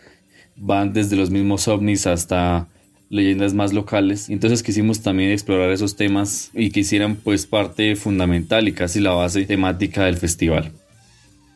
Van 0.56 0.92
desde 0.92 1.16
los 1.16 1.30
mismos 1.30 1.68
ovnis 1.68 2.06
hasta 2.06 2.68
leyendas 3.10 3.54
más 3.54 3.72
locales. 3.72 4.28
Entonces 4.28 4.62
quisimos 4.62 5.02
también 5.02 5.30
explorar 5.30 5.70
esos 5.70 5.96
temas 5.96 6.50
y 6.52 6.70
que 6.70 6.80
hicieran 6.80 7.16
pues 7.16 7.46
parte 7.46 7.96
fundamental 7.96 8.68
y 8.68 8.72
casi 8.72 9.00
la 9.00 9.12
base 9.12 9.44
temática 9.46 10.04
del 10.04 10.16
festival. 10.16 10.72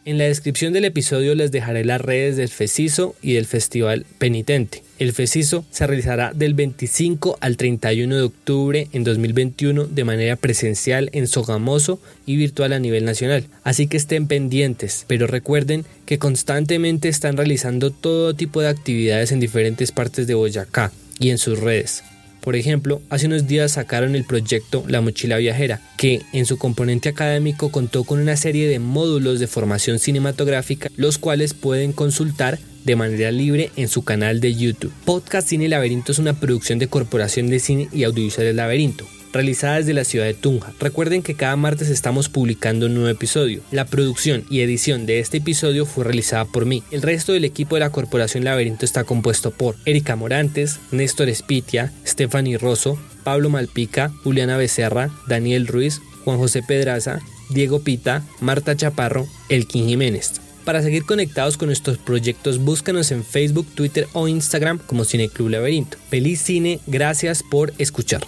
En 0.04 0.18
la 0.18 0.24
descripción 0.24 0.72
del 0.72 0.84
episodio 0.84 1.36
les 1.36 1.52
dejaré 1.52 1.84
las 1.84 2.00
redes 2.00 2.36
del 2.36 2.48
FECISO 2.48 3.14
y 3.22 3.34
del 3.34 3.46
Festival 3.46 4.04
Penitente. 4.18 4.82
El 4.98 5.12
FECISO 5.12 5.64
se 5.70 5.86
realizará 5.86 6.32
del 6.34 6.54
25 6.54 7.38
al 7.40 7.56
31 7.56 8.16
de 8.16 8.22
octubre 8.22 8.88
en 8.92 9.04
2021 9.04 9.84
de 9.86 10.02
manera 10.02 10.34
presencial 10.34 11.08
en 11.12 11.28
Sogamoso 11.28 12.00
y 12.26 12.34
virtual 12.34 12.72
a 12.72 12.80
nivel 12.80 13.04
nacional. 13.04 13.46
Así 13.62 13.86
que 13.86 13.96
estén 13.96 14.26
pendientes, 14.26 15.04
pero 15.06 15.28
recuerden 15.28 15.84
que 16.04 16.18
constantemente 16.18 17.08
están 17.08 17.36
realizando 17.36 17.92
todo 17.92 18.34
tipo 18.34 18.60
de 18.60 18.70
actividades 18.70 19.30
en 19.30 19.38
diferentes 19.38 19.92
partes 19.92 20.26
de 20.26 20.34
Boyacá 20.34 20.90
y 21.20 21.30
en 21.30 21.38
sus 21.38 21.60
redes. 21.60 22.02
Por 22.42 22.56
ejemplo, 22.56 23.00
hace 23.08 23.26
unos 23.26 23.46
días 23.46 23.72
sacaron 23.72 24.16
el 24.16 24.24
proyecto 24.24 24.84
La 24.88 25.00
Mochila 25.00 25.36
Viajera, 25.36 25.80
que 25.96 26.22
en 26.32 26.44
su 26.44 26.58
componente 26.58 27.08
académico 27.08 27.70
contó 27.70 28.02
con 28.02 28.18
una 28.18 28.36
serie 28.36 28.68
de 28.68 28.80
módulos 28.80 29.38
de 29.38 29.46
formación 29.46 30.00
cinematográfica, 30.00 30.90
los 30.96 31.18
cuales 31.18 31.54
pueden 31.54 31.92
consultar 31.92 32.58
de 32.84 32.96
manera 32.96 33.30
libre 33.30 33.70
en 33.76 33.86
su 33.86 34.02
canal 34.02 34.40
de 34.40 34.56
YouTube. 34.56 34.92
Podcast 35.04 35.48
Cine 35.48 35.68
Laberinto 35.68 36.10
es 36.10 36.18
una 36.18 36.34
producción 36.34 36.80
de 36.80 36.88
Corporación 36.88 37.48
de 37.48 37.60
Cine 37.60 37.88
y 37.92 38.02
Audiovisuales 38.02 38.56
Laberinto 38.56 39.06
realizada 39.32 39.78
desde 39.78 39.94
la 39.94 40.04
ciudad 40.04 40.26
de 40.26 40.34
Tunja. 40.34 40.72
Recuerden 40.78 41.22
que 41.22 41.34
cada 41.34 41.56
martes 41.56 41.88
estamos 41.88 42.28
publicando 42.28 42.86
un 42.86 42.94
nuevo 42.94 43.08
episodio. 43.08 43.62
La 43.70 43.86
producción 43.86 44.44
y 44.50 44.60
edición 44.60 45.06
de 45.06 45.18
este 45.20 45.38
episodio 45.38 45.86
fue 45.86 46.04
realizada 46.04 46.44
por 46.44 46.66
mí. 46.66 46.82
El 46.90 47.02
resto 47.02 47.32
del 47.32 47.44
equipo 47.44 47.76
de 47.76 47.80
la 47.80 47.90
Corporación 47.90 48.44
Laberinto 48.44 48.84
está 48.84 49.04
compuesto 49.04 49.50
por 49.50 49.76
Erika 49.84 50.16
Morantes, 50.16 50.78
Néstor 50.90 51.28
Espitia, 51.28 51.92
Stephanie 52.06 52.58
Rosso, 52.58 52.98
Pablo 53.24 53.50
Malpica, 53.50 54.10
Juliana 54.22 54.56
Becerra, 54.56 55.10
Daniel 55.26 55.66
Ruiz, 55.66 56.00
Juan 56.24 56.38
José 56.38 56.62
Pedraza, 56.62 57.20
Diego 57.50 57.80
Pita, 57.80 58.22
Marta 58.40 58.76
Chaparro, 58.76 59.26
Elkin 59.48 59.86
Jiménez. 59.86 60.40
Para 60.64 60.82
seguir 60.82 61.04
conectados 61.04 61.56
con 61.56 61.66
nuestros 61.66 61.98
proyectos, 61.98 62.58
búscanos 62.58 63.10
en 63.10 63.24
Facebook, 63.24 63.66
Twitter 63.74 64.06
o 64.12 64.28
Instagram 64.28 64.78
como 64.78 65.04
Cineclub 65.04 65.48
Laberinto. 65.48 65.98
Feliz 66.08 66.40
cine, 66.40 66.78
gracias 66.86 67.42
por 67.42 67.72
escuchar. 67.78 68.22